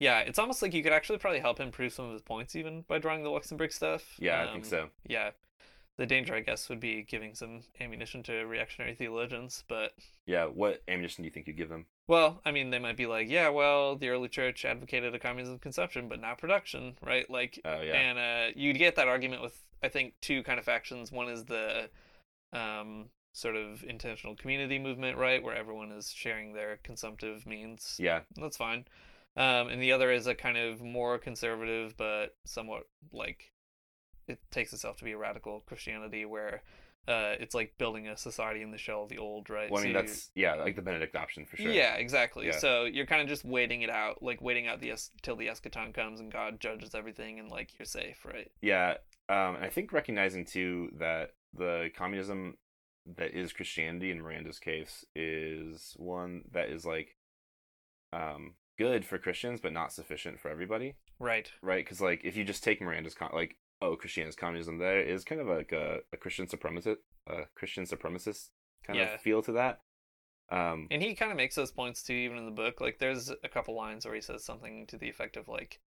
Yeah, 0.00 0.20
it's 0.20 0.40
almost 0.40 0.60
like 0.60 0.74
you 0.74 0.82
could 0.82 0.92
actually 0.92 1.18
probably 1.18 1.38
help 1.38 1.58
him 1.58 1.70
prove 1.70 1.92
some 1.92 2.06
of 2.06 2.12
his 2.12 2.22
points 2.22 2.56
even 2.56 2.84
by 2.88 2.98
drawing 2.98 3.22
the 3.22 3.30
Luxemburg 3.30 3.70
stuff. 3.70 4.02
Yeah, 4.18 4.42
I 4.42 4.46
think 4.46 4.64
Um, 4.64 4.70
so. 4.70 4.88
Yeah. 5.06 5.30
The 5.96 6.06
danger, 6.06 6.34
I 6.34 6.40
guess, 6.40 6.68
would 6.68 6.80
be 6.80 7.04
giving 7.04 7.36
some 7.36 7.62
ammunition 7.80 8.24
to 8.24 8.44
reactionary 8.44 8.94
theologians, 8.96 9.62
but 9.68 9.92
Yeah, 10.26 10.46
what 10.46 10.82
ammunition 10.88 11.22
do 11.22 11.26
you 11.26 11.32
think 11.32 11.46
you 11.46 11.52
give 11.52 11.68
them? 11.68 11.86
Well, 12.06 12.40
I 12.44 12.50
mean, 12.50 12.70
they 12.70 12.78
might 12.78 12.96
be 12.96 13.06
like, 13.06 13.28
yeah, 13.30 13.48
well, 13.48 13.96
the 13.96 14.08
early 14.10 14.28
church 14.28 14.64
advocated 14.64 15.14
a 15.14 15.18
communism 15.18 15.54
of 15.54 15.60
consumption, 15.60 16.08
but 16.08 16.20
not 16.20 16.38
production, 16.38 16.96
right? 17.02 17.28
Like, 17.30 17.60
Oh 17.64 17.80
yeah, 17.80 17.94
and 17.94 18.18
uh, 18.18 18.52
you 18.54 18.72
get 18.72 18.96
that 18.96 19.08
argument 19.08 19.42
with, 19.42 19.58
I 19.82 19.88
think, 19.88 20.14
two 20.20 20.42
kind 20.42 20.58
of 20.58 20.64
factions. 20.64 21.10
One 21.10 21.28
is 21.28 21.44
the 21.44 21.88
um, 22.52 23.06
sort 23.32 23.56
of 23.56 23.82
intentional 23.84 24.36
community 24.36 24.78
movement, 24.78 25.18
right, 25.18 25.42
where 25.42 25.56
everyone 25.56 25.92
is 25.92 26.10
sharing 26.10 26.52
their 26.52 26.78
consumptive 26.82 27.46
means. 27.46 27.96
yeah, 27.98 28.20
That's 28.36 28.56
fine. 28.56 28.84
Um, 29.36 29.68
and 29.68 29.82
the 29.82 29.92
other 29.92 30.12
is 30.12 30.26
a 30.26 30.34
kind 30.34 30.56
of 30.56 30.80
more 30.80 31.18
conservative, 31.18 31.96
but 31.96 32.36
somewhat 32.44 32.84
like 33.12 33.50
it 34.28 34.38
takes 34.50 34.72
itself 34.72 34.96
to 34.98 35.04
be 35.04 35.12
a 35.12 35.18
radical 35.18 35.60
Christianity, 35.66 36.24
where 36.24 36.62
uh, 37.06 37.34
it's 37.38 37.54
like 37.54 37.74
building 37.78 38.08
a 38.08 38.16
society 38.16 38.62
in 38.62 38.70
the 38.70 38.78
shell 38.78 39.02
of 39.02 39.08
the 39.08 39.18
old, 39.18 39.50
right? 39.50 39.70
Well, 39.70 39.80
I 39.80 39.84
mean 39.86 39.94
you- 39.94 40.00
that's 40.00 40.30
yeah, 40.34 40.54
like 40.54 40.76
the 40.76 40.82
Benedict 40.82 41.14
option 41.16 41.44
for 41.46 41.56
sure. 41.56 41.70
yeah, 41.72 41.94
exactly. 41.94 42.46
Yeah. 42.46 42.58
So 42.58 42.84
you're 42.84 43.06
kind 43.06 43.20
of 43.22 43.28
just 43.28 43.44
waiting 43.44 43.82
it 43.82 43.90
out, 43.90 44.22
like 44.22 44.40
waiting 44.40 44.66
out 44.66 44.80
the 44.80 44.90
es- 44.92 45.10
till 45.22 45.36
the 45.36 45.46
eschaton 45.48 45.92
comes 45.94 46.20
and 46.20 46.32
God 46.32 46.60
judges 46.60 46.94
everything, 46.94 47.38
and 47.38 47.50
like 47.50 47.70
you're 47.78 47.86
safe, 47.86 48.24
right? 48.24 48.50
Yeah, 48.62 48.94
um, 49.28 49.56
and 49.56 49.64
I 49.64 49.68
think 49.68 49.92
recognizing 49.92 50.44
too 50.44 50.90
that 50.98 51.30
the 51.52 51.90
communism 51.96 52.56
that 53.16 53.32
is 53.34 53.52
Christianity 53.52 54.10
in 54.10 54.22
Miranda's 54.22 54.58
case 54.58 55.04
is 55.14 55.92
one 55.98 56.42
that 56.52 56.70
is 56.70 56.84
like 56.86 57.16
um, 58.12 58.54
good 58.78 59.04
for 59.04 59.18
Christians, 59.18 59.60
but 59.60 59.72
not 59.72 59.92
sufficient 59.92 60.40
for 60.40 60.50
everybody, 60.50 60.94
Right. 61.18 61.50
right? 61.62 61.84
Because 61.84 62.00
like 62.00 62.22
if 62.24 62.36
you 62.36 62.44
just 62.44 62.64
take 62.64 62.80
Miranda's 62.80 63.14
con- 63.14 63.30
like 63.34 63.56
oh 63.84 63.96
Christianity's 63.96 64.36
communism, 64.36 64.78
there 64.78 65.00
is 65.00 65.24
kind 65.24 65.40
of 65.40 65.46
like 65.46 65.72
a, 65.72 66.00
a 66.12 66.16
Christian 66.16 66.46
supremacist, 66.46 66.96
a 67.26 67.42
Christian 67.54 67.84
supremacist 67.84 68.50
kind 68.86 68.98
Yeah. 68.98 69.14
of 69.14 69.20
feel 69.20 69.42
to 69.42 69.52
that. 69.52 69.80
Um, 70.50 70.88
And 70.90 71.02
he 71.02 71.14
kind 71.14 71.30
of 71.30 71.36
makes 71.36 71.54
those 71.54 71.72
points 71.72 72.02
too, 72.02 72.12
even 72.12 72.36
in 72.38 72.44
the 72.44 72.50
book. 72.50 72.80
Like, 72.80 72.98
there's 72.98 73.30
a 73.30 73.48
couple 73.48 73.74
lines 73.74 74.04
where 74.04 74.14
he 74.14 74.20
says 74.20 74.44
something 74.44 74.86
to 74.88 74.98
the 74.98 75.08
effect 75.08 75.36
of 75.36 75.48
like, 75.48 75.80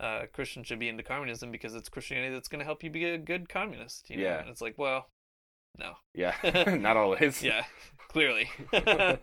uh, 0.00 0.26
"Christians 0.32 0.66
should 0.66 0.80
be 0.80 0.88
into 0.88 1.02
communism 1.04 1.50
because 1.52 1.74
it's 1.74 1.88
Christianity 1.88 2.34
that's 2.34 2.48
going 2.48 2.58
to 2.58 2.64
help 2.64 2.82
you 2.82 2.90
be 2.90 3.04
a 3.04 3.18
good 3.18 3.48
communist." 3.48 4.10
You 4.10 4.16
know? 4.16 4.22
Yeah. 4.24 4.40
And 4.40 4.48
it's 4.48 4.60
like, 4.60 4.76
well, 4.78 5.10
no. 5.78 5.94
yeah, 6.14 6.34
not 6.80 6.96
always. 6.96 7.42
Yeah, 7.42 7.64
clearly. 8.08 8.50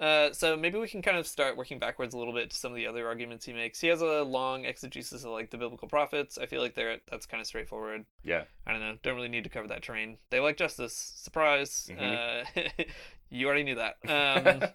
uh, 0.00 0.32
so 0.32 0.56
maybe 0.56 0.78
we 0.78 0.88
can 0.88 1.02
kind 1.02 1.16
of 1.16 1.26
start 1.26 1.56
working 1.56 1.78
backwards 1.78 2.14
a 2.14 2.18
little 2.18 2.34
bit 2.34 2.50
to 2.50 2.56
some 2.56 2.72
of 2.72 2.76
the 2.76 2.86
other 2.86 3.06
arguments 3.06 3.44
he 3.44 3.52
makes. 3.52 3.80
He 3.80 3.88
has 3.88 4.02
a 4.02 4.22
long 4.22 4.64
exegesis 4.64 5.24
of 5.24 5.30
like 5.30 5.50
the 5.50 5.58
biblical 5.58 5.88
prophets. 5.88 6.36
I 6.36 6.46
feel 6.46 6.60
like 6.60 6.74
they're 6.74 6.98
that's 7.10 7.26
kind 7.26 7.40
of 7.40 7.46
straightforward. 7.46 8.04
yeah, 8.22 8.44
I 8.66 8.72
don't 8.72 8.80
know. 8.80 8.96
Don't 9.02 9.16
really 9.16 9.28
need 9.28 9.44
to 9.44 9.50
cover 9.50 9.68
that 9.68 9.82
terrain. 9.82 10.18
They 10.30 10.40
like 10.40 10.56
justice. 10.56 11.12
Surprise. 11.16 11.88
Uh, 11.98 12.44
you 13.30 13.46
already 13.46 13.64
knew 13.64 13.76
that. 13.76 13.96
Um, 14.08 14.68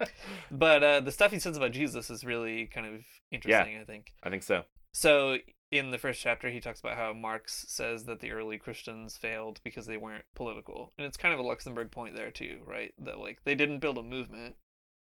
but 0.50 0.82
uh, 0.82 1.00
the 1.00 1.12
stuff 1.12 1.32
he 1.32 1.38
says 1.38 1.56
about 1.56 1.72
Jesus 1.72 2.10
is 2.10 2.24
really 2.24 2.66
kind 2.66 2.86
of 2.86 3.04
interesting. 3.30 3.74
Yeah, 3.74 3.80
I 3.80 3.84
think. 3.84 4.12
I 4.22 4.30
think 4.30 4.42
so. 4.42 4.62
So 4.92 5.38
in 5.72 5.90
the 5.90 5.98
first 5.98 6.20
chapter, 6.20 6.50
he 6.50 6.60
talks 6.60 6.78
about 6.80 6.96
how 6.96 7.12
Marx 7.12 7.64
says 7.66 8.04
that 8.04 8.20
the 8.20 8.30
early 8.30 8.58
Christians 8.58 9.16
failed 9.16 9.60
because 9.64 9.86
they 9.86 9.96
weren't 9.96 10.24
political, 10.34 10.92
and 10.98 11.06
it's 11.06 11.16
kind 11.16 11.34
of 11.34 11.40
a 11.40 11.42
Luxemburg 11.42 11.90
point 11.90 12.14
there 12.14 12.30
too, 12.30 12.60
right? 12.66 12.92
That 12.98 13.18
like 13.18 13.40
they 13.44 13.54
didn't 13.56 13.80
build 13.80 13.98
a 13.98 14.02
movement, 14.02 14.54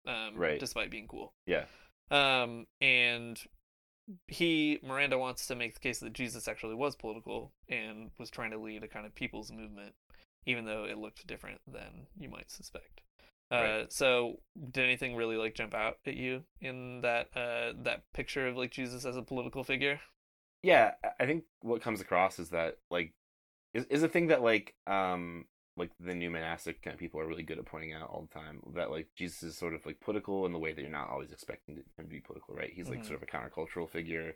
um, 0.08 0.36
Right. 0.36 0.60
despite 0.60 0.90
being 0.90 1.08
cool. 1.08 1.34
Yeah, 1.46 1.66
Um, 2.12 2.68
and 2.82 3.40
he 4.28 4.80
Miranda 4.84 5.18
wants 5.18 5.48
to 5.48 5.56
make 5.56 5.74
the 5.76 5.80
case 5.80 6.00
that 6.00 6.14
Jesus 6.14 6.48
actually 6.48 6.76
was 6.76 6.96
political 6.96 7.54
and 7.70 8.12
was 8.20 8.30
trying 8.30 8.52
to 8.52 8.58
lead 8.58 8.84
a 8.84 8.88
kind 8.88 9.06
of 9.06 9.16
people's 9.16 9.52
movement, 9.52 9.94
even 10.46 10.66
though 10.66 10.84
it 10.84 10.98
looked 10.98 11.26
different 11.28 11.62
than 11.68 12.08
you 12.20 12.30
might 12.30 12.52
suspect. 12.52 13.02
Uh, 13.52 13.56
Right. 13.82 13.94
so 13.94 14.40
did 14.72 14.84
anything 14.84 15.16
really 15.16 15.38
like 15.38 15.54
jump 15.54 15.76
out 15.76 16.00
at 16.08 16.16
you 16.16 16.44
in 16.60 17.02
that 17.02 17.28
uh 17.36 17.74
that 17.84 18.02
picture 18.14 18.48
of 18.48 18.58
like 18.58 18.72
Jesus 18.72 19.06
as 19.06 19.16
a 19.16 19.22
political 19.22 19.64
figure? 19.64 20.00
Yeah 20.66 20.92
I- 21.20 21.26
think 21.26 21.44
what 21.62 21.82
comes 21.82 22.02
across 22.02 22.40
is 22.40 22.50
that 22.50 22.78
like 22.90 23.14
is, 23.74 23.86
is 23.86 24.04
a 24.04 24.10
thing 24.10 24.28
that 24.28 24.42
like 24.44 24.76
um 24.88 25.46
like 25.78 25.92
the 26.00 26.16
new 26.16 26.30
monastic 26.32 26.82
kind 26.82 26.94
of 26.94 27.00
people 27.00 27.20
are 27.22 27.28
really 27.28 27.44
good 27.44 27.60
at 27.60 27.66
pointing 27.66 27.94
out 27.94 28.10
all 28.10 28.28
the 28.30 28.40
time 28.40 28.62
that 28.76 28.92
like 28.92 29.10
jesus 29.16 29.44
is 29.44 29.58
sort 29.58 29.74
of 29.76 29.86
like 29.86 30.00
political 30.02 30.46
in 30.46 30.54
the 30.54 30.60
way 30.60 30.74
that 30.74 30.82
you're 30.82 30.92
not 30.92 31.10
always 31.10 31.32
expecting 31.32 31.76
him 31.78 31.84
to 32.00 32.04
be 32.06 32.20
political 32.22 32.56
right 32.56 32.74
he's 32.74 32.90
like 32.90 33.02
Mhm. 33.02 33.08
sort 33.08 33.22
of 33.22 33.28
a 33.28 33.32
countercultural 33.32 33.90
figure 33.90 34.36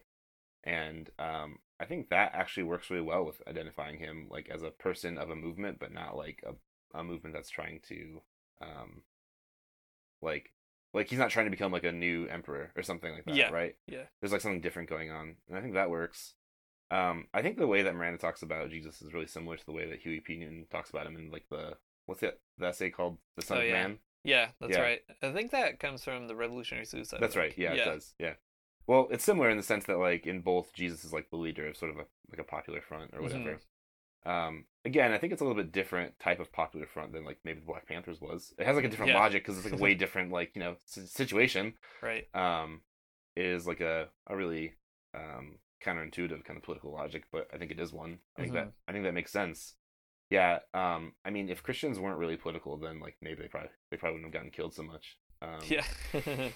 and 0.65 1.11
um 1.19 1.59
i 1.79 1.85
think 1.85 2.09
that 2.09 2.33
actually 2.35 2.63
works 2.63 2.89
really 2.91 3.03
well 3.03 3.25
with 3.25 3.41
identifying 3.47 3.99
him 3.99 4.27
like 4.31 4.49
as 4.49 4.63
a 4.63 4.71
person 4.71 5.17
of 5.17 5.31
a 5.31 5.35
movement 5.35 5.79
but 5.79 5.93
not 5.93 6.17
like 6.17 6.43
a, 6.47 6.99
a 6.99 7.03
movement 7.03 7.35
that's 7.35 7.49
trying 7.51 7.79
to 7.87 8.21
um 8.61 9.03
like 10.21 10.51
like 10.93 11.09
he's 11.09 11.19
not 11.19 11.29
trying 11.29 11.45
to 11.45 11.51
become 11.51 11.71
like 11.71 11.83
a 11.83 11.91
new 11.91 12.25
emperor 12.27 12.71
or 12.75 12.83
something 12.83 13.11
like 13.13 13.25
that 13.25 13.35
Yeah. 13.35 13.49
right 13.51 13.75
Yeah. 13.87 14.03
there's 14.21 14.31
like 14.31 14.41
something 14.41 14.61
different 14.61 14.89
going 14.89 15.11
on 15.11 15.35
and 15.47 15.57
i 15.57 15.61
think 15.61 15.73
that 15.75 15.89
works 15.89 16.33
um 16.91 17.27
i 17.33 17.41
think 17.41 17.57
the 17.57 17.67
way 17.67 17.83
that 17.83 17.95
miranda 17.95 18.17
talks 18.17 18.41
about 18.41 18.69
jesus 18.71 19.01
is 19.01 19.13
really 19.13 19.27
similar 19.27 19.57
to 19.57 19.65
the 19.65 19.71
way 19.71 19.87
that 19.89 19.99
huey 19.99 20.19
p 20.19 20.37
newton 20.37 20.65
talks 20.71 20.89
about 20.89 21.05
him 21.05 21.15
in 21.15 21.29
like 21.31 21.45
the 21.49 21.77
what's 22.07 22.23
it 22.23 22.39
the 22.57 22.67
essay 22.67 22.89
called 22.89 23.17
the 23.35 23.41
son 23.43 23.57
Oh, 23.57 23.61
of 23.61 23.67
yeah. 23.67 23.73
man 23.73 23.99
Yeah, 24.23 24.47
that's 24.59 24.73
Yeah. 24.73 24.81
right. 24.81 25.01
I 25.21 25.31
think 25.31 25.51
that 25.51 25.79
comes 25.79 26.03
from 26.03 26.27
the 26.27 26.35
revolutionary 26.35 26.85
suicide. 26.85 27.19
that's 27.21 27.35
right 27.35 27.53
yeah, 27.57 27.73
it 27.73 27.85
does 27.85 28.13
yeah 28.19 28.33
well 28.87 29.07
it's 29.11 29.23
similar 29.23 29.49
in 29.51 29.57
the 29.57 29.63
sense 29.63 29.85
that 29.85 29.97
like 29.99 30.25
in 30.25 30.41
both 30.41 30.73
jesus 30.73 31.03
is 31.05 31.13
like 31.13 31.29
the 31.29 31.37
leader 31.37 31.67
of 31.67 31.77
sort 31.77 31.91
of 31.91 31.97
a 31.99 32.05
like 32.31 32.39
a 32.39 32.43
popular 32.43 32.81
front 32.81 33.11
or 33.13 33.21
whatever 33.21 33.59
um 34.25 34.65
again 34.85 35.11
i 35.11 35.17
think 35.17 35.33
it's 35.33 35.41
a 35.41 35.45
little 35.45 35.61
bit 35.61 35.71
different 35.71 36.17
type 36.19 36.39
of 36.39 36.51
popular 36.51 36.85
front 36.85 37.11
than 37.13 37.25
like 37.25 37.37
maybe 37.43 37.59
the 37.59 37.65
black 37.65 37.87
panthers 37.87 38.19
was 38.21 38.53
it 38.57 38.65
has 38.65 38.75
like 38.75 38.85
a 38.85 38.89
different 38.89 39.11
Yeah. 39.11 39.19
logic 39.19 39.43
because 39.43 39.57
it's 39.57 39.65
like 39.69 39.79
a 39.79 39.83
way 39.83 39.93
different 40.03 40.31
like 40.31 40.51
you 40.55 40.61
know 40.61 40.75
situation 40.85 41.73
Right. 42.01 42.27
um, 42.33 42.81
is 43.35 43.67
like 43.67 43.81
a, 43.81 44.07
a 44.27 44.35
really 44.35 44.73
um, 45.13 45.57
counterintuitive 45.83 46.43
kind 46.43 46.57
of 46.57 46.63
political 46.63 46.91
logic, 46.91 47.23
but 47.31 47.47
I 47.53 47.57
think 47.57 47.71
it 47.71 47.79
is 47.79 47.91
one. 47.93 48.19
I 48.37 48.41
think 48.41 48.53
that 48.53 48.71
I 48.87 48.91
think 48.91 49.05
that 49.05 49.13
makes 49.13 49.31
sense. 49.31 49.75
Yeah, 50.29 50.59
um, 50.73 51.13
I 51.25 51.29
mean, 51.29 51.49
if 51.49 51.63
Christians 51.63 51.97
weren't 51.99 52.17
really 52.19 52.35
political, 52.37 52.77
then 52.77 52.99
like 52.99 53.15
maybe 53.21 53.41
they 53.41 53.47
probably 53.47 53.69
they 53.91 53.97
probably 53.97 54.15
wouldn't 54.19 54.33
have 54.33 54.39
gotten 54.41 54.51
killed 54.51 54.73
so 54.73 54.83
much. 54.83 55.17
Um, 55.41 55.59
Yeah. 55.67 55.85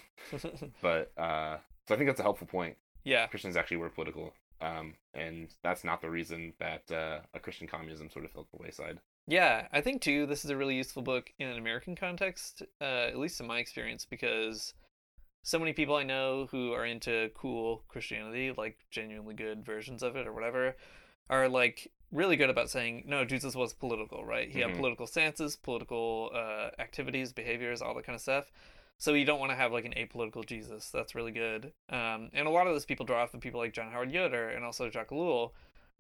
But 0.82 1.12
uh, 1.18 1.58
so 1.88 1.96
I 1.96 1.98
think 1.98 2.10
that's 2.10 2.20
a 2.20 2.24
helpful 2.24 2.48
point. 2.48 2.76
yeah. 3.04 3.28
Christians 3.28 3.56
actually 3.58 3.78
were 3.78 3.90
political, 3.90 4.34
um, 4.64 4.96
and 5.14 5.50
that's 5.62 5.84
not 5.84 6.02
the 6.02 6.10
reason 6.10 6.54
that 6.60 6.92
uh, 6.92 7.20
a 7.34 7.40
Christian 7.40 7.68
communism 7.68 8.10
sort 8.10 8.26
of 8.26 8.32
fell 8.32 8.44
to 8.44 8.52
the 8.58 8.64
wayside. 8.64 9.00
Yeah, 9.28 9.68
I 9.72 9.82
think 9.82 10.02
too 10.02 10.26
this 10.26 10.44
is 10.44 10.52
a 10.52 10.58
really 10.58 10.76
useful 10.76 11.02
book 11.02 11.32
in 11.40 11.48
an 11.48 11.58
American 11.58 11.96
context, 11.96 12.64
uh, 12.82 13.08
at 13.08 13.18
least 13.18 13.40
in 13.40 13.48
my 13.48 13.60
experience, 13.60 14.06
because 14.06 14.74
so 15.44 15.60
many 15.60 15.74
people 15.74 15.96
I 15.96 16.04
know 16.04 16.48
who 16.52 16.72
are 16.74 16.86
into 16.86 17.30
cool 17.36 17.84
Christianity, 17.88 18.54
like 18.58 18.78
genuinely 18.90 19.34
good 19.36 19.66
versions 19.66 20.02
of 20.04 20.16
it 20.16 20.28
or 20.28 20.34
whatever, 20.34 20.76
are 21.30 21.50
like 21.50 21.92
really 22.12 22.36
good 22.36 22.50
about 22.50 22.70
saying 22.70 23.04
no, 23.06 23.26
Jesus 23.26 23.56
was 23.56 23.74
political, 23.74 24.24
right? 24.26 24.50
He 24.50 24.60
Mhm. 24.60 24.68
had 24.68 24.76
political 24.76 25.08
stances, 25.08 25.56
political 25.56 26.32
uh, 26.34 26.70
activities, 26.80 27.34
behaviors, 27.34 27.82
all 27.82 27.94
that 27.96 28.06
kind 28.06 28.16
of 28.16 28.22
stuff. 28.22 28.52
So 28.98 29.14
you 29.14 29.26
don't 29.26 29.40
want 29.40 29.52
to 29.52 29.58
have 29.58 29.72
like 29.72 29.86
an 29.86 29.94
apolitical 29.98 30.46
Jesus. 30.46 30.90
That's 30.90 31.16
really 31.16 31.32
good. 31.32 31.74
Um, 31.90 32.30
and 32.34 32.48
a 32.48 32.52
lot 32.52 32.68
of 32.68 32.74
those 32.74 32.86
people 32.86 33.06
draw 33.06 33.24
off 33.24 33.34
of 33.34 33.42
people 33.42 33.60
like 33.60 33.74
John 33.74 33.92
Howard 33.92 34.12
Yoder 34.12 34.50
and 34.50 34.64
also 34.64 34.90
Jacques 34.90 35.10
Ellul. 35.10 35.52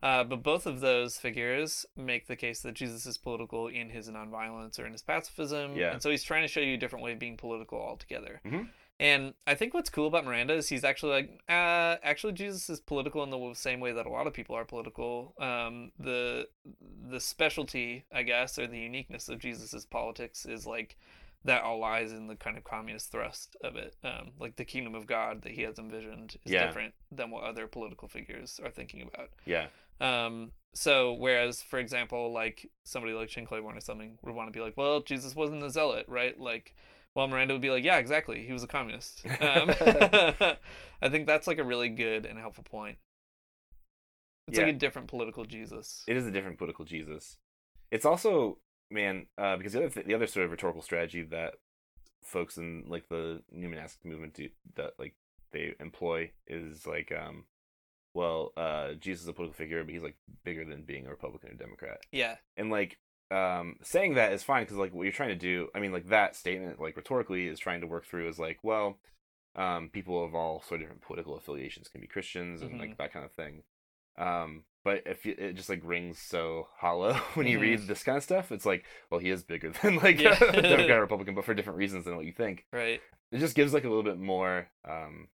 Uh, 0.01 0.23
but 0.23 0.43
both 0.43 0.65
of 0.65 0.81
those 0.81 1.15
figures 1.17 1.85
make 1.95 2.27
the 2.27 2.35
case 2.35 2.61
that 2.61 2.73
Jesus 2.73 3.05
is 3.05 3.17
political 3.17 3.69
in 3.69 3.89
his 3.89 4.09
nonviolence 4.09 4.77
or 4.77 4.85
in 4.85 4.91
his 4.91 5.01
pacifism. 5.01 5.75
Yeah. 5.77 5.93
And 5.93 6.01
so 6.01 6.09
he's 6.09 6.23
trying 6.23 6.41
to 6.41 6.47
show 6.49 6.59
you 6.59 6.73
a 6.73 6.77
different 6.77 7.05
way 7.05 7.13
of 7.13 7.19
being 7.19 7.37
political 7.37 7.79
altogether. 7.79 8.41
Mhm. 8.45 8.69
And 8.99 9.33
I 9.47 9.55
think 9.55 9.73
what's 9.73 9.89
cool 9.89 10.07
about 10.07 10.25
Miranda 10.25 10.53
is 10.53 10.69
he's 10.69 10.83
actually 10.83 11.13
like, 11.13 11.41
uh, 11.49 11.97
actually 12.03 12.33
Jesus 12.33 12.69
is 12.69 12.79
political 12.79 13.23
in 13.23 13.29
the 13.29 13.53
same 13.53 13.79
way 13.79 13.91
that 13.93 14.05
a 14.05 14.09
lot 14.09 14.27
of 14.27 14.33
people 14.33 14.55
are 14.55 14.65
political. 14.65 15.33
Um, 15.39 15.91
the 15.97 16.47
the 17.09 17.19
specialty, 17.19 18.05
I 18.13 18.23
guess, 18.23 18.59
or 18.59 18.67
the 18.67 18.79
uniqueness 18.79 19.29
of 19.29 19.39
Jesus's 19.39 19.85
politics 19.85 20.45
is 20.45 20.67
like 20.67 20.97
that 21.45 21.61
all 21.63 21.79
lies 21.79 22.11
in 22.13 22.27
the 22.27 22.35
kind 22.35 22.57
of 22.57 22.63
communist 22.63 23.11
thrust 23.11 23.55
of 23.63 23.75
it. 23.75 23.95
Um, 24.03 24.31
like 24.39 24.55
the 24.55 24.63
kingdom 24.65 24.95
of 24.95 25.05
God 25.05 25.41
that 25.41 25.51
he 25.51 25.63
has 25.63 25.77
envisioned 25.77 26.37
is 26.45 26.51
Yeah. 26.53 26.65
different 26.67 26.93
than 27.11 27.31
what 27.31 27.43
other 27.43 27.67
political 27.67 28.07
figures 28.07 28.59
are 28.63 28.71
thinking 28.71 29.01
about. 29.01 29.29
Yeah, 29.45 29.67
Um, 29.99 30.51
so 30.73 31.13
whereas, 31.13 31.61
for 31.61 31.79
example, 31.79 32.31
like 32.33 32.69
somebody 32.83 33.13
like 33.13 33.29
Shane 33.29 33.45
Claiborne 33.45 33.77
or 33.77 33.81
something 33.81 34.17
would 34.21 34.33
want 34.33 34.47
to 34.51 34.57
be 34.57 34.63
like, 34.63 34.75
well, 34.77 35.01
Jesus 35.01 35.35
wasn't 35.35 35.63
a 35.63 35.69
zealot, 35.69 36.05
right? 36.07 36.39
Like, 36.39 36.75
well, 37.15 37.27
Miranda 37.27 37.53
would 37.53 37.61
be 37.61 37.69
like, 37.69 37.83
yeah, 37.83 37.97
exactly, 37.97 38.43
he 38.45 38.51
was 38.53 38.63
a 38.63 38.67
communist. 38.67 39.23
Um, 39.25 39.69
I 41.01 41.09
think 41.09 41.27
that's 41.27 41.45
like 41.47 41.59
a 41.59 41.63
really 41.63 41.89
good 41.89 42.25
and 42.25 42.39
helpful 42.39 42.63
point. 42.63 42.97
It's 44.47 44.57
Yeah. 44.57 44.65
like 44.65 44.75
a 44.75 44.77
different 44.77 45.07
political 45.09 45.45
Jesus. 45.45 46.03
it 46.07 46.17
is 46.17 46.25
a 46.25 46.31
different 46.31 46.57
political 46.57 46.85
Jesus. 46.85 47.37
It's 47.91 48.05
also 48.05 48.57
man 48.93 49.25
uh, 49.37 49.57
because 49.57 49.73
the 49.73 49.79
other 49.79 49.89
th- 49.89 50.05
the 50.05 50.13
other 50.13 50.27
sort 50.27 50.45
of 50.45 50.51
rhetorical 50.51 50.81
strategy 50.81 51.23
that 51.23 51.55
folks 52.23 52.57
in 52.57 52.85
like 52.87 53.09
the 53.09 53.41
new 53.51 53.67
monastic 53.67 54.05
movement 54.05 54.33
do 54.33 54.47
that 54.75 54.93
like 54.97 55.13
they 55.51 55.73
employ 55.79 56.31
is 56.47 56.87
like 56.87 57.11
um 57.11 57.45
well 58.13 58.53
uh 58.55 58.93
Jesus 58.93 59.23
is 59.23 59.27
a 59.27 59.33
political 59.33 59.57
figure 59.57 59.83
but 59.83 59.93
he's 59.93 60.03
like 60.03 60.15
bigger 60.43 60.63
than 60.63 60.83
being 60.83 61.05
a 61.05 61.09
Republican 61.09 61.51
or 61.51 61.55
Democrat. 61.55 61.99
Yeah, 62.11 62.35
and 62.55 62.69
like 62.69 62.97
um 63.31 63.77
saying 63.81 64.13
that 64.13 64.33
is 64.33 64.43
fine 64.43 64.63
because 64.63 64.77
like 64.77 64.93
what 64.93 65.03
you're 65.03 65.11
trying 65.11 65.29
to 65.29 65.35
do 65.35 65.67
i 65.73 65.79
mean 65.79 65.91
like 65.91 66.09
that 66.09 66.35
statement 66.35 66.79
like 66.79 66.95
rhetorically 66.95 67.47
is 67.47 67.57
trying 67.57 67.81
to 67.81 67.87
work 67.87 68.05
through 68.05 68.27
is 68.27 68.37
like 68.37 68.59
well 68.61 68.99
um 69.55 69.89
people 69.91 70.23
of 70.23 70.35
all 70.35 70.61
sort 70.61 70.81
of 70.81 70.85
different 70.85 71.01
political 71.01 71.35
affiliations 71.35 71.87
can 71.87 72.01
be 72.01 72.05
christians 72.05 72.61
and 72.61 72.79
like 72.79 72.97
that 72.97 73.13
kind 73.13 73.25
of 73.25 73.31
thing. 73.31 73.63
Um 74.17 74.65
but 74.83 75.01
if 75.05 75.25
you, 75.25 75.35
it 75.37 75.53
just 75.53 75.69
like 75.69 75.81
rings 75.83 76.19
so 76.19 76.67
hollow 76.77 77.13
when 77.35 77.47
you 77.47 77.59
read 77.59 77.79
this 77.87 78.03
kind 78.03 78.17
of 78.17 78.23
stuff 78.23 78.51
it's 78.51 78.65
like 78.65 78.85
well 79.09 79.19
he 79.19 79.29
is 79.29 79.43
bigger 79.43 79.71
than 79.81 79.95
like 79.97 80.19
Yeah. 80.19 80.37
a 80.43 80.61
democrat 80.61 80.99
republican 81.01 81.35
but 81.35 81.45
for 81.45 81.53
different 81.53 81.77
reasons 81.77 82.05
than 82.05 82.15
what 82.15 82.25
you 82.25 82.33
think 82.33 82.65
right. 82.73 83.01
it 83.31 83.39
just 83.39 83.55
gives 83.55 83.73
like 83.73 83.83
a 83.85 83.89
little 83.89 84.03
bit 84.03 84.19
more 84.19 84.67
um 84.87 85.27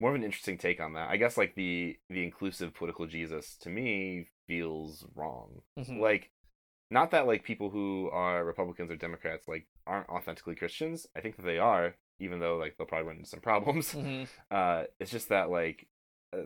more 0.00 0.10
of 0.10 0.16
an 0.16 0.24
interesting 0.24 0.58
take 0.58 0.80
on 0.80 0.94
that 0.94 1.08
i 1.10 1.16
guess 1.16 1.36
like 1.36 1.54
the 1.54 1.96
the 2.10 2.24
inclusive 2.24 2.74
political 2.74 3.06
jesus 3.06 3.56
to 3.60 3.70
me 3.70 4.26
feels 4.46 5.04
wrong 5.14 5.62
Mhm. 5.78 6.00
like 6.00 6.30
not 6.90 7.10
that 7.12 7.26
like 7.26 7.44
people 7.44 7.70
who 7.70 8.10
are 8.12 8.44
republicans 8.44 8.90
or 8.90 8.96
democrats 8.96 9.48
like 9.48 9.66
aren't 9.86 10.08
authentically 10.08 10.54
christians 10.54 11.06
i 11.16 11.20
think 11.20 11.36
that 11.36 11.44
they 11.46 11.58
are 11.58 11.94
even 12.18 12.38
though 12.40 12.56
like 12.56 12.76
they'll 12.76 12.86
probably 12.86 13.06
run 13.06 13.16
into 13.16 13.28
some 13.28 13.40
problems 13.40 13.92
Mhm. 13.94 14.26
uh 14.50 14.84
it's 15.00 15.10
just 15.10 15.28
that 15.30 15.48
like 15.50 15.86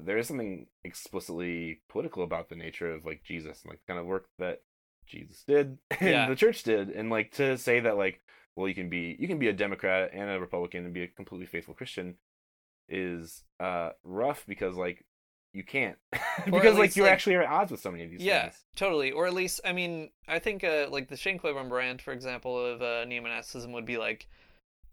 there 0.01 0.19
is 0.19 0.27
something 0.27 0.67
explicitly 0.85 1.81
political 1.89 2.23
about 2.23 2.49
the 2.49 2.57
nature 2.57 2.93
of 2.93 3.05
like 3.05 3.23
jesus 3.25 3.63
and 3.63 3.71
like 3.71 3.81
the 3.81 3.93
kind 3.93 4.01
of 4.01 4.07
work 4.07 4.27
that 4.39 4.63
jesus 5.07 5.45
did 5.47 5.79
and 6.01 6.09
Yeah. 6.11 6.29
the 6.29 6.37
church 6.37 6.63
did 6.63 6.91
and 6.91 7.11
like 7.11 7.33
to 7.33 7.57
say 7.59 7.81
that 7.81 7.97
like 7.97 8.21
well 8.57 8.69
you 8.69 8.75
can 8.75 8.89
be 8.89 9.17
you 9.19 9.29
can 9.29 9.39
be 9.39 9.49
a 9.49 9.53
democrat 9.53 10.11
and 10.13 10.31
a 10.31 10.41
republican 10.41 10.85
and 10.85 10.95
be 10.95 11.03
a 11.03 11.09
completely 11.09 11.47
faithful 11.47 11.75
christian 11.75 12.17
is 12.89 13.45
uh 13.61 13.91
rough 14.05 14.45
because 14.47 14.77
like 14.77 15.05
you 15.53 15.63
can't 15.65 15.97
because 16.47 16.75
like 16.77 16.83
least, 16.85 16.97
you 16.97 17.03
like- 17.05 17.13
actually 17.13 17.35
at 17.37 17.47
odds 17.47 17.71
with 17.71 17.81
so 17.81 17.91
many 17.91 18.05
of 18.05 18.11
these 18.11 18.23
Yeah, 18.23 18.43
things 18.43 18.65
totally. 18.77 19.13
Or 19.13 19.27
at 19.27 19.33
least, 19.35 19.61
I 19.65 19.73
mean, 19.73 20.11
I 20.27 20.39
think 20.39 20.63
uh, 20.63 20.87
like 20.91 21.09
the 21.09 21.17
Shane 21.17 21.39
Claiborne 21.39 21.69
brand, 21.69 22.03
for 22.03 22.13
example, 22.13 22.65
of 22.65 22.83
uh, 22.83 23.05
neo-monasticism 23.07 23.73
would 23.73 23.87
be 23.87 23.97
like 23.97 24.29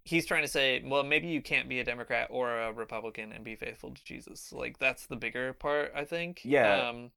he's 0.06 0.26
trying 0.26 0.44
to 0.44 0.48
say, 0.48 0.82
well, 0.86 1.04
maybe 1.04 1.28
you 1.28 1.41
can't 1.41 1.68
be 1.68 1.80
a 1.80 1.84
Democrat 1.84 2.28
or 2.32 2.58
a 2.60 2.72
Republican 2.72 3.32
and 3.32 3.44
be 3.44 3.56
faithful 3.56 3.91
to 3.91 4.04
Jesus. 4.06 4.54
Like 4.54 4.78
that's 4.80 5.08
the 5.08 5.15
bigger 5.15 5.54
part, 5.54 5.91
I 5.96 6.06
think. 6.06 6.41
Yeah. 6.44 6.89
Um, 6.89 7.12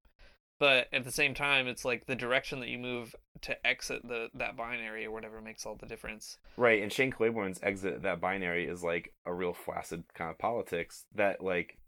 but 0.58 0.88
at 0.92 1.04
the 1.04 1.12
same 1.12 1.34
time, 1.34 1.68
it's 1.68 1.84
like 1.84 2.06
the 2.06 2.16
direction 2.16 2.58
that 2.60 2.68
you 2.68 2.78
move 2.78 3.14
to 3.42 3.64
exit 3.64 4.02
the 4.08 4.28
that 4.34 4.56
binary 4.56 5.04
or 5.06 5.12
whatever 5.12 5.40
makes 5.40 5.64
all 5.64 5.76
the 5.76 5.86
difference. 5.86 6.38
Right, 6.56 6.82
and 6.82 6.92
Shane 6.92 7.12
Claiborne's 7.12 7.60
exit 7.62 8.02
that 8.02 8.20
binary 8.20 8.66
is 8.66 8.82
like 8.82 9.14
a 9.24 9.32
real 9.32 9.52
flaccid 9.52 10.02
kind 10.14 10.30
of 10.30 10.38
politics 10.38 11.04
that 11.14 11.40
like 11.44 11.78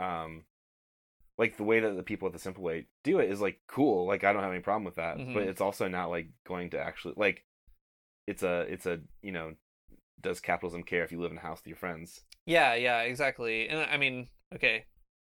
um 0.00 0.44
like 1.36 1.58
the 1.58 1.64
way 1.64 1.80
that 1.80 1.94
the 1.96 2.02
people 2.02 2.26
at 2.28 2.32
the 2.32 2.38
simple 2.38 2.62
way 2.62 2.86
do 3.04 3.18
it 3.18 3.30
is 3.30 3.40
like 3.42 3.60
cool. 3.66 4.06
Like 4.06 4.24
I 4.24 4.32
don't 4.32 4.42
have 4.42 4.52
any 4.52 4.62
problem 4.62 4.84
with 4.84 4.94
that. 4.94 5.18
But 5.18 5.26
Mhm. 5.44 5.48
it's 5.48 5.60
also 5.60 5.86
not 5.88 6.08
like 6.08 6.28
going 6.46 6.70
to 6.70 6.78
actually 6.80 7.14
like 7.18 7.44
it's 8.26 8.42
a 8.42 8.60
it's 8.60 8.86
a 8.86 9.00
you 9.20 9.32
know 9.32 9.52
does 10.20 10.40
capitalism 10.40 10.82
care 10.82 11.04
if 11.04 11.12
you 11.12 11.20
live 11.20 11.30
in 11.32 11.38
a 11.38 11.42
house 11.42 11.60
with 11.60 11.68
your 11.68 11.76
friends? 11.76 12.22
Yeah, 12.46 12.74
yeah, 12.74 13.00
exactly. 13.02 13.68
And 13.68 13.80
I 13.90 13.96
mean, 13.96 14.28
okay, 14.54 14.84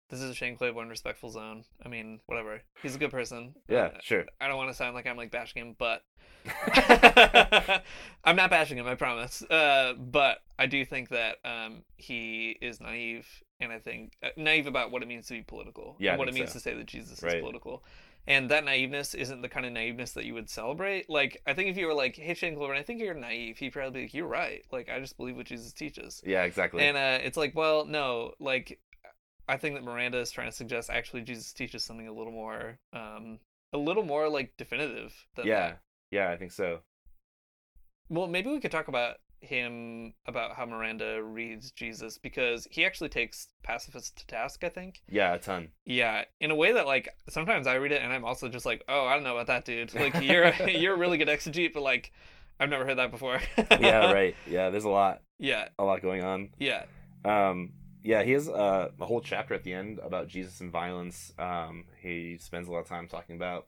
this 0.10 0.20
is 0.22 0.30
a 0.30 0.34
Shane 0.36 0.56
Claiborne 0.58 0.90
respectful 0.90 1.30
zone. 1.30 1.64
I 1.86 1.88
mean, 1.90 2.20
whatever. 2.26 2.62
He's 2.84 2.96
a 2.96 3.00
good 3.00 3.12
person. 3.12 3.56
Yeah, 3.70 3.86
Uh, 3.96 3.98
sure. 4.02 4.26
I 4.42 4.48
don't 4.48 4.58
want 4.58 4.70
to 4.70 4.74
sound 4.76 4.96
like 4.96 5.08
I'm 5.08 5.18
like 5.18 5.32
bashing 5.32 5.62
him, 5.62 5.76
but 5.78 6.04
I'm 8.24 8.36
not 8.36 8.50
bashing 8.50 8.78
him, 8.78 8.88
I 8.88 8.96
promise. 8.96 9.42
Uh, 9.44 9.94
but 9.98 10.40
I 10.60 10.66
do 10.66 10.84
think 10.86 11.10
that 11.10 11.38
um, 11.46 11.84
he 11.98 12.58
is 12.62 12.80
naive, 12.82 13.28
and 13.60 13.72
I 13.72 13.80
think 13.80 14.14
uh, 14.24 14.30
naive 14.38 14.68
about 14.68 14.92
what 14.92 15.02
it 15.02 15.08
means 15.08 15.28
to 15.28 15.34
be 15.34 15.42
political. 15.42 15.96
Yeah, 16.00 16.18
what 16.18 16.28
it 16.28 16.34
means 16.34 16.50
so. 16.50 16.54
to 16.54 16.60
say 16.60 16.74
that 16.76 16.86
Jesus 16.88 17.22
Right. 17.24 17.36
is 17.36 17.42
political. 17.42 17.84
And 18.28 18.52
that 18.52 18.66
naiveness 18.66 19.16
isn't 19.16 19.42
the 19.42 19.50
kind 19.50 19.66
of 19.66 19.74
naiveness 19.74 20.14
that 20.14 20.26
you 20.26 20.36
would 20.36 20.50
celebrate. 20.50 21.10
Like, 21.10 21.42
I 21.48 21.54
think 21.54 21.70
if 21.70 21.78
you 21.78 21.88
were 21.88 21.94
like, 21.94 22.16
"Hey, 22.16 22.36
Shane 22.36 22.56
Claiborne, 22.56 22.78
I 22.78 22.84
think 22.84 23.02
you're 23.02 23.16
naive," 23.16 23.58
he'd 23.58 23.72
probably 23.74 23.92
be 23.92 24.06
like, 24.06 24.14
"You're 24.14 24.28
right. 24.28 24.64
Like, 24.72 24.90
I 24.90 25.00
just 25.00 25.18
believe 25.18 25.38
what 25.38 25.48
Jesus 25.48 25.74
teaches." 25.74 26.22
Yeah, 26.26 26.44
exactly. 26.44 26.84
And 26.84 26.96
uh, 26.96 27.20
it's 27.24 27.38
like, 27.38 27.56
well, 27.56 27.86
no, 27.86 28.34
like 28.40 28.80
I 29.48 29.58
think 29.58 29.76
that 29.76 29.84
Miranda 29.84 30.20
is 30.20 30.32
trying 30.32 30.50
to 30.50 30.56
suggest 30.56 30.90
actually 30.90 31.24
Jesus 31.24 31.52
teaches 31.52 31.84
something 31.84 32.08
a 32.08 32.14
little 32.14 32.32
more, 32.32 32.78
um, 32.94 33.40
a 33.74 33.78
little 33.78 34.04
more 34.04 34.30
like 34.30 34.56
definitive. 34.58 35.14
Than 35.36 35.46
that. 35.46 35.52
yeah. 35.52 35.68
that. 35.70 35.80
Yeah, 36.12 36.30
I 36.30 36.38
think 36.38 36.52
so. 36.52 36.80
Well, 38.10 38.28
maybe 38.28 38.50
we 38.50 38.60
could 38.60 38.72
talk 38.72 38.88
about 38.88 39.18
him 39.42 40.14
about 40.26 40.54
how 40.56 40.66
Miranda 40.66 41.22
reads 41.24 41.72
Jesus 41.72 42.18
because 42.18 42.68
he 42.72 42.86
actually 42.86 43.10
takes 43.10 43.48
pacifists 43.64 44.12
to 44.12 44.28
task. 44.28 44.64
I 44.64 44.70
think. 44.70 45.02
Yeah, 45.10 45.34
a 45.34 45.40
ton. 45.40 45.70
Yeah, 45.86 46.24
in 46.40 46.52
a 46.52 46.56
way 46.56 46.72
that 46.74 46.86
like 46.88 47.10
sometimes 47.30 47.68
I 47.68 47.76
read 47.76 47.92
it 47.92 48.02
and 48.02 48.14
I'm 48.14 48.24
also 48.26 48.48
just 48.50 48.66
like, 48.66 48.84
oh, 48.88 49.06
I 49.06 49.14
don't 49.16 49.24
know 49.24 49.36
about 49.36 49.48
that 49.48 49.66
dude. 49.66 49.94
Like 49.94 50.22
you're 50.22 50.54
you're 50.70 50.94
a 50.96 50.98
really 50.98 51.18
good 51.18 51.28
exegete, 51.28 51.74
but 51.74 51.84
like 51.84 52.12
I've 52.60 52.70
never 52.70 52.86
heard 52.86 52.98
that 53.00 53.12
before. 53.12 53.42
yeah, 53.80 54.12
right. 54.12 54.36
Yeah, 54.48 54.70
there's 54.70 54.84
a 54.86 54.90
lot 54.90 55.22
Yeah, 55.40 55.68
a 55.80 55.84
lot 55.84 56.02
going 56.02 56.24
on. 56.24 56.50
yeah, 56.60 56.84
Um, 57.26 57.74
yeah, 58.04 58.22
he 58.24 58.32
has 58.34 58.48
uh, 58.50 58.90
a 59.00 59.06
whole 59.06 59.22
chapter 59.22 59.54
at 59.56 59.64
the 59.64 59.74
end 59.74 60.00
about 60.00 60.28
Jesus 60.28 60.60
and 60.62 60.72
violence. 60.72 61.34
Um, 61.40 61.86
he 62.02 62.38
spends 62.39 62.68
a 62.68 62.72
lot 62.72 62.80
of 62.80 62.88
time 62.88 63.08
talking 63.08 63.36
about 63.36 63.68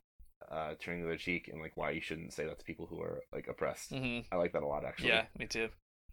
uh, 0.51 0.73
turning 0.79 1.01
the 1.01 1.07
other 1.07 1.17
cheek 1.17 1.47
and 1.51 1.61
like 1.61 1.75
why 1.75 1.91
you 1.91 2.01
shouldn't 2.01 2.33
say 2.33 2.45
that 2.45 2.59
to 2.59 2.65
people 2.65 2.85
who 2.87 3.01
are 3.01 3.21
like 3.33 3.47
oppressed. 3.47 3.91
hmm 3.91 4.19
I 4.31 4.35
like 4.35 4.53
that 4.53 4.63
a 4.63 4.67
lot, 4.67 4.85
actually. 4.85 5.09
yeah, 5.09 5.25
me 5.37 5.45
too. 5.47 5.69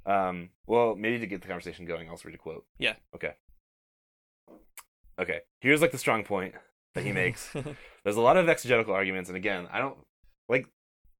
Um, 0.06 0.50
well, 0.66 0.96
maybe 0.96 1.18
to 1.18 1.26
get 1.26 1.42
the 1.42 1.48
conversation 1.48 1.84
going, 1.84 2.08
I'll 2.08 2.18
read 2.24 2.34
a 2.34 2.38
quote. 2.38 2.64
Yeah. 2.78 2.94
Okay. 3.14 3.34
Okay. 5.20 5.40
Here's 5.60 5.82
like 5.82 5.92
the 5.92 5.98
strong 5.98 6.24
point 6.24 6.54
that 6.94 7.04
he 7.04 7.12
makes. 7.12 7.50
There's 8.04 8.16
a 8.16 8.20
lot 8.22 8.36
of 8.36 8.48
exegetical 8.48 8.94
arguments, 8.94 9.28
and 9.28 9.36
again, 9.36 9.68
I 9.70 9.78
don't 9.78 9.98
like. 10.48 10.66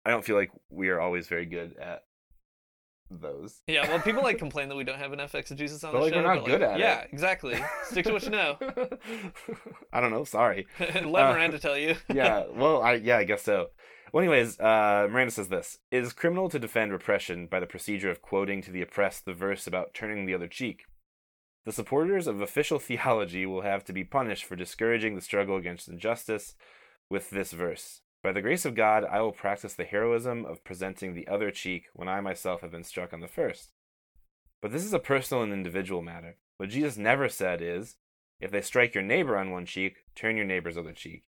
I 0.04 0.11
don't 0.11 0.24
feel 0.24 0.36
like 0.36 0.50
we 0.70 0.88
are 0.88 0.98
always 1.00 1.28
very 1.28 1.44
good 1.44 1.76
at 1.76 2.04
those. 3.11 3.62
Yeah, 3.66 3.88
well, 3.88 4.00
people 4.00 4.22
like 4.22 4.38
complain 4.38 4.68
that 4.68 4.76
we 4.76 4.84
don't 4.84 4.98
have 4.98 5.12
enough 5.12 5.34
exegesis 5.34 5.82
on 5.84 5.92
But, 5.92 5.98
the 5.98 6.04
like, 6.04 6.14
show. 6.14 6.20
we're 6.22 6.26
not 6.34 6.38
but, 6.38 6.46
good 6.46 6.61
like, 6.61 6.70
at 6.70 6.78
yeah, 6.78 7.00
it. 7.00 7.11
exactly. 7.12 7.58
Stick 7.84 8.06
to 8.06 8.12
what 8.12 8.22
you 8.24 8.30
know. 8.30 8.56
I 9.92 10.00
don't 10.00 10.11
know. 10.11 10.24
Sorry. 10.24 10.66
Let 10.80 11.04
Uh, 11.04 11.32
Miranda 11.32 11.58
tell 11.58 11.76
you. 11.76 11.96
yeah. 12.12 12.44
Well, 12.54 12.82
I 12.82 12.94
yeah, 12.94 13.18
I 13.18 13.24
guess 13.24 13.42
so. 13.42 13.68
Well, 14.12 14.22
anyways, 14.24 14.58
uh, 14.58 15.06
Miranda 15.11 15.30
says 15.32 15.48
this: 15.48 15.78
It 15.90 16.02
is 16.02 16.12
criminal 16.12 16.48
to 16.48 16.58
defend 16.58 16.92
repression 16.92 17.46
by 17.46 17.61
the 17.61 17.66
procedure 17.66 18.11
of 18.11 18.22
quoting 18.22 18.62
to 18.62 18.70
the 18.70 18.82
oppressed 18.82 19.24
the 19.24 19.34
verse 19.34 19.66
about 19.66 19.94
turning 19.94 20.26
the 20.26 20.34
other 20.34 20.48
cheek. 20.48 20.82
The 21.66 21.72
supporters 21.72 22.26
of 22.26 22.40
official 22.40 22.78
theology 22.78 23.44
will 23.46 23.62
have 23.62 23.84
to 23.84 23.92
be 23.92 24.02
punished 24.04 24.44
for 24.44 24.56
discouraging 24.56 25.14
the 25.14 25.20
struggle 25.20 25.56
against 25.56 25.88
injustice 25.88 26.54
with 27.11 27.30
this 27.30 27.52
verse. 27.52 28.00
By 28.22 28.32
the 28.32 28.42
grace 28.42 28.64
of 28.66 28.74
God, 28.74 29.04
I 29.04 29.20
will 29.20 29.32
practice 29.32 29.72
the 29.74 29.84
heroism 29.84 30.44
of 30.44 30.62
presenting 30.62 31.14
the 31.14 31.26
other 31.26 31.50
cheek 31.50 31.84
when 31.94 32.08
I 32.08 32.20
myself 32.20 32.60
have 32.60 32.70
been 32.70 32.84
struck 32.84 33.12
on 33.12 33.20
the 33.20 33.28
first. 33.28 33.70
But 34.60 34.72
this 34.72 34.84
is 34.84 34.92
a 34.92 34.98
personal 34.98 35.42
and 35.42 35.52
individual 35.52 36.02
matter. 36.02 36.36
What 36.58 36.68
Jesus 36.68 36.98
never 36.98 37.30
said 37.30 37.62
is, 37.62 37.96
if 38.38 38.50
they 38.50 38.60
strike 38.60 38.94
your 38.94 39.04
neighbor 39.04 39.38
on 39.38 39.50
one 39.50 39.64
cheek, 39.64 40.04
turn 40.14 40.36
your 40.36 40.44
neighbor's 40.44 40.76
other 40.76 40.92
cheek. 40.92 41.24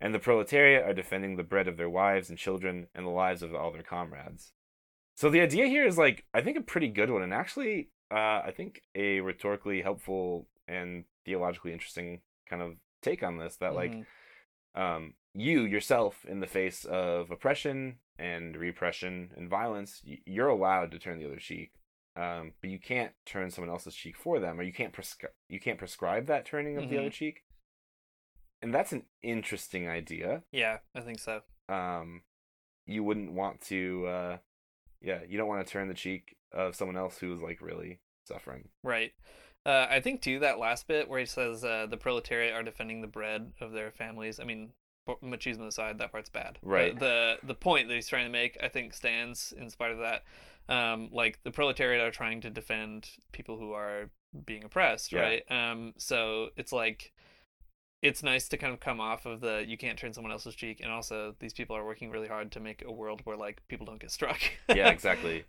And 0.00 0.12
the 0.12 0.18
proletariat 0.18 0.82
are 0.82 0.92
defending 0.92 1.36
the 1.36 1.44
bread 1.44 1.68
of 1.68 1.76
their 1.76 1.90
wives 1.90 2.28
and 2.28 2.36
children 2.36 2.88
and 2.92 3.06
the 3.06 3.10
lives 3.10 3.42
of 3.44 3.54
all 3.54 3.70
their 3.70 3.84
comrades. 3.84 4.52
So 5.14 5.30
the 5.30 5.40
idea 5.40 5.66
here 5.66 5.86
is 5.86 5.96
like 5.96 6.24
I 6.34 6.40
think 6.40 6.56
a 6.56 6.62
pretty 6.62 6.88
good 6.88 7.10
one, 7.10 7.22
and 7.22 7.32
actually, 7.32 7.90
uh, 8.10 8.42
I 8.44 8.52
think 8.56 8.82
a 8.96 9.20
rhetorically 9.20 9.82
helpful 9.82 10.48
and 10.66 11.04
theologically 11.24 11.72
interesting 11.72 12.22
kind 12.50 12.62
of 12.62 12.72
take 13.00 13.22
on 13.22 13.38
this. 13.38 13.56
That 13.58 13.74
like, 13.74 13.92
Mhm. 13.92 14.06
um, 14.74 15.14
you 15.34 15.62
yourself, 15.64 16.24
in 16.26 16.40
the 16.40 16.46
face 16.46 16.84
of 16.84 17.30
oppression 17.30 17.98
and 18.18 18.56
repression 18.56 19.30
and 19.36 19.48
violence, 19.48 20.02
you're 20.04 20.48
allowed 20.48 20.90
to 20.92 20.98
turn 20.98 21.18
the 21.18 21.24
other 21.26 21.38
cheek, 21.38 21.72
um, 22.16 22.52
but 22.60 22.70
you 22.70 22.78
can't 22.78 23.12
turn 23.24 23.50
someone 23.50 23.70
else's 23.70 23.94
cheek 23.94 24.16
for 24.16 24.38
them, 24.38 24.60
or 24.60 24.62
you 24.62 24.72
can't 24.72 24.92
prescri- 24.92 25.32
you 25.48 25.58
can't 25.60 25.78
prescribe 25.78 26.26
that 26.26 26.44
turning 26.44 26.76
of 26.76 26.88
the 26.88 26.96
Mhm. 26.96 27.00
other 27.00 27.10
cheek. 27.10 27.44
And 28.60 28.72
that's 28.74 28.92
an 28.92 29.06
interesting 29.22 29.88
idea 29.88 30.44
Yeah, 30.52 30.78
I 30.94 31.00
think 31.00 31.18
so. 31.18 31.42
um 31.68 32.22
you 32.86 33.02
wouldn't 33.04 33.32
want 33.32 33.60
to 33.62 34.06
uh 34.06 34.38
yeah 35.00 35.22
you 35.26 35.38
don't 35.38 35.48
want 35.48 35.64
to 35.66 35.72
turn 35.72 35.88
the 35.88 35.94
cheek 35.94 36.36
of 36.52 36.74
someone 36.76 36.96
else 36.96 37.18
who's 37.18 37.40
like 37.40 37.60
really 37.60 38.00
suffering 38.26 38.68
Right. 38.82 39.12
Uh, 39.64 39.86
I 39.88 40.00
think 40.00 40.20
too 40.22 40.40
that 40.40 40.58
last 40.58 40.88
bit 40.88 41.08
where 41.08 41.20
he 41.20 41.26
says 41.26 41.64
uh, 41.64 41.86
the 41.86 41.96
proletariat 41.96 42.52
are 42.52 42.64
defending 42.64 43.00
the 43.00 43.06
bread 43.06 43.52
of 43.60 43.70
their 43.72 43.92
families. 43.92 44.40
I 44.40 44.44
mean, 44.44 44.72
machismo 45.22 45.66
aside, 45.66 45.98
that 45.98 46.12
part's 46.12 46.30
bad. 46.30 46.58
Right. 46.62 46.98
The 46.98 47.36
the 47.42 47.54
point 47.54 47.88
that 47.88 47.94
he's 47.94 48.08
trying 48.08 48.26
to 48.26 48.30
make, 48.32 48.56
I 48.62 48.68
think, 48.68 48.94
stands 48.94 49.52
in 49.56 49.70
spite 49.70 49.90
of 49.92 49.98
that. 49.98 50.22
Um, 50.68 51.08
like 51.12 51.40
the 51.42 51.50
proletariat 51.50 52.00
are 52.00 52.10
trying 52.12 52.40
to 52.42 52.50
defend 52.50 53.10
people 53.32 53.58
who 53.58 53.72
are 53.72 54.10
being 54.46 54.64
oppressed, 54.64 55.12
Yeah. 55.12 55.20
right? 55.20 55.50
Um, 55.50 55.92
so 55.98 56.48
it's 56.56 56.72
like 56.72 57.12
it's 58.00 58.22
nice 58.22 58.48
to 58.48 58.56
kind 58.56 58.72
of 58.72 58.80
come 58.80 59.00
off 59.00 59.26
of 59.26 59.40
the 59.40 59.64
you 59.66 59.76
can't 59.76 59.98
turn 59.98 60.12
someone 60.12 60.32
else's 60.32 60.54
cheek, 60.54 60.80
and 60.80 60.90
also 60.90 61.34
these 61.40 61.52
people 61.52 61.76
are 61.76 61.84
working 61.84 62.10
really 62.10 62.28
hard 62.28 62.52
to 62.52 62.60
make 62.60 62.82
a 62.86 62.92
world 62.92 63.20
where 63.24 63.36
like 63.36 63.62
people 63.68 63.86
don't 63.86 64.00
get 64.00 64.10
struck. 64.10 64.40
yeah 64.68 64.88
exactly 64.90 65.44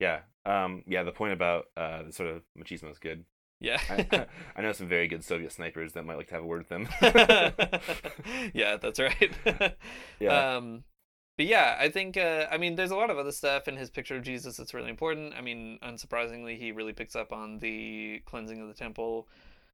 yeah 0.00 0.20
um 0.44 0.82
yeah 0.88 1.04
the 1.04 1.12
point 1.12 1.32
about 1.32 1.66
uh 1.76 2.02
the 2.02 2.12
sort 2.12 2.28
of 2.28 2.42
machismo 2.58 2.90
is 2.90 2.98
good 2.98 3.24
yeah. 3.60 3.80
I, 3.88 4.26
I 4.56 4.62
know 4.62 4.72
some 4.72 4.88
very 4.88 5.08
good 5.08 5.24
soviet 5.24 5.52
snipers 5.52 5.92
that 5.92 6.04
might 6.04 6.16
like 6.16 6.28
to 6.28 6.34
have 6.34 6.42
a 6.44 6.46
word 6.46 6.58
with 6.58 6.68
them 6.68 6.88
yeah, 8.54 8.76
that's 8.76 8.98
right. 9.00 9.32
Yeah. 10.20 10.56
Um, 10.56 10.84
but 11.36 11.46
yeah, 11.46 11.76
I 11.80 11.88
think 11.88 12.16
uh, 12.16 12.46
I 12.50 12.58
mean 12.58 12.76
there's 12.76 12.90
a 12.92 12.96
lot 12.96 13.10
of 13.10 13.18
other 13.18 13.32
stuff 13.32 13.66
in 13.68 13.76
his 13.76 13.90
picture 13.90 14.16
of 14.16 14.22
Jesus 14.22 14.56
that's 14.56 14.72
really 14.74 14.90
important. 14.90 15.34
I 15.34 15.40
mean, 15.40 15.78
unsurprisingly, 15.82 16.56
he 16.58 16.70
really 16.72 16.92
picks 16.92 17.16
up 17.16 17.32
on 17.32 17.58
the 17.58 18.22
cleansing 18.24 18.60
of 18.60 18.68
the 18.68 18.74
temple 18.74 19.26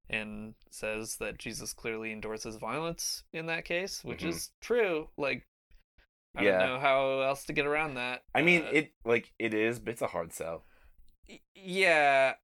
and 0.09 0.55
says 0.70 1.16
that 1.16 1.39
Jesus 1.39 1.72
clearly 1.72 2.12
endorses 2.12 2.57
violence 2.57 3.24
in 3.33 3.47
that 3.47 3.64
case, 3.64 4.03
which 4.03 4.22
Mhm. 4.22 4.28
is 4.31 4.51
true. 4.61 5.09
Like 5.18 5.47
I 6.35 6.45
Yeah. 6.45 6.59
don't 6.59 6.68
know 6.68 6.78
how 6.81 7.20
else 7.20 7.45
to 7.45 7.53
get 7.53 7.66
around 7.66 7.95
that. 7.95 8.22
i 8.35 8.41
mean 8.43 8.62
Uh, 8.62 8.70
it 8.72 8.93
like 9.05 9.33
it 9.39 9.53
is 9.53 9.78
but 9.81 9.91
it's 9.93 10.03
a 10.03 10.07
hard 10.07 10.33
sell 10.33 10.64
Y- 11.28 11.41
yeah 11.55 12.35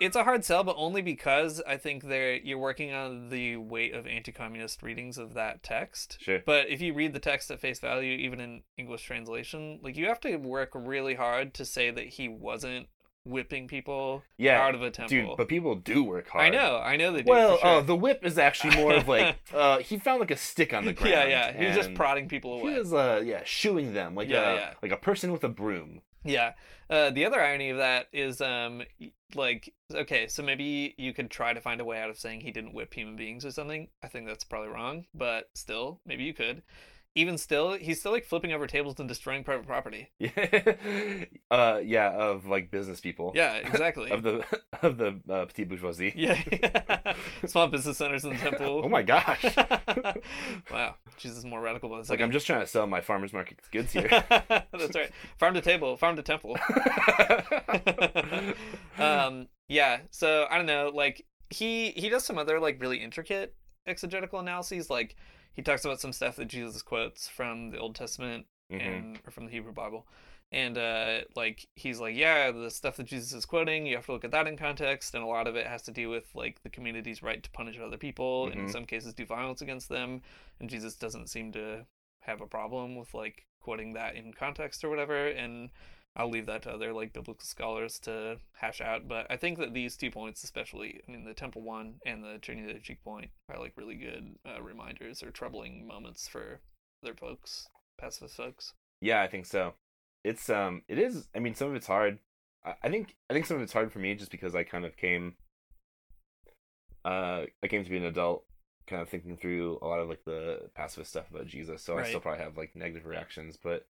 it's 0.00 0.16
a 0.16 0.24
hard 0.24 0.44
sell 0.44 0.64
but 0.64 0.74
only 0.78 1.02
because 1.02 1.60
i 1.66 1.76
think 1.76 2.04
there 2.04 2.34
you're 2.36 2.58
working 2.58 2.92
on 2.92 3.28
the 3.28 3.56
weight 3.56 3.94
of 3.94 4.06
anti-communist 4.06 4.82
readings 4.82 5.18
of 5.18 5.34
that 5.34 5.62
text 5.62 6.16
Sure. 6.20 6.40
but 6.46 6.68
if 6.70 6.80
you 6.80 6.94
read 6.94 7.12
the 7.12 7.18
text 7.18 7.50
at 7.50 7.60
face 7.60 7.78
value 7.78 8.12
even 8.16 8.40
in 8.40 8.62
english 8.76 9.02
translation 9.04 9.78
like 9.82 9.96
you 9.96 10.06
have 10.06 10.20
to 10.20 10.36
work 10.36 10.70
really 10.74 11.14
hard 11.14 11.52
to 11.54 11.64
say 11.64 11.90
that 11.90 12.06
he 12.06 12.28
wasn't 12.28 12.86
whipping 13.24 13.68
people 13.68 14.22
yeah 14.38 14.58
out 14.58 14.74
of 14.74 14.80
a 14.80 14.90
temple 14.90 15.08
dude 15.16 15.36
but 15.36 15.48
people 15.48 15.74
do 15.74 16.02
work 16.02 16.28
hard 16.28 16.46
i 16.46 16.48
know 16.48 16.78
i 16.82 16.96
know 16.96 17.12
they 17.12 17.20
do 17.22 17.30
well 17.30 17.56
for 17.56 17.60
sure. 17.60 17.76
uh, 17.76 17.80
the 17.82 17.96
whip 17.96 18.24
is 18.24 18.38
actually 18.38 18.74
more 18.74 18.94
of 18.94 19.06
like 19.06 19.36
uh 19.54 19.78
he 19.80 19.98
found 19.98 20.18
like 20.20 20.30
a 20.30 20.36
stick 20.36 20.72
on 20.72 20.86
the 20.86 20.94
ground 20.94 21.10
yeah 21.12 21.26
yeah 21.26 21.52
he 21.58 21.66
was 21.66 21.76
just 21.76 21.92
prodding 21.92 22.26
people 22.26 22.54
away. 22.58 22.72
he 22.72 22.78
was 22.78 22.94
uh 22.94 23.20
yeah 23.22 23.42
shooing 23.44 23.92
them 23.92 24.14
like 24.14 24.30
Yeah, 24.30 24.52
a 24.52 24.54
yeah. 24.54 24.74
like 24.82 24.92
a 24.92 24.96
person 24.96 25.30
with 25.30 25.44
a 25.44 25.48
broom 25.50 26.00
Yeah. 26.24 26.52
Uh, 26.90 27.10
the 27.10 27.24
other 27.24 27.40
irony 27.40 27.70
of 27.70 27.78
that 27.78 28.08
is, 28.12 28.40
um, 28.40 28.82
like, 29.34 29.72
okay, 29.92 30.26
so 30.26 30.42
maybe 30.42 30.94
you 30.98 31.12
could 31.12 31.30
try 31.30 31.52
to 31.52 31.60
find 31.60 31.80
a 31.80 31.84
way 31.84 32.00
out 32.00 32.10
of 32.10 32.18
saying 32.18 32.40
he 32.40 32.50
didn't 32.50 32.74
whip 32.74 32.92
human 32.94 33.16
beings 33.16 33.44
or 33.44 33.50
something. 33.50 33.88
I 34.02 34.08
think 34.08 34.26
that's 34.26 34.44
probably 34.44 34.70
wrong, 34.70 35.06
but 35.14 35.50
still, 35.54 36.00
maybe 36.06 36.24
you 36.24 36.34
could. 36.34 36.62
Even 37.18 37.36
still, 37.36 37.72
he's 37.72 37.98
still 37.98 38.12
like 38.12 38.24
flipping 38.24 38.52
over 38.52 38.68
tables 38.68 38.94
and 39.00 39.08
destroying 39.08 39.42
private 39.42 39.66
property. 39.66 40.08
Yeah, 40.20 41.24
uh, 41.50 41.80
yeah, 41.82 42.12
of 42.12 42.46
like 42.46 42.70
business 42.70 43.00
people. 43.00 43.32
Yeah, 43.34 43.54
exactly. 43.56 44.10
of 44.12 44.22
the 44.22 44.44
of 44.82 44.98
the 44.98 45.20
uh, 45.28 45.46
petite 45.46 45.68
bourgeoisie. 45.68 46.12
yeah, 46.14 47.14
small 47.44 47.66
business 47.76 47.96
centers 47.98 48.22
in 48.22 48.30
the 48.30 48.36
temple. 48.36 48.82
Oh 48.84 48.88
my 48.88 49.02
gosh! 49.02 49.44
wow, 50.70 50.94
Jesus 51.16 51.38
is 51.38 51.44
more 51.44 51.60
radical 51.60 51.90
like 52.08 52.20
I'm 52.20 52.30
just 52.30 52.46
trying 52.46 52.60
to 52.60 52.68
sell 52.68 52.86
my 52.86 53.00
farmers 53.00 53.32
market 53.32 53.58
goods 53.72 53.92
here. 53.92 54.08
That's 54.28 54.94
right. 54.94 55.10
Farm 55.38 55.54
to 55.54 55.60
table, 55.60 55.96
farm 55.96 56.14
to 56.14 56.22
temple. 56.22 56.56
um, 58.98 59.48
yeah. 59.68 60.00
So 60.12 60.46
I 60.48 60.56
don't 60.56 60.66
know. 60.66 60.92
Like 60.94 61.26
he 61.50 61.90
he 61.90 62.10
does 62.10 62.24
some 62.24 62.38
other 62.38 62.60
like 62.60 62.80
really 62.80 62.98
intricate 62.98 63.56
exegetical 63.88 64.38
analyses. 64.38 64.88
Like 64.88 65.16
he 65.58 65.62
talks 65.62 65.84
about 65.84 66.00
some 66.00 66.12
stuff 66.12 66.36
that 66.36 66.44
Jesus 66.44 66.82
quotes 66.82 67.26
from 67.26 67.70
the 67.70 67.78
Old 67.78 67.96
Testament 67.96 68.46
Mhm. 68.70 68.80
and 68.80 69.20
or 69.26 69.32
from 69.32 69.46
the 69.46 69.50
Hebrew 69.50 69.72
Bible. 69.72 70.06
And 70.52 70.78
uh, 70.78 71.22
like 71.34 71.66
he's 71.74 71.98
like, 71.98 72.14
yeah, 72.14 72.52
the 72.52 72.70
stuff 72.70 72.96
that 72.96 73.06
Jesus 73.06 73.32
is 73.32 73.44
quoting, 73.44 73.84
you 73.84 73.96
have 73.96 74.06
to 74.06 74.12
look 74.12 74.24
at 74.24 74.30
that 74.30 74.46
in 74.46 74.56
context, 74.56 75.16
and 75.16 75.24
a 75.24 75.26
lot 75.26 75.48
of 75.48 75.56
it 75.56 75.66
has 75.66 75.82
to 75.82 75.90
do 75.90 76.10
with 76.10 76.32
like 76.32 76.62
the 76.62 76.70
community's 76.70 77.24
right 77.24 77.42
to 77.42 77.50
punish 77.50 77.76
other 77.76 77.96
people, 77.96 78.46
and 78.46 78.60
in 78.60 78.66
Mhm. 78.66 78.72
some 78.72 78.84
cases 78.84 79.14
do 79.14 79.26
violence 79.26 79.60
against 79.60 79.88
them. 79.88 80.22
And 80.60 80.70
Jesus 80.70 80.94
doesn't 80.94 81.26
seem 81.26 81.50
to 81.52 81.86
have 82.20 82.40
a 82.40 82.46
problem 82.46 82.94
with 82.94 83.12
like 83.12 83.44
quoting 83.58 83.94
that 83.94 84.14
in 84.14 84.32
context 84.34 84.84
or 84.84 84.90
whatever. 84.90 85.26
And 85.26 85.70
I'll 86.16 86.30
leave 86.30 86.46
that 86.46 86.62
to 86.62 86.72
other 86.72 86.92
like 86.92 87.12
biblical 87.12 87.44
scholars 87.44 87.98
to 88.00 88.38
hash 88.54 88.80
out. 88.80 89.06
But 89.08 89.26
I 89.30 89.36
think 89.36 89.58
that 89.58 89.72
these 89.72 89.96
two 89.96 90.10
points, 90.10 90.42
especially, 90.42 91.00
I 91.06 91.10
mean, 91.10 91.24
the 91.24 91.34
temple 91.34 91.62
one 91.62 91.94
and 92.04 92.24
the 92.24 92.38
turning 92.42 92.66
the 92.66 92.74
cheek 92.80 93.02
point, 93.04 93.30
are 93.48 93.58
like 93.58 93.74
really 93.76 93.94
good 93.94 94.36
uh, 94.46 94.60
reminders 94.60 95.22
or 95.22 95.30
troubling 95.30 95.86
moments 95.86 96.26
for 96.26 96.60
other 97.04 97.14
folks, 97.14 97.68
pacifist 97.98 98.36
folks. 98.36 98.74
yeah, 99.00 99.22
I 99.22 99.28
think 99.28 99.46
so. 99.46 99.74
It's 100.24 100.50
um, 100.50 100.82
it 100.88 100.98
is. 100.98 101.28
I 101.34 101.38
mean, 101.38 101.54
some 101.54 101.68
of 101.68 101.76
it's 101.76 101.86
hard. 101.86 102.18
I, 102.64 102.74
I 102.82 102.88
think 102.88 103.14
I 103.30 103.34
think 103.34 103.46
some 103.46 103.56
of 103.56 103.62
it's 103.62 103.72
hard 103.72 103.92
for 103.92 104.00
me 104.00 104.14
just 104.16 104.32
because 104.32 104.54
I 104.54 104.64
kind 104.64 104.84
of 104.84 104.96
came. 104.96 105.34
Uh, 107.04 107.44
I 107.62 107.68
came 107.68 107.84
to 107.84 107.90
be 107.90 107.96
an 107.96 108.04
adult, 108.04 108.44
kind 108.88 109.00
of 109.00 109.08
thinking 109.08 109.36
through 109.36 109.78
a 109.80 109.86
lot 109.86 110.00
of 110.00 110.08
like 110.08 110.24
the 110.24 110.68
pacifist 110.74 111.10
stuff 111.10 111.30
about 111.30 111.46
Jesus. 111.46 111.82
So 111.82 111.96
I 111.96 112.02
still 112.02 112.20
probably 112.20 112.42
have 112.42 112.56
like 112.56 112.74
negative 112.74 113.06
reactions, 113.06 113.56
but 113.62 113.86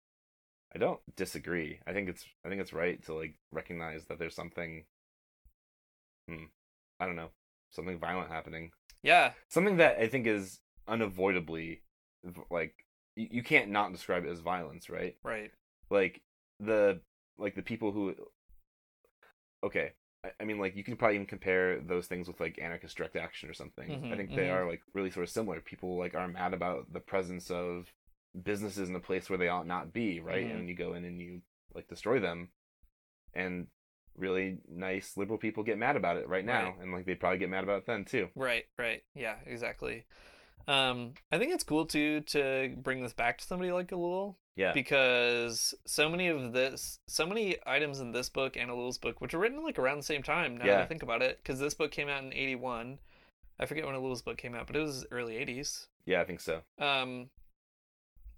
I 0.74 0.78
don't 0.78 1.00
disagree. 1.16 1.80
I 1.86 1.92
think 1.92 2.08
it's 2.08 2.24
I 2.44 2.48
think 2.48 2.60
it's 2.60 2.72
right 2.72 3.02
to 3.04 3.14
like 3.14 3.38
recognize 3.52 4.06
that 4.06 4.18
there's 4.18 4.34
something. 4.34 4.84
Hmm, 6.28 6.44
I 7.00 7.06
don't 7.06 7.16
know, 7.16 7.30
something 7.70 7.98
violent 7.98 8.30
happening. 8.30 8.72
Yeah, 9.02 9.32
Something 9.48 9.78
that 9.78 9.98
I 9.98 10.08
think 10.08 10.26
is 10.26 10.60
unavoidably, 10.88 11.82
like 12.50 12.74
you, 13.16 13.28
you 13.30 13.42
can't 13.42 13.70
not 13.70 13.92
describe 13.92 14.24
it 14.24 14.30
as 14.30 14.40
violence, 14.40 14.90
right? 14.90 15.16
right. 15.22 15.52
like 15.90 16.22
the 16.60 17.00
like 17.38 17.54
the 17.56 17.62
people 17.62 17.92
who 17.92 18.14
okay 19.62 19.92
I, 20.24 20.30
I 20.40 20.44
mean 20.44 20.58
like 20.58 20.76
you 20.76 20.84
can 20.84 20.96
probably 20.96 21.16
even 21.16 21.26
compare 21.26 21.80
those 21.80 22.06
things 22.06 22.28
with 22.28 22.40
like 22.40 22.58
anarchist 22.60 22.96
direct 22.96 23.16
action 23.16 23.48
or 23.48 23.54
something 23.54 24.00
i 24.10 24.16
Mhm, 24.16 24.16
think 24.16 24.34
they 24.34 24.48
mhm. 24.48 24.50
are 24.50 24.66
like 24.66 24.82
really 24.94 25.10
sort 25.10 25.24
of 25.24 25.30
similar 25.30 25.60
people 25.60 25.96
like 25.98 26.14
are 26.14 26.28
mad 26.28 26.54
about 26.54 26.92
the 26.92 27.00
presence 27.00 27.50
of 27.50 27.92
businesses 28.42 28.88
in 28.88 28.94
a 28.96 29.00
place 29.00 29.28
where 29.28 29.38
they 29.38 29.48
ought 29.48 29.66
not 29.66 29.92
be 29.92 30.20
right 30.20 30.46
Mhm. 30.46 30.54
and 30.60 30.68
you 30.68 30.74
go 30.74 30.94
in 30.94 31.04
and 31.04 31.20
you 31.20 31.42
like 31.74 31.88
destroy 31.88 32.18
them 32.20 32.50
and 33.34 33.66
really 34.16 34.58
nice 34.68 35.16
liberal 35.16 35.38
people 35.38 35.62
get 35.62 35.78
mad 35.78 35.96
about 35.96 36.16
it 36.16 36.28
right 36.28 36.44
now 36.44 36.70
Right. 36.70 36.78
and 36.80 36.92
like 36.92 37.04
they'd 37.06 37.20
probably 37.20 37.38
get 37.38 37.50
mad 37.50 37.64
about 37.64 37.78
it 37.78 37.86
then 37.86 38.04
too 38.04 38.28
Right, 38.34 38.66
right. 38.78 39.02
Yeah, 39.14 39.36
exactly. 39.46 40.04
Um, 40.66 41.14
I 41.32 41.38
think 41.38 41.52
it's 41.54 41.64
cool 41.64 41.86
too 41.86 42.20
to 42.22 42.74
bring 42.76 43.02
this 43.02 43.12
back 43.14 43.38
to 43.38 43.44
somebody 43.46 43.72
like 43.72 43.88
Ellul 43.88 44.36
Yeah. 44.56 44.72
because 44.72 45.74
so 45.86 46.08
many 46.10 46.28
of 46.28 46.52
this, 46.52 46.98
so 47.06 47.26
many 47.26 47.56
items 47.64 48.00
in 48.00 48.12
this 48.12 48.28
book 48.28 48.56
and 48.56 48.70
Ellul's 48.70 48.98
book, 48.98 49.20
which 49.20 49.32
are 49.34 49.38
written 49.38 49.62
like 49.62 49.78
around 49.78 49.96
the 49.98 50.02
same 50.02 50.22
time. 50.22 50.56
Now 50.58 50.66
that 50.66 50.80
I 50.82 50.86
think 50.86 51.02
about 51.02 51.22
it, 51.22 51.38
because 51.38 51.58
this 51.60 51.74
book 51.74 51.90
came 51.90 52.08
out 52.08 52.22
in 52.24 52.32
'81. 52.34 52.98
I 53.60 53.66
forget 53.66 53.86
when 53.86 53.94
Ellul's 53.94 54.20
book 54.22 54.36
came 54.36 54.54
out, 54.54 54.66
but 54.66 54.76
it 54.76 54.80
was 54.80 55.06
early 55.10 55.36
'80s. 55.36 55.86
Yeah, 56.04 56.20
I 56.20 56.24
think 56.24 56.40
so. 56.40 56.62
Um, 56.78 57.30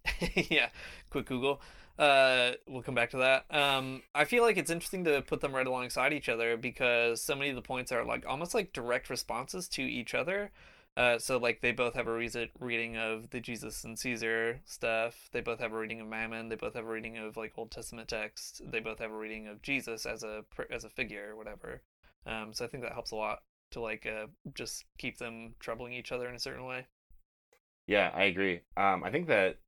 yeah, 0.51 0.69
quick 1.11 1.27
Google. 1.27 1.61
Uh, 1.99 2.53
we'll 2.67 2.83
come 2.83 2.95
back 2.95 3.11
to 3.11 3.19
that. 3.19 3.45
Um, 3.55 4.03
I 4.15 4.25
feel 4.25 4.43
like 4.43 4.57
it's 4.57 4.71
interesting 4.71 5.05
to 5.05 5.21
put 5.23 5.41
them 5.41 5.55
right 5.55 5.67
alongside 5.67 6.13
each 6.13 6.29
other 6.29 6.57
because 6.57 7.21
so 7.21 7.35
many 7.35 7.51
of 7.51 7.57
the 7.57 7.63
points 7.63 7.93
are 7.93 8.05
like 8.05 8.25
almost 8.27 8.55
like 8.55 8.73
direct 8.73 9.11
responses 9.11 9.69
to 9.71 9.83
each 9.83 10.15
other. 10.15 10.51
Uh, 10.97 11.19
so 11.19 11.37
like 11.37 11.61
they 11.61 11.73
both 11.73 11.95
have 11.95 12.09
a 12.09 12.13
reading 12.13 12.97
of 12.97 13.31
the 13.31 13.41
Jesus 13.41 13.85
and 13.85 13.99
Caesar 13.99 14.61
stuff. 14.65 15.29
They 15.33 15.41
both 15.41 15.61
have 15.61 15.73
a 15.73 15.79
reading 15.79 16.01
of 16.01 16.09
Mammon. 16.09 16.49
They 16.49 16.57
both 16.57 16.75
have 16.75 16.87
a 16.87 16.91
reading 16.91 17.19
of 17.19 17.37
like 17.37 17.53
Old 17.57 17.71
Testament 17.71 18.09
text. 18.09 18.63
They 18.65 18.81
both 18.81 18.99
have 18.99 19.11
a 19.11 19.17
reading 19.17 19.47
of 19.47 19.63
Jesus 19.63 20.07
as 20.07 20.23
a 20.25 20.45
as 20.71 20.85
a 20.85 20.91
figure 20.91 21.31
or 21.31 21.37
whatever. 21.37 21.83
Um, 22.27 22.53
so 22.53 22.65
I 22.65 22.69
think 22.69 22.83
that 22.83 22.93
helps 22.93 23.13
a 23.13 23.17
lot 23.17 23.41
to 23.71 23.81
like 23.81 24.07
uh, 24.07 24.27
just 24.55 24.85
keep 24.99 25.19
them 25.19 25.55
troubling 25.61 25.93
each 25.93 26.13
other 26.13 26.29
in 26.29 26.35
a 26.35 26.41
certain 26.41 26.65
way. 26.65 26.87
Yeah, 27.87 28.11
I 28.15 28.25
agree. 28.25 28.61
Um, 28.77 29.03
I 29.03 29.11
think 29.11 29.27
that, 29.29 29.59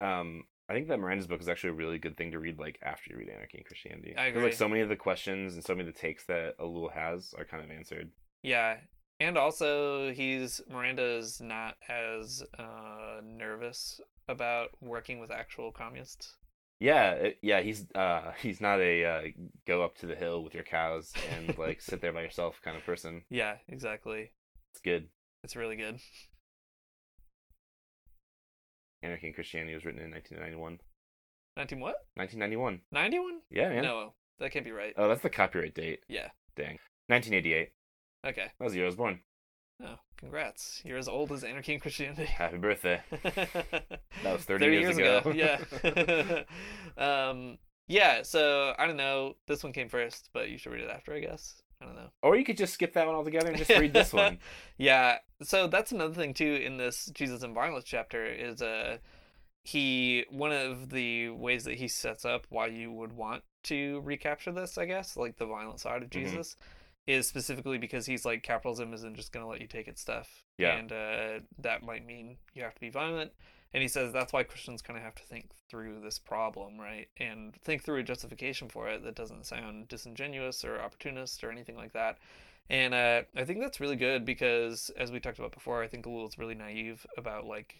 um, 0.00 0.44
I 0.68 0.72
think 0.72 0.88
that 0.88 1.00
Miranda's 1.00 1.26
book 1.26 1.40
is 1.40 1.48
actually 1.48 1.70
a 1.70 1.74
really 1.74 1.98
good 1.98 2.16
thing 2.16 2.30
to 2.30 2.38
read 2.38 2.58
like 2.58 2.78
after 2.82 3.10
you 3.10 3.18
read 3.18 3.28
Anarchy 3.28 3.58
and 3.58 3.66
Christianity. 3.66 4.14
I 4.16 4.26
agree. 4.26 4.44
Like 4.44 4.52
so 4.52 4.68
many 4.68 4.82
of 4.82 4.88
the 4.88 4.96
questions 4.96 5.54
and 5.54 5.64
so 5.64 5.74
many 5.74 5.88
of 5.88 5.94
the 5.94 6.00
takes 6.00 6.26
that 6.26 6.56
Ellul 6.58 6.92
has 6.92 7.34
are 7.36 7.44
kind 7.44 7.64
of 7.64 7.70
answered. 7.70 8.10
Yeah, 8.42 8.76
and 9.18 9.36
also 9.36 10.12
he's 10.12 10.60
Miranda's 10.70 11.40
not 11.40 11.74
as 11.88 12.44
uh, 12.58 13.20
nervous 13.22 14.00
about 14.28 14.70
working 14.80 15.18
with 15.18 15.32
actual 15.32 15.72
communists. 15.72 16.36
Yeah, 16.78 17.10
it, 17.12 17.38
yeah, 17.42 17.60
he's 17.60 17.84
uh 17.94 18.32
he's 18.40 18.60
not 18.60 18.80
a 18.80 19.04
uh, 19.04 19.22
go 19.66 19.82
up 19.82 19.96
to 19.98 20.06
the 20.06 20.14
hill 20.14 20.42
with 20.42 20.54
your 20.54 20.62
cows 20.62 21.12
and 21.36 21.58
like 21.58 21.80
sit 21.80 22.00
there 22.00 22.12
by 22.12 22.22
yourself 22.22 22.60
kind 22.64 22.76
of 22.76 22.84
person. 22.84 23.22
Yeah, 23.28 23.56
exactly. 23.68 24.30
It's 24.72 24.80
good. 24.80 25.08
It's 25.42 25.56
really 25.56 25.76
good. 25.76 25.98
Anarchy 29.02 29.26
and 29.26 29.34
Christianity 29.34 29.74
was 29.74 29.84
written 29.84 30.02
in 30.02 30.10
1991. 30.10 30.78
Nineteen 31.56 31.80
what? 31.80 31.96
1991. 32.14 32.80
Ninety 32.92 33.18
one? 33.18 33.40
Yeah, 33.50 33.68
man. 33.70 33.82
No, 33.82 34.14
that 34.38 34.52
can't 34.52 34.64
be 34.64 34.72
right. 34.72 34.94
Oh, 34.96 35.08
that's 35.08 35.22
the 35.22 35.30
copyright 35.30 35.74
date. 35.74 36.00
Yeah. 36.08 36.28
Dang. 36.56 36.78
1988. 37.08 37.70
Okay. 38.26 38.52
That 38.58 38.64
was 38.64 38.72
the 38.72 38.78
year 38.78 38.86
I 38.86 38.88
was 38.88 38.96
born. 38.96 39.20
Oh, 39.82 39.96
congrats! 40.18 40.82
You're 40.84 40.98
as 40.98 41.08
old 41.08 41.32
as 41.32 41.42
Anarchy 41.42 41.72
and 41.72 41.82
Christianity. 41.82 42.24
Happy 42.26 42.58
birthday. 42.58 43.00
that 43.22 44.00
was 44.24 44.44
30 44.44 44.66
years 44.66 44.98
ago. 44.98 45.32
yeah. 45.34 46.42
um. 47.30 47.58
Yeah. 47.88 48.22
So 48.22 48.74
I 48.78 48.86
don't 48.86 48.96
know. 48.96 49.36
This 49.48 49.64
one 49.64 49.72
came 49.72 49.88
first, 49.88 50.28
but 50.32 50.50
you 50.50 50.58
should 50.58 50.72
read 50.72 50.84
it 50.84 50.90
after, 50.90 51.14
I 51.14 51.20
guess. 51.20 51.62
I 51.80 51.86
don't 51.86 51.94
know. 51.96 52.10
Or 52.22 52.36
you 52.36 52.44
could 52.44 52.56
just 52.58 52.74
skip 52.74 52.92
that 52.94 53.06
one 53.06 53.14
altogether 53.16 53.48
and 53.48 53.56
just 53.56 53.70
read 53.70 53.92
this 53.94 54.12
one. 54.12 54.38
yeah. 54.78 55.18
So 55.42 55.66
that's 55.66 55.92
another 55.92 56.14
thing 56.14 56.34
too 56.34 56.60
in 56.64 56.76
this 56.76 57.06
Jesus 57.14 57.42
and 57.42 57.54
Violence 57.54 57.84
chapter 57.86 58.24
is 58.26 58.60
uh 58.60 58.98
he 59.64 60.24
one 60.30 60.52
of 60.52 60.90
the 60.90 61.30
ways 61.30 61.64
that 61.64 61.74
he 61.74 61.88
sets 61.88 62.24
up 62.24 62.46
why 62.48 62.66
you 62.66 62.90
would 62.92 63.12
want 63.12 63.42
to 63.64 64.00
recapture 64.04 64.52
this, 64.52 64.78
I 64.78 64.86
guess, 64.86 65.16
like 65.16 65.36
the 65.36 65.46
violent 65.46 65.80
side 65.80 66.02
of 66.02 66.08
Mhm. 66.08 66.12
Jesus, 66.12 66.56
is 67.06 67.26
specifically 67.28 67.78
because 67.78 68.06
he's 68.06 68.24
like 68.24 68.42
capitalism 68.42 68.92
isn't 68.94 69.16
just 69.16 69.32
gonna 69.32 69.48
let 69.48 69.60
you 69.60 69.66
take 69.66 69.88
its 69.88 70.00
stuff. 70.00 70.44
Yeah. 70.58 70.76
And 70.76 70.92
uh 70.92 71.40
that 71.58 71.82
might 71.82 72.04
mean 72.06 72.36
you 72.54 72.62
have 72.62 72.74
to 72.74 72.80
be 72.80 72.90
violent. 72.90 73.32
And 73.72 73.82
he 73.82 73.88
says 73.88 74.12
that's 74.12 74.32
why 74.32 74.42
Christians 74.42 74.82
kind 74.82 74.96
of 74.96 75.04
have 75.04 75.14
to 75.14 75.22
think 75.22 75.50
through 75.70 76.00
this 76.00 76.18
problem, 76.18 76.78
right? 76.78 77.08
And 77.18 77.54
think 77.62 77.82
through 77.84 78.00
a 78.00 78.02
justification 78.02 78.68
for 78.68 78.88
it 78.88 79.04
that 79.04 79.14
doesn't 79.14 79.46
sound 79.46 79.88
disingenuous 79.88 80.64
or 80.64 80.80
opportunist 80.80 81.44
or 81.44 81.50
anything 81.52 81.76
like 81.76 81.92
that. 81.92 82.18
And 82.68 82.94
uh, 82.94 83.22
I 83.36 83.44
think 83.44 83.60
that's 83.60 83.80
really 83.80 83.96
good 83.96 84.24
because, 84.24 84.90
as 84.96 85.10
we 85.10 85.20
talked 85.20 85.38
about 85.38 85.52
before, 85.52 85.82
I 85.82 85.88
think 85.88 86.06
Ellul's 86.06 86.38
really 86.38 86.54
naive 86.54 87.04
about 87.16 87.44
like 87.44 87.76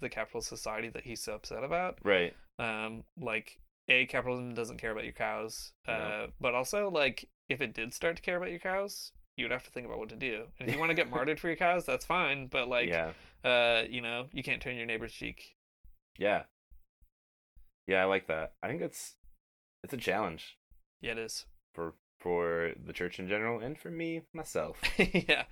the 0.00 0.08
capitalist 0.08 0.48
society 0.48 0.88
that 0.90 1.04
he's 1.04 1.20
so 1.22 1.34
upset 1.34 1.62
about. 1.64 1.98
Right. 2.04 2.34
Um, 2.58 3.04
like 3.20 3.58
a 3.88 4.06
capitalism 4.06 4.54
doesn't 4.54 4.78
care 4.78 4.90
about 4.92 5.04
your 5.04 5.12
cows, 5.12 5.72
uh, 5.86 5.92
No. 5.92 6.26
but 6.40 6.54
also 6.54 6.88
like 6.90 7.28
if 7.48 7.60
it 7.60 7.74
did 7.74 7.92
start 7.94 8.16
to 8.16 8.22
care 8.22 8.36
about 8.36 8.50
your 8.50 8.58
cows, 8.60 9.12
you 9.36 9.44
would 9.44 9.52
have 9.52 9.64
to 9.64 9.70
think 9.70 9.86
about 9.86 9.98
what 9.98 10.08
to 10.10 10.16
do. 10.16 10.44
And 10.60 10.68
if 10.68 10.74
you 10.74 10.80
want 10.80 10.90
to 10.90 10.94
get 10.94 11.10
martyred 11.10 11.40
for 11.40 11.48
your 11.48 11.56
cause, 11.56 11.84
that's 11.86 12.04
fine. 12.04 12.46
But 12.46 12.68
like, 12.68 12.88
yeah. 12.88 13.12
uh, 13.44 13.82
you 13.88 14.00
know, 14.00 14.26
you 14.32 14.42
can't 14.42 14.60
turn 14.60 14.76
your 14.76 14.86
neighbor's 14.86 15.12
cheek. 15.12 15.56
Yeah. 16.18 16.42
Yeah, 17.86 18.02
I 18.02 18.04
like 18.04 18.28
that. 18.28 18.52
I 18.62 18.68
think 18.68 18.82
it's 18.82 19.14
it's 19.82 19.92
a 19.92 19.96
challenge 19.96 20.56
Yeah, 21.00 21.12
it 21.12 21.18
is. 21.18 21.46
for 21.74 21.94
for 22.20 22.70
the 22.84 22.92
church 22.92 23.18
in 23.18 23.28
general 23.28 23.58
and 23.60 23.76
for 23.76 23.90
me 23.90 24.22
myself. 24.32 24.80
yeah. 24.98 25.44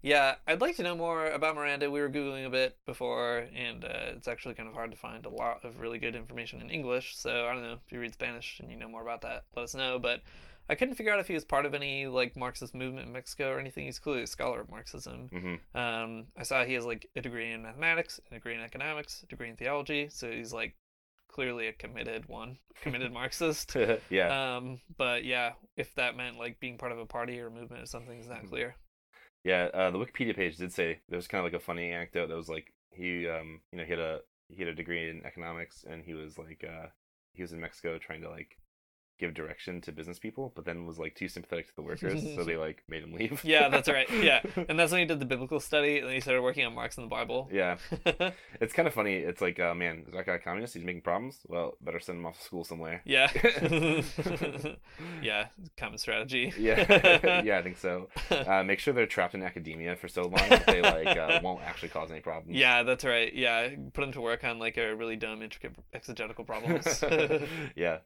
Yeah, 0.00 0.36
I'd 0.46 0.60
like 0.60 0.76
to 0.76 0.84
know 0.84 0.96
more 0.96 1.26
about 1.26 1.56
Miranda. 1.56 1.90
We 1.90 2.00
were 2.00 2.08
Googling 2.08 2.46
a 2.46 2.50
bit 2.50 2.76
before, 2.86 3.48
and 3.52 3.84
uh, 3.84 4.12
it's 4.16 4.28
actually 4.28 4.54
kind 4.54 4.68
of 4.68 4.74
hard 4.74 4.92
to 4.92 4.96
find 4.96 5.26
a 5.26 5.28
lot 5.28 5.64
of 5.64 5.80
really 5.80 5.98
good 5.98 6.14
information 6.14 6.60
in 6.60 6.70
English. 6.70 7.16
So 7.16 7.46
I 7.46 7.52
don't 7.52 7.64
know 7.64 7.78
if 7.84 7.92
you 7.92 7.98
read 7.98 8.14
Spanish 8.14 8.60
and 8.60 8.70
you 8.70 8.76
know 8.78 8.88
more 8.88 9.02
about 9.02 9.22
that, 9.22 9.44
let 9.56 9.64
us 9.64 9.74
know. 9.74 9.98
But 9.98 10.22
I 10.68 10.74
couldn't 10.74 10.94
figure 10.96 11.12
out 11.12 11.20
if 11.20 11.28
he 11.28 11.34
was 11.34 11.44
part 11.44 11.66
of 11.66 11.74
any 11.74 12.06
like 12.06 12.36
Marxist 12.36 12.74
movement 12.74 13.06
in 13.06 13.12
Mexico 13.12 13.50
or 13.50 13.58
anything. 13.58 13.86
He's 13.86 13.98
clearly 13.98 14.22
a 14.22 14.26
scholar 14.26 14.60
of 14.60 14.70
Marxism. 14.70 15.28
hmm 15.30 15.54
Um, 15.74 16.26
I 16.36 16.42
saw 16.42 16.64
he 16.64 16.74
has 16.74 16.84
like 16.84 17.08
a 17.16 17.20
degree 17.22 17.50
in 17.52 17.62
mathematics, 17.62 18.20
a 18.30 18.34
degree 18.34 18.54
in 18.54 18.60
economics, 18.60 19.22
a 19.22 19.26
degree 19.26 19.48
in 19.48 19.56
theology. 19.56 20.08
So 20.10 20.30
he's 20.30 20.52
like 20.52 20.76
clearly 21.28 21.68
a 21.68 21.72
committed 21.72 22.28
one, 22.28 22.58
committed 22.82 23.12
Marxist. 23.12 23.76
yeah. 24.10 24.56
Um, 24.56 24.80
but 24.96 25.24
yeah, 25.24 25.52
if 25.76 25.94
that 25.94 26.16
meant 26.16 26.38
like 26.38 26.60
being 26.60 26.78
part 26.78 26.92
of 26.92 26.98
a 26.98 27.06
party 27.06 27.40
or 27.40 27.50
movement 27.50 27.82
or 27.82 27.86
something 27.86 28.18
is 28.18 28.28
not 28.28 28.42
Mhm. 28.42 28.48
clear. 28.50 28.76
Yeah, 29.44 29.68
uh, 29.72 29.90
the 29.90 29.98
Wikipedia 29.98 30.34
page 30.34 30.56
did 30.56 30.72
say 30.72 31.00
there 31.08 31.16
was 31.16 31.28
kind 31.28 31.44
of 31.44 31.50
like 31.50 31.60
a 31.60 31.64
funny 31.64 31.90
anecdote 31.90 32.26
that 32.28 32.36
was 32.36 32.48
like 32.48 32.72
he 32.90 33.28
um 33.28 33.60
you 33.70 33.78
know 33.78 33.84
he 33.84 33.90
had 33.90 34.00
a 34.00 34.20
he 34.48 34.56
had 34.58 34.68
a 34.68 34.74
degree 34.74 35.08
in 35.08 35.24
economics 35.24 35.84
and 35.88 36.02
he 36.04 36.14
was 36.14 36.36
like 36.38 36.64
uh 36.68 36.86
he 37.34 37.42
was 37.42 37.52
in 37.52 37.60
Mexico 37.60 37.98
trying 37.98 38.22
to 38.22 38.30
like 38.30 38.58
give 39.18 39.34
direction 39.34 39.80
to 39.82 39.92
business 39.92 40.18
people, 40.18 40.52
but 40.54 40.64
then 40.64 40.86
was 40.86 40.98
like 40.98 41.14
too 41.14 41.28
sympathetic 41.28 41.66
to 41.68 41.76
the 41.76 41.82
workers, 41.82 42.22
so 42.34 42.44
they 42.44 42.56
like 42.66 42.82
made 42.88 43.02
him 43.02 43.12
leave. 43.12 43.42
Yeah, 43.44 43.68
that's 43.68 43.88
right. 43.88 44.08
Yeah, 44.10 44.42
and 44.68 44.78
that's 44.78 44.92
when 44.92 45.00
he 45.00 45.06
did 45.06 45.20
the 45.20 45.26
biblical 45.26 45.60
study, 45.60 45.98
and 45.98 46.06
then 46.06 46.14
he 46.14 46.20
started 46.20 46.42
working 46.42 46.64
on 46.64 46.74
Marx 46.74 46.96
in 46.96 47.02
the 47.04 47.08
Bible. 47.08 47.48
yeah. 47.52 47.78
It's 48.60 48.72
kind 48.72 48.88
of 48.88 48.94
funny. 48.94 49.14
It's 49.14 49.40
like, 49.40 49.60
uh, 49.60 49.74
man, 49.74 50.04
is 50.06 50.14
that 50.14 50.26
guy 50.26 50.34
a 50.34 50.38
communist? 50.38 50.74
He's 50.74 50.84
making 50.84 51.02
problems. 51.02 51.38
Well, 51.46 51.76
better 51.80 52.00
send 52.00 52.18
him 52.18 52.26
off 52.26 52.38
to 52.38 52.44
school 52.44 52.64
somewhere. 52.64 53.02
yeah, 53.04 53.28
yeah, 55.22 55.46
common 55.76 55.98
strategy. 55.98 56.52
Yeah, 56.58 57.42
yeah, 57.44 57.58
I 57.58 57.62
think 57.62 57.78
so. 57.78 58.08
Uh, 58.30 58.62
make 58.64 58.78
sure 58.80 58.92
they're 58.94 59.06
trapped 59.06 59.34
in 59.34 59.42
academia 59.42 59.96
for 59.96 60.08
so 60.08 60.22
long 60.22 60.48
that 60.48 60.66
they 60.66 60.82
like 60.82 61.16
uh, 61.16 61.40
won't 61.42 61.62
actually 61.62 61.90
cause 61.90 62.10
any 62.10 62.20
problems. 62.20 62.56
Yeah, 62.56 62.82
that's 62.82 63.04
right. 63.04 63.32
Yeah, 63.32 63.68
put 63.92 64.04
him 64.04 64.12
to 64.12 64.20
work 64.20 64.44
on 64.44 64.58
like 64.58 64.76
a 64.76 64.94
really 64.94 65.16
dumb, 65.16 65.42
intricate 65.42 65.72
exegetical 65.92 66.44
problems. 66.44 67.02
yeah. 67.76 67.98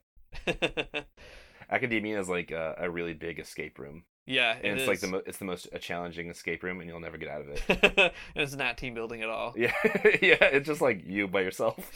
Academia 1.69 2.19
is 2.19 2.29
like 2.29 2.51
a, 2.51 2.75
a 2.77 2.89
really 2.89 3.13
big 3.13 3.39
escape 3.39 3.79
room, 3.79 4.03
yeah, 4.27 4.55
and 4.55 4.65
it 4.65 4.77
it's 4.79 4.87
like 4.87 4.99
the 4.99 5.07
mo- 5.07 5.21
it's 5.25 5.37
the 5.37 5.45
most 5.45 5.67
a 5.71 5.79
challenging 5.79 6.29
escape 6.29 6.61
room, 6.61 6.79
and 6.81 6.89
you'll 6.89 6.99
never 6.99 7.17
get 7.17 7.29
out 7.29 7.41
of 7.41 7.49
it. 7.49 7.61
and 7.69 8.11
it's 8.35 8.55
not 8.55 8.77
team 8.77 8.93
building 8.93 9.21
at 9.23 9.29
all. 9.29 9.53
yeah, 9.57 9.71
yeah, 10.21 10.43
it's 10.43 10.67
just 10.67 10.81
like 10.81 11.03
you 11.05 11.27
by 11.27 11.41
yourself. 11.41 11.89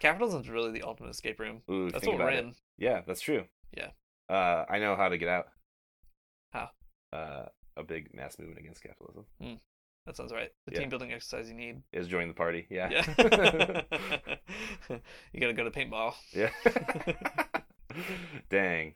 Capitalism's 0.00 0.48
really 0.48 0.72
the 0.72 0.82
ultimate 0.82 1.10
escape 1.10 1.38
room. 1.40 1.62
Ooh, 1.70 1.90
That's 1.90 2.06
what 2.06 2.16
we're 2.18 2.22
about 2.22 2.34
it. 2.34 2.44
in. 2.44 2.54
Yeah, 2.76 3.00
that's 3.06 3.20
true. 3.20 3.44
Yeah. 3.76 3.90
Uh, 4.28 4.64
I 4.68 4.78
know 4.78 4.96
how 4.96 5.08
to 5.08 5.16
get 5.16 5.28
out. 5.28 5.46
How? 6.52 6.70
Uh, 7.12 7.46
a 7.76 7.82
big 7.84 8.12
mass 8.14 8.38
movement 8.38 8.58
against 8.58 8.82
capitalism 8.82 9.24
That 10.06 10.16
sounds 10.16 10.32
right. 10.32 10.50
The 10.66 10.72
Yeah. 10.72 10.78
team 10.80 10.88
building 10.88 11.12
exercise 11.12 11.48
you 11.48 11.54
need. 11.54 11.82
is 11.92 12.06
join 12.08 12.28
the 12.28 12.34
party. 12.34 12.66
Yeah. 12.70 12.88
Yeah. 12.90 13.82
you 15.32 15.40
gotta 15.40 15.52
go 15.52 15.64
to 15.64 15.70
paintball. 15.70 16.14
yeah. 16.32 16.50
Dang. 18.50 18.94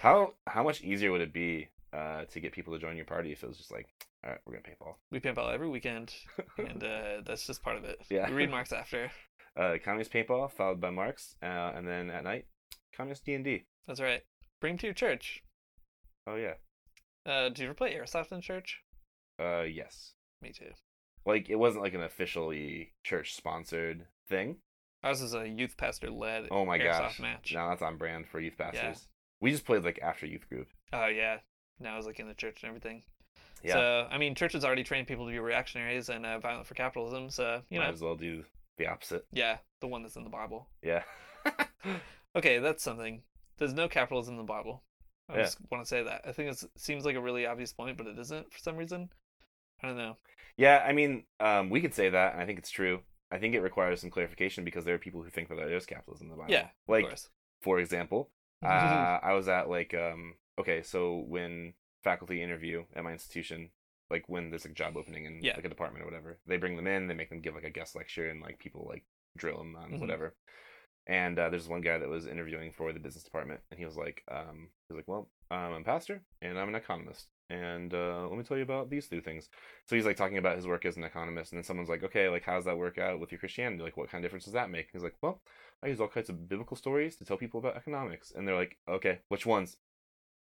How 0.00 0.34
how 0.46 0.62
much 0.62 0.82
easier 0.82 1.10
would 1.12 1.20
it 1.20 1.32
be 1.32 1.68
uh, 1.92 2.24
to 2.26 2.40
get 2.40 2.52
people 2.52 2.72
to 2.72 2.78
join 2.78 2.96
your 2.96 3.04
party 3.04 3.32
if 3.32 3.42
it 3.42 3.48
was 3.48 3.58
just 3.58 3.70
like, 3.72 3.88
all 4.24 4.30
right, 4.30 4.40
we're 4.46 4.54
gonna 4.54 4.62
paintball. 4.64 4.94
We 5.10 5.20
paintball 5.20 5.52
every 5.52 5.68
weekend, 5.68 6.14
and 6.58 6.82
uh, 6.82 7.20
that's 7.24 7.46
just 7.46 7.62
part 7.62 7.76
of 7.76 7.84
it. 7.84 8.00
Yeah. 8.08 8.28
We 8.28 8.34
read 8.36 8.50
Marx 8.50 8.72
after. 8.72 9.10
Uh, 9.56 9.74
communist 9.84 10.12
paintball 10.12 10.50
followed 10.52 10.80
by 10.80 10.90
Marx, 10.90 11.34
uh, 11.42 11.72
and 11.74 11.86
then 11.86 12.08
at 12.10 12.22
night, 12.24 12.46
communist 12.96 13.24
D 13.26 13.34
and 13.34 13.44
D. 13.44 13.64
That's 13.86 14.00
right. 14.00 14.22
Bring 14.60 14.78
to 14.78 14.86
your 14.86 14.94
church. 14.94 15.42
Oh 16.26 16.36
yeah. 16.36 16.54
Uh, 17.26 17.48
do 17.50 17.62
you 17.62 17.68
ever 17.68 17.74
play 17.74 17.94
airsoft 17.94 18.32
in 18.32 18.40
church? 18.40 18.80
Uh, 19.38 19.62
yes. 19.62 20.12
Me 20.42 20.52
too. 20.52 20.70
Like 21.26 21.50
it 21.50 21.56
wasn't 21.56 21.84
like 21.84 21.94
an 21.94 22.02
officially 22.02 22.92
church 23.04 23.34
sponsored 23.34 24.06
thing. 24.28 24.56
Ours 25.02 25.20
is 25.22 25.34
a 25.34 25.48
youth 25.48 25.76
pastor 25.76 26.10
led 26.10 26.48
Oh 26.50 26.64
my 26.64 26.78
gosh. 26.78 27.20
match. 27.20 27.52
Now 27.54 27.68
that's 27.70 27.82
on 27.82 27.96
brand 27.96 28.26
for 28.28 28.40
youth 28.40 28.56
pastors. 28.58 28.80
Yeah. 28.82 28.94
We 29.40 29.50
just 29.50 29.64
played 29.64 29.84
like 29.84 29.98
after 30.02 30.26
youth 30.26 30.48
group. 30.48 30.68
Oh 30.92 31.06
yeah. 31.06 31.38
Now 31.78 31.94
I 31.94 31.96
was 31.96 32.06
like 32.06 32.20
in 32.20 32.28
the 32.28 32.34
church 32.34 32.62
and 32.62 32.68
everything. 32.68 33.02
Yeah. 33.62 33.74
So 33.74 34.08
I 34.10 34.18
mean, 34.18 34.34
churches 34.34 34.64
already 34.64 34.84
trained 34.84 35.06
people 35.06 35.26
to 35.26 35.32
be 35.32 35.38
reactionaries 35.38 36.08
and 36.08 36.24
uh, 36.26 36.38
violent 36.38 36.66
for 36.66 36.74
capitalism. 36.74 37.30
So 37.30 37.62
you 37.70 37.78
Might 37.78 37.86
know, 37.86 37.92
as 37.92 38.00
well 38.02 38.16
do 38.16 38.44
the 38.78 38.86
opposite. 38.86 39.26
Yeah, 39.32 39.58
the 39.80 39.86
one 39.86 40.02
that's 40.02 40.16
in 40.16 40.24
the 40.24 40.30
Bible. 40.30 40.68
Yeah. 40.82 41.02
Okay, 42.36 42.58
that's 42.60 42.82
something. 42.84 43.22
There's 43.58 43.74
no 43.74 43.88
capitalism 43.88 44.34
in 44.34 44.38
the 44.38 44.44
Bible. 44.44 44.84
I 45.28 45.36
Yeah. 45.38 45.42
just 45.42 45.58
want 45.70 45.82
to 45.82 45.88
say 45.88 46.02
that. 46.04 46.22
I 46.24 46.32
think 46.32 46.50
it 46.52 46.62
seems 46.76 47.04
like 47.04 47.16
a 47.16 47.20
really 47.20 47.44
obvious 47.46 47.72
point, 47.72 47.96
but 47.96 48.06
it 48.06 48.18
isn't 48.18 48.52
for 48.52 48.58
some 48.60 48.76
reason. 48.76 49.10
I 49.82 49.86
don't 49.88 49.96
know. 49.96 50.16
yeah, 50.56 50.84
I 50.86 50.92
mean, 50.92 51.24
um, 51.40 51.70
we 51.70 51.80
could 51.80 51.94
say 51.94 52.10
that, 52.10 52.32
and 52.34 52.42
I 52.42 52.46
think 52.46 52.58
it's 52.58 52.70
true. 52.70 53.00
I 53.30 53.38
think 53.38 53.54
it 53.54 53.60
requires 53.60 54.00
some 54.00 54.10
clarification 54.10 54.64
because 54.64 54.84
there 54.84 54.94
are 54.94 54.98
people 54.98 55.22
who 55.22 55.30
think 55.30 55.48
that 55.48 55.56
there 55.56 55.72
is 55.74 55.86
capitalism 55.86 56.26
in 56.26 56.30
the 56.32 56.36
Bible. 56.36 56.50
Yeah, 56.52 56.68
like 56.88 57.04
of 57.04 57.10
course. 57.10 57.28
for 57.62 57.78
example, 57.78 58.30
uh, 58.64 59.18
I 59.22 59.32
was 59.34 59.48
at 59.48 59.68
like 59.70 59.94
um 59.94 60.34
okay, 60.58 60.82
so 60.82 61.24
when 61.28 61.74
faculty 62.02 62.42
interview 62.42 62.84
at 62.94 63.04
my 63.04 63.12
institution, 63.12 63.70
like 64.10 64.24
when 64.28 64.50
there's 64.50 64.64
like 64.64 64.72
a 64.72 64.74
job 64.74 64.96
opening 64.96 65.24
in 65.26 65.40
Yeah. 65.42 65.54
like 65.56 65.64
a 65.64 65.68
department 65.68 66.02
or 66.02 66.06
whatever, 66.06 66.38
they 66.46 66.56
bring 66.56 66.76
them 66.76 66.86
in, 66.86 67.06
they 67.06 67.14
make 67.14 67.30
them 67.30 67.40
give 67.40 67.54
like 67.54 67.64
a 67.64 67.70
guest 67.70 67.94
lecture, 67.94 68.28
and 68.28 68.40
like 68.42 68.58
people 68.58 68.86
like 68.88 69.04
drill 69.36 69.58
them 69.58 69.76
on 69.76 69.92
Mhm. 69.92 70.00
whatever. 70.00 70.34
And 71.06 71.38
uh, 71.38 71.48
there's 71.50 71.68
one 71.68 71.80
guy 71.80 71.98
that 71.98 72.08
was 72.08 72.26
interviewing 72.26 72.72
for 72.72 72.92
the 72.92 73.00
business 73.00 73.24
department, 73.24 73.60
and 73.70 73.78
he 73.78 73.86
was 73.86 73.96
like, 73.96 74.22
um, 74.30 74.68
he 74.88 74.94
was 74.94 74.98
like, 74.98 75.08
well, 75.08 75.28
um, 75.50 75.58
I'm 75.74 75.82
a 75.82 75.84
pastor 75.84 76.22
and 76.42 76.58
I'm 76.58 76.68
an 76.68 76.74
economist, 76.74 77.28
and 77.50 77.92
uh, 77.92 78.26
let 78.28 78.38
me 78.38 78.44
tell 78.44 78.56
you 78.56 78.62
about 78.62 78.90
these 78.90 79.08
two 79.08 79.20
things. 79.20 79.48
So 79.86 79.96
he's 79.96 80.06
like 80.06 80.16
talking 80.16 80.38
about 80.38 80.56
his 80.56 80.66
work 80.66 80.84
as 80.86 80.96
an 80.96 81.04
economist, 81.04 81.52
and 81.52 81.58
then 81.58 81.64
someone's 81.64 81.88
like, 81.88 82.04
okay, 82.04 82.28
like 82.28 82.44
how's 82.44 82.64
that 82.64 82.78
work 82.78 82.98
out 82.98 83.20
with 83.20 83.32
your 83.32 83.38
Christianity? 83.38 83.82
Like, 83.82 83.96
what 83.96 84.10
kind 84.10 84.24
of 84.24 84.28
difference 84.28 84.44
does 84.44 84.54
that 84.54 84.70
make? 84.70 84.88
He's 84.92 85.02
like, 85.02 85.16
well, 85.20 85.40
I 85.82 85.88
use 85.88 86.00
all 86.00 86.08
kinds 86.08 86.28
of 86.28 86.48
biblical 86.48 86.76
stories 86.76 87.16
to 87.16 87.24
tell 87.24 87.36
people 87.36 87.60
about 87.60 87.76
economics, 87.76 88.32
and 88.34 88.46
they're 88.46 88.56
like, 88.56 88.78
okay, 88.88 89.20
which 89.28 89.46
ones? 89.46 89.76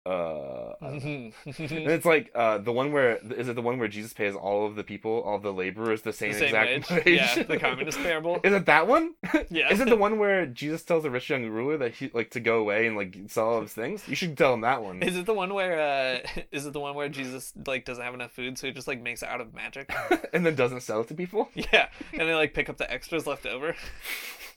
Uh, 0.04 0.74
I 0.80 0.90
don't 0.90 1.04
know. 1.04 1.30
and 1.46 1.90
it's 1.90 2.04
like 2.04 2.32
uh, 2.34 2.58
the 2.58 2.72
one 2.72 2.90
where 2.92 3.18
is 3.36 3.48
it 3.48 3.54
the 3.54 3.62
one 3.62 3.78
where 3.78 3.86
Jesus 3.86 4.12
pays 4.12 4.34
all 4.34 4.66
of 4.66 4.74
the 4.74 4.82
people, 4.82 5.22
all 5.22 5.38
the 5.38 5.52
laborers, 5.52 6.02
the 6.02 6.12
same, 6.12 6.32
the 6.32 6.38
same 6.38 6.46
exact 6.48 6.90
wage. 6.90 7.04
wage? 7.06 7.20
Yeah, 7.20 7.42
the 7.44 7.56
communist 7.60 7.98
parable. 7.98 8.40
Is 8.42 8.52
it 8.52 8.66
that 8.66 8.86
one? 8.86 9.14
Yeah. 9.50 9.72
Is 9.72 9.80
it 9.80 9.88
the 9.88 9.96
one 9.96 10.18
where 10.18 10.46
Jesus 10.46 10.82
tells 10.82 11.02
the 11.02 11.10
rich 11.10 11.28
young 11.28 11.46
ruler 11.46 11.76
that 11.76 11.94
he 11.94 12.10
like 12.14 12.30
to 12.30 12.40
go 12.40 12.58
away 12.58 12.86
and 12.86 12.96
like 12.96 13.16
sell 13.28 13.48
all 13.48 13.60
his 13.60 13.72
things? 13.72 14.06
You 14.08 14.16
should 14.16 14.36
tell 14.38 14.54
him 14.54 14.62
that 14.62 14.82
one. 14.82 15.02
Is 15.02 15.16
it 15.16 15.26
the 15.26 15.34
one 15.34 15.52
where 15.52 15.78
uh 15.78 16.42
is 16.52 16.64
it 16.64 16.72
the 16.72 16.80
one 16.80 16.94
where 16.94 17.08
Jesus 17.08 17.52
like 17.66 17.84
doesn't 17.84 18.02
have 18.02 18.14
enough 18.14 18.32
food 18.32 18.56
so 18.56 18.66
he 18.66 18.72
just 18.72 18.88
like 18.88 19.02
makes 19.02 19.22
it 19.22 19.28
out 19.28 19.40
of 19.40 19.52
magic? 19.52 19.92
and 20.32 20.46
then 20.46 20.54
doesn't 20.54 20.80
sell 20.80 21.02
it 21.02 21.08
to 21.08 21.14
people? 21.14 21.48
Yeah, 21.54 21.88
and 22.12 22.28
they 22.28 22.34
like 22.34 22.54
pick 22.54 22.68
up 22.68 22.78
the 22.78 22.90
extras 22.90 23.26
left 23.26 23.46
over. 23.46 23.74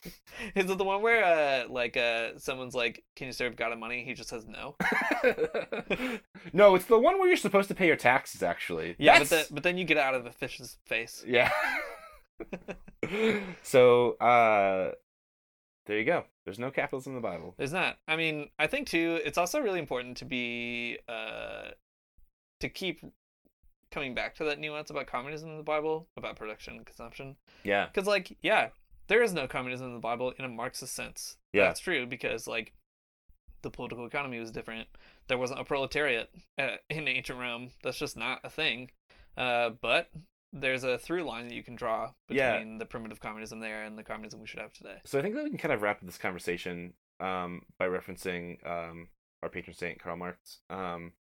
Is 0.56 0.70
it 0.70 0.78
the 0.78 0.84
one 0.84 1.02
where 1.02 1.24
uh 1.24 1.68
like 1.70 1.98
uh 1.98 2.38
someone's 2.38 2.76
like, 2.76 3.04
"Can 3.16 3.28
you 3.28 3.34
serve 3.34 3.56
God 3.56 3.72
of 3.72 3.80
money?" 3.80 4.04
He 4.06 4.14
just 4.14 4.30
says 4.30 4.46
no. 4.48 4.76
no, 6.54 6.76
it's 6.76 6.86
the 6.86 7.00
one 7.00 7.18
where 7.20 7.28
you're 7.28 7.38
supposed 7.38 7.68
to 7.70 7.76
pay 7.76 7.88
your 7.88 7.96
taxes. 7.96 8.44
Actually, 8.44 8.96
Yeah, 9.00 9.20
That's- 9.20 9.30
but 9.30 9.48
the, 9.48 9.54
but 9.56 9.64
then 9.64 9.78
you 9.78 9.86
get 9.86 9.98
out 9.98 10.14
of 10.16 10.24
the 10.24 10.32
fish's 10.32 10.78
face. 10.86 11.24
yeah. 11.28 11.50
so 13.64 14.12
uh, 14.18 14.92
there 15.86 15.98
you 16.00 16.06
go. 16.06 16.26
There's 16.46 16.60
no 16.60 16.72
capitalism 16.72 17.12
in 17.16 17.16
the 17.22 17.28
Bible. 17.28 17.56
There's 17.58 17.74
not. 17.74 17.98
I 18.08 18.16
mean, 18.16 18.50
I 18.60 18.68
think 18.68 18.88
too. 18.88 19.20
It's 19.26 19.38
also 19.38 19.60
really 19.60 19.80
important 19.80 20.18
to 20.18 20.26
be 20.26 21.00
uh 21.08 21.70
to 22.60 22.70
keep 22.70 23.02
coming 23.92 24.14
back 24.14 24.36
to 24.36 24.44
that 24.46 24.60
nuance 24.60 24.90
about 24.90 25.08
communism 25.08 25.50
in 25.52 25.58
the 25.58 25.64
Bible, 25.64 26.08
about 26.18 26.36
production 26.36 26.76
and 26.76 26.86
consumption. 26.86 27.38
Yeah, 27.64 27.86
Because, 27.86 28.08
like, 28.08 28.36
yeah, 28.42 28.70
there 29.08 29.22
is 29.24 29.34
no 29.34 29.48
communism 29.48 29.88
in 29.88 29.94
the 29.94 30.00
Bible 30.00 30.34
in 30.38 30.46
a 30.46 30.50
Marxist 30.50 30.94
sense. 30.96 31.38
Yeah. 31.54 31.66
That's 31.66 31.80
true 31.80 32.06
because, 32.06 32.48
like, 32.48 32.74
the 33.62 33.70
political 33.72 34.06
economy 34.06 34.40
was 34.40 34.52
different. 34.52 34.88
There 35.28 35.38
wasn't 35.38 35.60
a 35.60 35.64
proletariat 35.64 36.30
uh, 36.60 36.76
in 36.90 37.08
ancient 37.08 37.40
Rome. 37.40 37.72
That's 37.84 37.98
just 37.98 38.16
not 38.18 38.40
a 38.44 38.50
thing. 38.50 38.92
Uh, 39.38 39.72
but 39.82 40.10
there's 40.54 40.84
a 40.84 40.98
through 40.98 41.24
line 41.24 41.48
that 41.48 41.56
you 41.56 41.64
can 41.64 41.76
draw 41.76 42.12
Yeah. 42.30 42.58
between 42.58 42.78
the 42.78 42.86
primitive 42.86 43.20
communism 43.20 43.60
there 43.60 43.84
and 43.84 43.98
the 43.98 44.04
communism 44.04 44.40
we 44.40 44.48
should 44.48 44.60
have 44.62 44.72
today. 44.74 44.98
So 45.04 45.20
I 45.20 45.22
think 45.22 45.36
that 45.36 45.44
we 45.44 45.50
can 45.50 45.58
kind 45.60 45.74
of 45.74 45.82
wrap 45.82 45.98
up 45.98 46.06
this 46.06 46.18
conversation 46.18 46.94
um, 47.20 47.64
by 47.78 47.88
referencing 47.88 48.66
um, 48.66 49.10
our 49.44 49.50
patron 49.50 49.76
saint 49.76 50.00
Karl 50.00 50.16
Marx. 50.16 50.60
Um, 50.70 51.14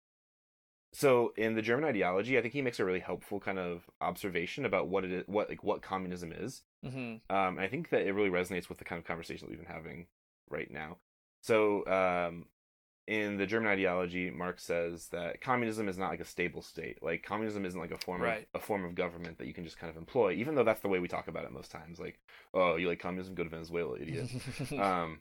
so 0.95 1.33
in 1.35 1.55
the 1.55 1.61
German 1.61 1.83
ideology, 1.85 2.37
I 2.37 2.41
think 2.41 2.53
he 2.53 2.61
makes 2.61 2.79
a 2.79 2.85
really 2.85 2.99
helpful 3.01 3.39
kind 3.39 3.59
of 3.59 3.89
observation 3.99 4.65
about 4.65 4.87
what 4.87 5.03
it 5.03 5.11
is, 5.11 5.23
what 5.27 5.49
like 5.49 5.63
what 5.63 5.81
communism 5.81 6.31
is. 6.31 6.61
hmm 6.83 7.15
Um, 7.29 7.59
I 7.59 7.67
think 7.67 7.89
that 7.89 8.01
it 8.07 8.13
really 8.13 8.29
resonates 8.29 8.69
with 8.69 8.77
the 8.77 8.85
kind 8.85 8.99
of 8.99 9.05
conversation 9.05 9.45
that 9.45 9.49
we've 9.49 9.65
been 9.65 9.75
having 9.75 10.07
right 10.49 10.71
now. 10.71 10.97
So 11.41 11.85
um, 11.87 12.45
in 13.07 13.37
the 13.37 13.45
German 13.45 13.69
ideology, 13.69 14.31
Marx 14.31 14.63
says 14.63 15.09
that 15.09 15.41
communism 15.41 15.87
is 15.89 15.97
not 15.97 16.09
like 16.09 16.21
a 16.21 16.25
stable 16.25 16.61
state. 16.61 17.03
Like 17.03 17.23
communism 17.23 17.65
isn't 17.65 17.79
like 17.79 17.91
a 17.91 17.97
form 17.97 18.21
Right. 18.21 18.47
of 18.53 18.61
a 18.61 18.63
form 18.65 18.83
of 18.85 18.95
government 18.95 19.37
that 19.37 19.47
you 19.47 19.53
can 19.53 19.63
just 19.63 19.77
kind 19.77 19.91
of 19.91 19.97
employ, 19.97 20.31
even 20.33 20.55
though 20.55 20.63
that's 20.63 20.81
the 20.81 20.87
way 20.87 20.99
we 20.99 21.07
talk 21.07 21.27
about 21.27 21.43
it 21.45 21.51
most 21.51 21.71
times. 21.71 21.99
Like, 21.99 22.19
oh, 22.53 22.77
you 22.77 22.87
like 22.87 22.99
communism? 22.99 23.35
Go 23.35 23.43
to 23.43 23.49
Venezuela, 23.49 23.99
idiot. 23.99 24.29
um 24.79 25.19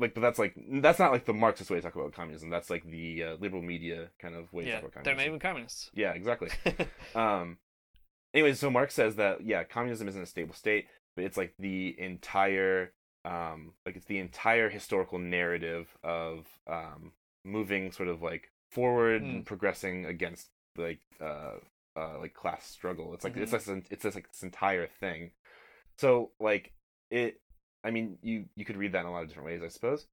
like 0.00 0.14
but 0.14 0.20
that's 0.20 0.38
like 0.38 0.54
that's 0.80 0.98
not 0.98 1.12
like 1.12 1.24
the 1.26 1.34
marxist 1.34 1.70
way 1.70 1.76
to 1.78 1.82
talk 1.82 1.94
about 1.94 2.12
communism 2.12 2.50
that's 2.50 2.70
like 2.70 2.84
the 2.84 3.22
uh, 3.24 3.36
liberal 3.40 3.62
media 3.62 4.08
kind 4.20 4.34
of 4.34 4.52
way 4.52 4.64
to 4.64 4.68
yeah, 4.70 4.80
talk 4.80 4.92
about 4.92 5.04
they're 5.04 5.14
communism 5.14 5.18
not 5.18 5.26
even 5.26 5.40
communists. 5.40 5.90
yeah 5.94 6.12
exactly 6.12 6.48
um 7.14 7.58
anyways 8.34 8.58
so 8.58 8.70
marx 8.70 8.94
says 8.94 9.16
that 9.16 9.44
yeah 9.44 9.64
communism 9.64 10.08
isn't 10.08 10.22
a 10.22 10.26
stable 10.26 10.54
state 10.54 10.86
but 11.16 11.24
it's 11.24 11.36
like 11.36 11.54
the 11.58 11.94
entire 11.98 12.92
um 13.24 13.72
like 13.84 13.96
it's 13.96 14.06
the 14.06 14.18
entire 14.18 14.68
historical 14.70 15.18
narrative 15.18 15.96
of 16.02 16.46
um 16.66 17.12
moving 17.44 17.92
sort 17.92 18.08
of 18.08 18.22
like 18.22 18.50
forward 18.70 19.22
Mm. 19.22 19.30
and 19.30 19.46
progressing 19.46 20.06
against 20.06 20.48
like 20.76 21.00
uh 21.20 21.54
uh 21.96 22.18
like 22.20 22.34
class 22.34 22.66
struggle 22.66 23.12
it's 23.14 23.24
like 23.24 23.36
it's 23.36 23.52
Mhm. 23.52 23.82
this 23.82 23.90
it's 23.90 24.02
this 24.04 24.14
like 24.14 24.30
this 24.30 24.42
entire 24.42 24.86
thing 24.86 25.32
so 25.98 26.30
like 26.38 26.72
it 27.10 27.40
i 27.84 27.90
mean 27.90 28.18
you 28.22 28.46
you 28.56 28.64
could 28.64 28.76
read 28.76 28.92
that 28.92 29.00
in 29.00 29.06
a 29.06 29.12
lot 29.12 29.22
of 29.22 29.28
different 29.28 29.46
ways 29.46 29.62
i 29.62 29.68
suppose 29.68 30.06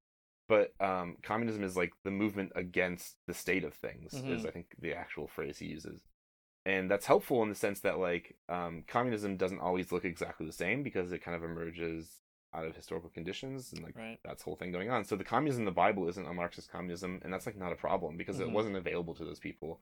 but 0.47 0.73
um 0.79 1.17
communism 1.23 1.63
is 1.63 1.77
like 1.77 1.93
the 2.03 2.11
movement 2.11 2.51
against 2.55 3.15
the 3.27 3.33
state 3.33 3.63
of 3.63 3.73
things 3.73 4.23
is 4.27 4.43
Mhm. 4.43 4.47
i 4.47 4.51
think 4.51 4.75
the 4.79 4.93
actual 4.93 5.27
phrase 5.27 5.57
he 5.59 5.65
uses 5.67 6.01
and 6.65 6.89
that's 6.91 7.05
helpful 7.05 7.43
in 7.43 7.49
the 7.49 7.55
sense 7.55 7.79
that 7.81 7.99
like 7.99 8.35
um 8.49 8.83
communism 8.87 9.37
doesn't 9.37 9.59
always 9.59 9.91
look 9.91 10.05
exactly 10.05 10.45
the 10.45 10.51
same 10.51 10.83
because 10.83 11.11
it 11.11 11.23
kind 11.23 11.35
of 11.35 11.43
emerges 11.43 12.21
out 12.53 12.65
of 12.65 12.75
historical 12.75 13.09
conditions 13.09 13.73
and 13.73 13.83
like 13.83 13.95
Right. 13.95 14.19
that's 14.23 14.43
whole 14.43 14.55
thing 14.55 14.71
going 14.71 14.89
on 14.89 15.03
so 15.03 15.15
the 15.15 15.23
communism 15.23 15.61
in 15.61 15.65
the 15.65 15.71
bible 15.71 16.07
isn't 16.09 16.27
a 16.27 16.33
marxist 16.33 16.71
communism 16.71 17.19
and 17.23 17.33
that's 17.33 17.45
like 17.45 17.57
not 17.57 17.71
a 17.73 17.75
problem 17.75 18.17
because 18.17 18.39
it 18.39 18.47
Mhm. 18.47 18.53
wasn't 18.53 18.75
available 18.75 19.13
to 19.15 19.25
those 19.25 19.39
people 19.39 19.79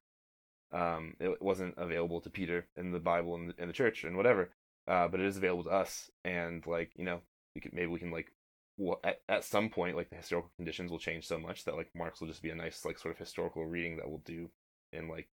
um 0.71 1.15
it 1.19 1.41
wasn't 1.41 1.73
available 1.77 2.19
to 2.21 2.29
peter 2.29 2.67
in 2.75 2.91
the 2.91 2.99
bible 2.99 3.35
and 3.35 3.49
the, 3.51 3.61
in 3.61 3.67
the 3.67 3.73
church 3.73 4.03
and 4.03 4.17
whatever 4.17 4.49
uh 4.87 5.07
but 5.07 5.19
it 5.19 5.25
is 5.25 5.37
available 5.37 5.63
to 5.63 5.69
us 5.69 6.11
and 6.23 6.65
like 6.67 6.91
you 6.95 7.05
know 7.05 7.21
we 7.55 7.61
could 7.61 7.73
maybe 7.73 7.87
we 7.87 7.99
can 7.99 8.11
like 8.11 8.31
well, 8.77 8.99
at, 9.05 9.21
at 9.29 9.45
some 9.45 9.69
point 9.69 9.95
like 9.95 10.09
the 10.09 10.17
historical 10.17 10.51
conditions 10.57 10.91
will 10.91 10.99
change 10.99 11.25
so 11.25 11.39
much 11.39 11.63
that 11.63 11.75
like 11.75 11.89
marx 11.95 12.19
will 12.19 12.27
just 12.27 12.43
be 12.43 12.49
a 12.49 12.55
nice 12.55 12.83
like 12.85 12.99
sort 12.99 13.13
of 13.13 13.17
historical 13.17 13.65
reading 13.65 13.97
that 13.97 14.09
we'll 14.09 14.21
do 14.25 14.49
in 14.91 15.07
like 15.07 15.29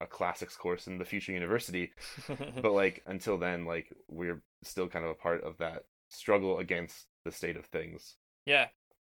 a 0.00 0.06
classics 0.06 0.56
course 0.56 0.86
in 0.86 0.98
the 0.98 1.04
future 1.04 1.32
university 1.32 1.92
but 2.62 2.72
like 2.72 3.02
until 3.06 3.38
then 3.38 3.64
like 3.64 3.94
we're 4.08 4.42
still 4.62 4.88
kind 4.88 5.04
of 5.04 5.10
a 5.10 5.14
part 5.14 5.42
of 5.44 5.56
that 5.58 5.84
struggle 6.08 6.58
against 6.58 7.06
the 7.24 7.32
state 7.32 7.56
of 7.56 7.66
things 7.66 8.16
yeah, 8.46 8.68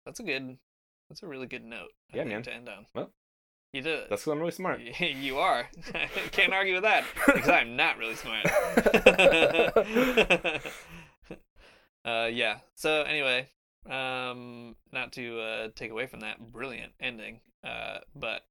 that's 0.07 0.21
a 0.21 0.23
good. 0.23 0.57
That's 1.09 1.23
a 1.23 1.27
really 1.27 1.47
good 1.47 1.65
note. 1.65 1.91
I 2.13 2.19
Yeah, 2.19 2.25
man. 2.25 2.43
To 2.45 2.55
end 2.55 2.69
on. 2.69 2.87
Well, 2.95 3.11
you 3.73 3.83
did 3.83 3.99
it. 3.99 4.07
that's 4.09 4.23
because 4.23 4.33
i'm 4.33 4.39
really 4.39 4.53
smart 4.53 4.81
you 5.01 5.39
are. 5.39 5.69
Can't 6.31 6.53
argue 6.53 6.75
with 6.75 6.85
that 6.85 7.05
because 7.27 7.49
I'm 7.49 7.75
not 7.75 7.99
really 7.99 8.15
smart. 8.15 8.47
Uh, 12.05 12.29
yeah. 12.33 12.59
So 12.75 13.03
anyway, 13.03 13.49
um, 13.89 14.77
not 14.93 15.13
to 15.13 15.41
uh, 15.41 15.69
take 15.75 15.91
away 15.91 16.07
from 16.07 16.21
that 16.21 16.39
brilliant 16.53 16.93
ending, 17.01 17.41
uh, 17.67 17.99
but 18.15 18.43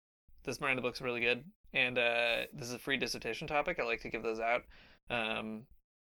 this 0.43 0.59
Miranda 0.59 0.81
book's 0.81 1.01
really 1.01 1.21
good, 1.21 1.43
and 1.73 1.97
uh, 1.97 2.35
this 2.53 2.67
is 2.67 2.73
a 2.73 2.79
free 2.79 2.97
dissertation 2.97 3.47
topic. 3.47 3.79
I 3.79 3.83
like 3.83 4.01
to 4.01 4.09
give 4.09 4.23
those 4.23 4.39
out. 4.39 4.63
Um, 5.09 5.63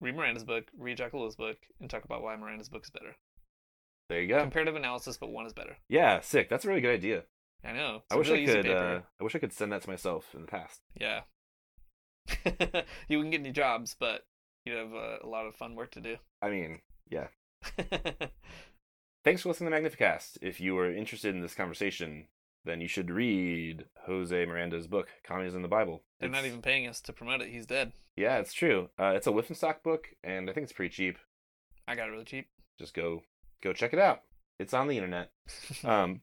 read 0.00 0.16
Miranda's 0.16 0.44
book, 0.44 0.64
read 0.78 0.98
Jacques 0.98 1.14
Ellul's 1.14 1.36
book, 1.36 1.56
and 1.80 1.88
talk 1.88 2.04
about 2.04 2.22
why 2.22 2.36
Miranda's 2.36 2.68
book 2.68 2.82
is 2.84 2.90
better. 2.90 3.14
there 4.08 4.20
you 4.20 4.28
go 4.28 4.40
Comparative 4.40 4.76
analysis, 4.76 5.16
but 5.16 5.30
one 5.30 5.46
is 5.46 5.52
better. 5.52 5.76
yeah 5.88 6.20
sick 6.20 6.48
that's 6.48 6.64
a 6.64 6.68
really 6.68 6.80
good 6.80 6.94
idea 6.94 7.22
I 7.64 7.72
know. 7.72 7.96
It's 7.96 8.14
i 8.14 8.16
wish 8.16 8.28
really 8.30 8.50
i 8.50 8.54
could 8.62 8.70
uh 8.70 9.00
i 9.20 9.24
wish 9.24 9.34
i 9.34 9.38
could 9.38 9.52
send 9.52 9.70
that 9.72 9.82
to 9.82 9.88
myself 9.90 10.34
in 10.34 10.40
the 10.42 10.46
past 10.46 10.80
Yeah. 10.98 11.20
you 13.08 13.18
wouldn't 13.18 13.32
get 13.32 13.40
any 13.40 13.52
jobs, 13.52 13.94
but 13.98 14.22
you 14.64 14.74
have 14.74 14.92
uh, 14.92 15.16
a 15.22 15.26
lot 15.26 15.46
of 15.46 15.54
fun 15.56 15.74
work 15.74 15.90
to 15.92 16.00
do. 16.00 16.16
i 16.42 16.50
mean 16.50 16.80
yeah 17.10 17.28
Thanks 19.22 19.42
for 19.42 19.50
listening 19.50 19.70
to 19.70 19.78
Magnificast. 19.78 20.38
If 20.40 20.60
you 20.60 20.78
are 20.78 20.90
interested 20.90 21.34
in 21.34 21.42
this 21.42 21.54
conversation, 21.54 22.28
then 22.64 22.80
you 22.80 22.88
should 22.88 23.10
read 23.10 23.84
Jose 24.06 24.46
Miranda's 24.46 24.86
book, 24.86 25.08
Communism 25.24 25.58
in 25.58 25.62
the 25.62 25.68
Bible. 25.68 26.02
They're 26.18 26.30
not 26.30 26.46
even 26.46 26.62
paying 26.62 26.86
us 26.86 27.02
to 27.02 27.12
promote 27.12 27.42
it. 27.42 27.50
He's 27.50 27.66
dead. 27.66 27.92
Yeah, 28.16 28.38
it's 28.38 28.54
true. 28.54 28.88
Uh, 28.98 29.12
it's 29.14 29.26
a 29.26 29.30
Wipf 29.30 29.48
and 29.48 29.56
Stock 29.56 29.82
book, 29.82 30.08
and 30.24 30.48
I 30.48 30.54
think 30.54 30.64
it's 30.64 30.72
pretty 30.72 30.94
cheap. 30.94 31.18
I 31.86 31.96
got 31.96 32.08
it 32.08 32.12
really 32.12 32.24
cheap. 32.24 32.48
Just 32.78 32.94
go 32.94 33.22
go 33.62 33.74
check 33.74 33.92
it 33.92 33.98
out. 33.98 34.22
It's 34.58 34.72
on 34.72 34.88
the 34.88 34.96
internet. 34.96 35.30
um, 35.84 36.22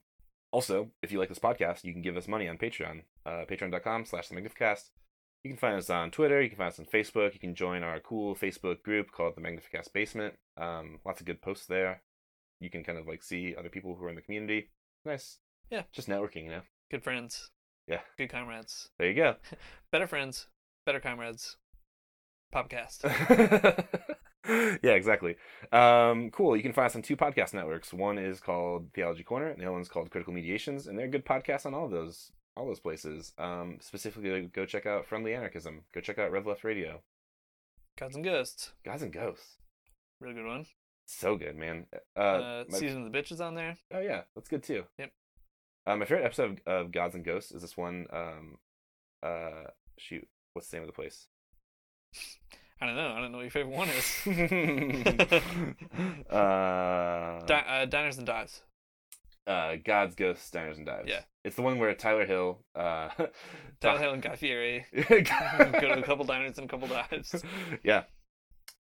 also, 0.52 0.90
if 1.04 1.12
you 1.12 1.20
like 1.20 1.30
this 1.30 1.40
podcast, 1.40 1.84
you 1.84 1.94
can 1.94 2.02
give 2.02 2.18
us 2.18 2.28
money 2.28 2.48
on 2.48 2.58
Patreon. 2.58 3.04
Uh, 3.26 3.46
Patreon.com 3.48 4.06
slash 4.06 4.30
the 4.30 4.36
Magnificast. 4.36 4.90
You 5.44 5.52
can 5.52 5.58
find 5.58 5.78
us 5.78 5.90
on 5.90 6.12
Twitter. 6.12 6.42
You 6.42 6.50
can 6.50 6.58
find 6.58 6.70
us 6.72 6.80
on 6.80 6.86
Facebook. 6.86 7.34
You 7.34 7.40
can 7.40 7.56
join 7.56 7.84
our 7.84 8.00
cool 8.00 8.36
Facebook 8.36 8.84
group 8.84 9.12
called 9.12 9.36
the 9.36 9.42
Magnificast 9.42 9.94
Basement. 9.94 10.36
Um, 10.58 11.00
lots 11.06 11.22
of 11.22 11.28
good 11.28 11.42
posts 11.42 11.68
there. 11.68 12.02
You 12.60 12.70
can 12.70 12.84
kind 12.84 12.98
of 12.98 13.08
like 13.08 13.24
see 13.24 13.56
other 13.58 13.70
people 13.70 13.96
who 13.96 14.06
are 14.06 14.10
in 14.10 14.16
the 14.16 14.22
community. 14.22 14.70
Nice. 15.06 15.38
Yeah. 15.70 15.84
Just 15.94 16.10
networking, 16.10 16.46
you 16.46 16.50
know. 16.50 16.62
Good 16.90 17.04
friends. 17.04 17.52
Yeah. 17.88 18.02
Good 18.18 18.30
comrades. 18.30 18.90
There 18.98 19.08
you 19.08 19.14
go. 19.14 19.36
Better 19.92 20.08
friends. 20.08 20.48
Better 20.86 21.00
comrades. 21.00 21.58
Podcast. 22.54 23.04
yeah, 24.84 24.92
exactly. 24.92 25.36
Um, 25.72 26.32
cool. 26.32 26.56
You 26.56 26.64
can 26.64 26.74
find 26.74 26.88
us 26.88 26.96
on 26.96 27.02
two 27.02 27.18
podcast 27.18 27.54
networks. 27.54 27.94
One 27.94 28.18
is 28.18 28.40
called 28.40 28.94
Theology 28.94 29.24
Corner, 29.24 29.50
and 29.50 29.60
the 29.60 29.66
other 29.66 29.74
one's 29.74 29.90
called 29.90 30.10
Critical 30.10 30.34
Mediations, 30.34 30.88
and 30.88 30.98
they're 30.98 31.08
good 31.08 31.26
podcasts 31.26 31.66
on 31.66 31.74
all 31.74 31.86
of 31.86 31.92
those 31.92 32.32
all 32.58 32.66
those 32.68 32.80
places. 32.80 33.34
Um, 33.38 33.78
specifically, 33.82 34.50
go 34.54 34.66
check 34.66 34.86
out 34.86 35.06
Friendly 35.06 35.34
Anarchism. 35.34 35.82
Go 35.94 36.02
check 36.02 36.18
out 36.18 36.32
Rev 36.32 36.48
Left 36.48 36.64
Radio. 36.64 37.02
Gods 38.00 38.16
and 38.16 38.24
Ghosts. 38.26 38.72
Gods 38.86 39.04
and 39.04 39.14
Ghosts. 39.14 39.58
Real 40.20 40.34
good 40.34 40.46
one. 40.46 40.66
So 41.06 41.36
good, 41.38 41.56
man. 41.56 41.86
Uh, 42.16 42.20
Uh, 42.20 42.64
my- 42.70 42.78
Season 42.78 43.06
of 43.06 43.12
the 43.12 43.18
Bitches 43.18 43.40
on 43.40 43.56
there. 43.56 43.78
Oh 43.94 44.00
yeah, 44.00 44.22
that's 44.36 44.50
good 44.50 44.64
too. 44.64 44.84
Yep. 44.98 45.12
Um, 45.86 46.00
my 46.00 46.06
favorite 46.06 46.26
episode 46.26 46.62
of, 46.66 46.86
of 46.86 46.92
Gods 46.92 47.16
and 47.16 47.24
Ghosts 47.24 47.52
is 47.52 47.62
this 47.62 47.78
one. 47.78 48.08
Um, 48.12 48.58
uh, 49.24 49.70
shoot, 49.98 50.28
what's 50.54 50.68
the 50.70 50.78
name 50.78 50.84
of 50.84 50.88
the 50.88 50.94
place? 50.94 51.28
I 52.82 52.86
don't 52.86 52.96
know. 52.96 53.14
I 53.14 53.22
don't 53.22 53.32
know 53.32 53.38
what 53.38 53.44
your 53.44 53.52
favorite 53.52 53.76
one 53.76 53.90
is. 53.90 54.26
uh, 56.30 57.40
Di- 57.46 57.66
uh, 57.68 57.86
Diners 57.86 58.18
and 58.18 58.28
Dives. 58.28 58.62
uh, 59.48 59.76
Gods, 59.84 60.16
Ghosts, 60.16 60.52
Diners, 60.52 60.78
and 60.78 60.86
Dives. 60.86 61.10
Yeah. 61.10 61.22
It's 61.48 61.56
the 61.56 61.62
one 61.62 61.80
where 61.80 61.94
Tyler 61.96 62.26
Hill. 62.26 62.60
Uh, 62.76 63.10
Tyler 63.82 64.00
Hill 64.00 64.14
and 64.14 64.22
Guy 64.22 64.36
Fieri. 64.36 64.86
Go 64.94 65.04
to 65.22 66.00
a 66.00 66.04
couple 66.04 66.26
diners 66.34 66.58
and 66.58 66.66
a 66.66 66.70
couple 66.70 66.88
dives. 66.90 67.34
yeah, 67.84 68.04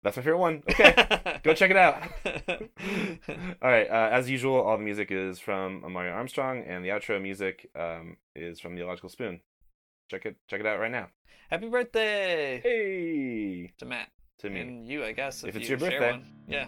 that's 0.03 0.17
my 0.17 0.23
favorite 0.23 0.39
one. 0.39 0.63
Okay, 0.69 1.39
go 1.43 1.53
check 1.53 1.69
it 1.71 1.77
out. 1.77 2.01
all 3.61 3.69
right. 3.69 3.87
Uh, 3.89 4.09
as 4.11 4.29
usual, 4.29 4.61
all 4.61 4.77
the 4.77 4.83
music 4.83 5.11
is 5.11 5.39
from 5.39 5.81
Amaryah 5.83 6.13
Armstrong, 6.15 6.63
and 6.67 6.83
the 6.83 6.89
outro 6.89 7.21
music 7.21 7.69
um, 7.79 8.17
is 8.35 8.59
from 8.59 8.75
The 8.75 8.81
Illogical 8.81 9.09
Spoon. 9.09 9.41
Check 10.09 10.25
it. 10.25 10.35
Check 10.49 10.59
it 10.59 10.65
out 10.65 10.79
right 10.79 10.91
now. 10.91 11.07
Happy 11.49 11.69
birthday 11.69 12.59
Hey, 12.63 13.71
to 13.77 13.85
Matt 13.85 14.07
to 14.39 14.49
me. 14.49 14.61
and 14.61 14.87
you, 14.87 15.03
I 15.03 15.11
guess. 15.11 15.43
If, 15.43 15.49
If 15.49 15.55
it's 15.57 15.69
you 15.69 15.77
your 15.77 15.79
birthday. 15.79 16.11
one. 16.11 16.25
Yeah. 16.47 16.67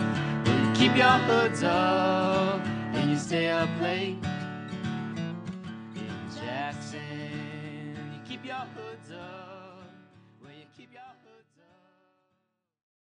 Keep 0.81 0.97
your 0.97 1.09
hoods 1.09 1.61
up 1.61 2.59
and 2.95 3.11
you 3.11 3.15
stay 3.15 3.49
up 3.49 3.69
late. 3.81 4.17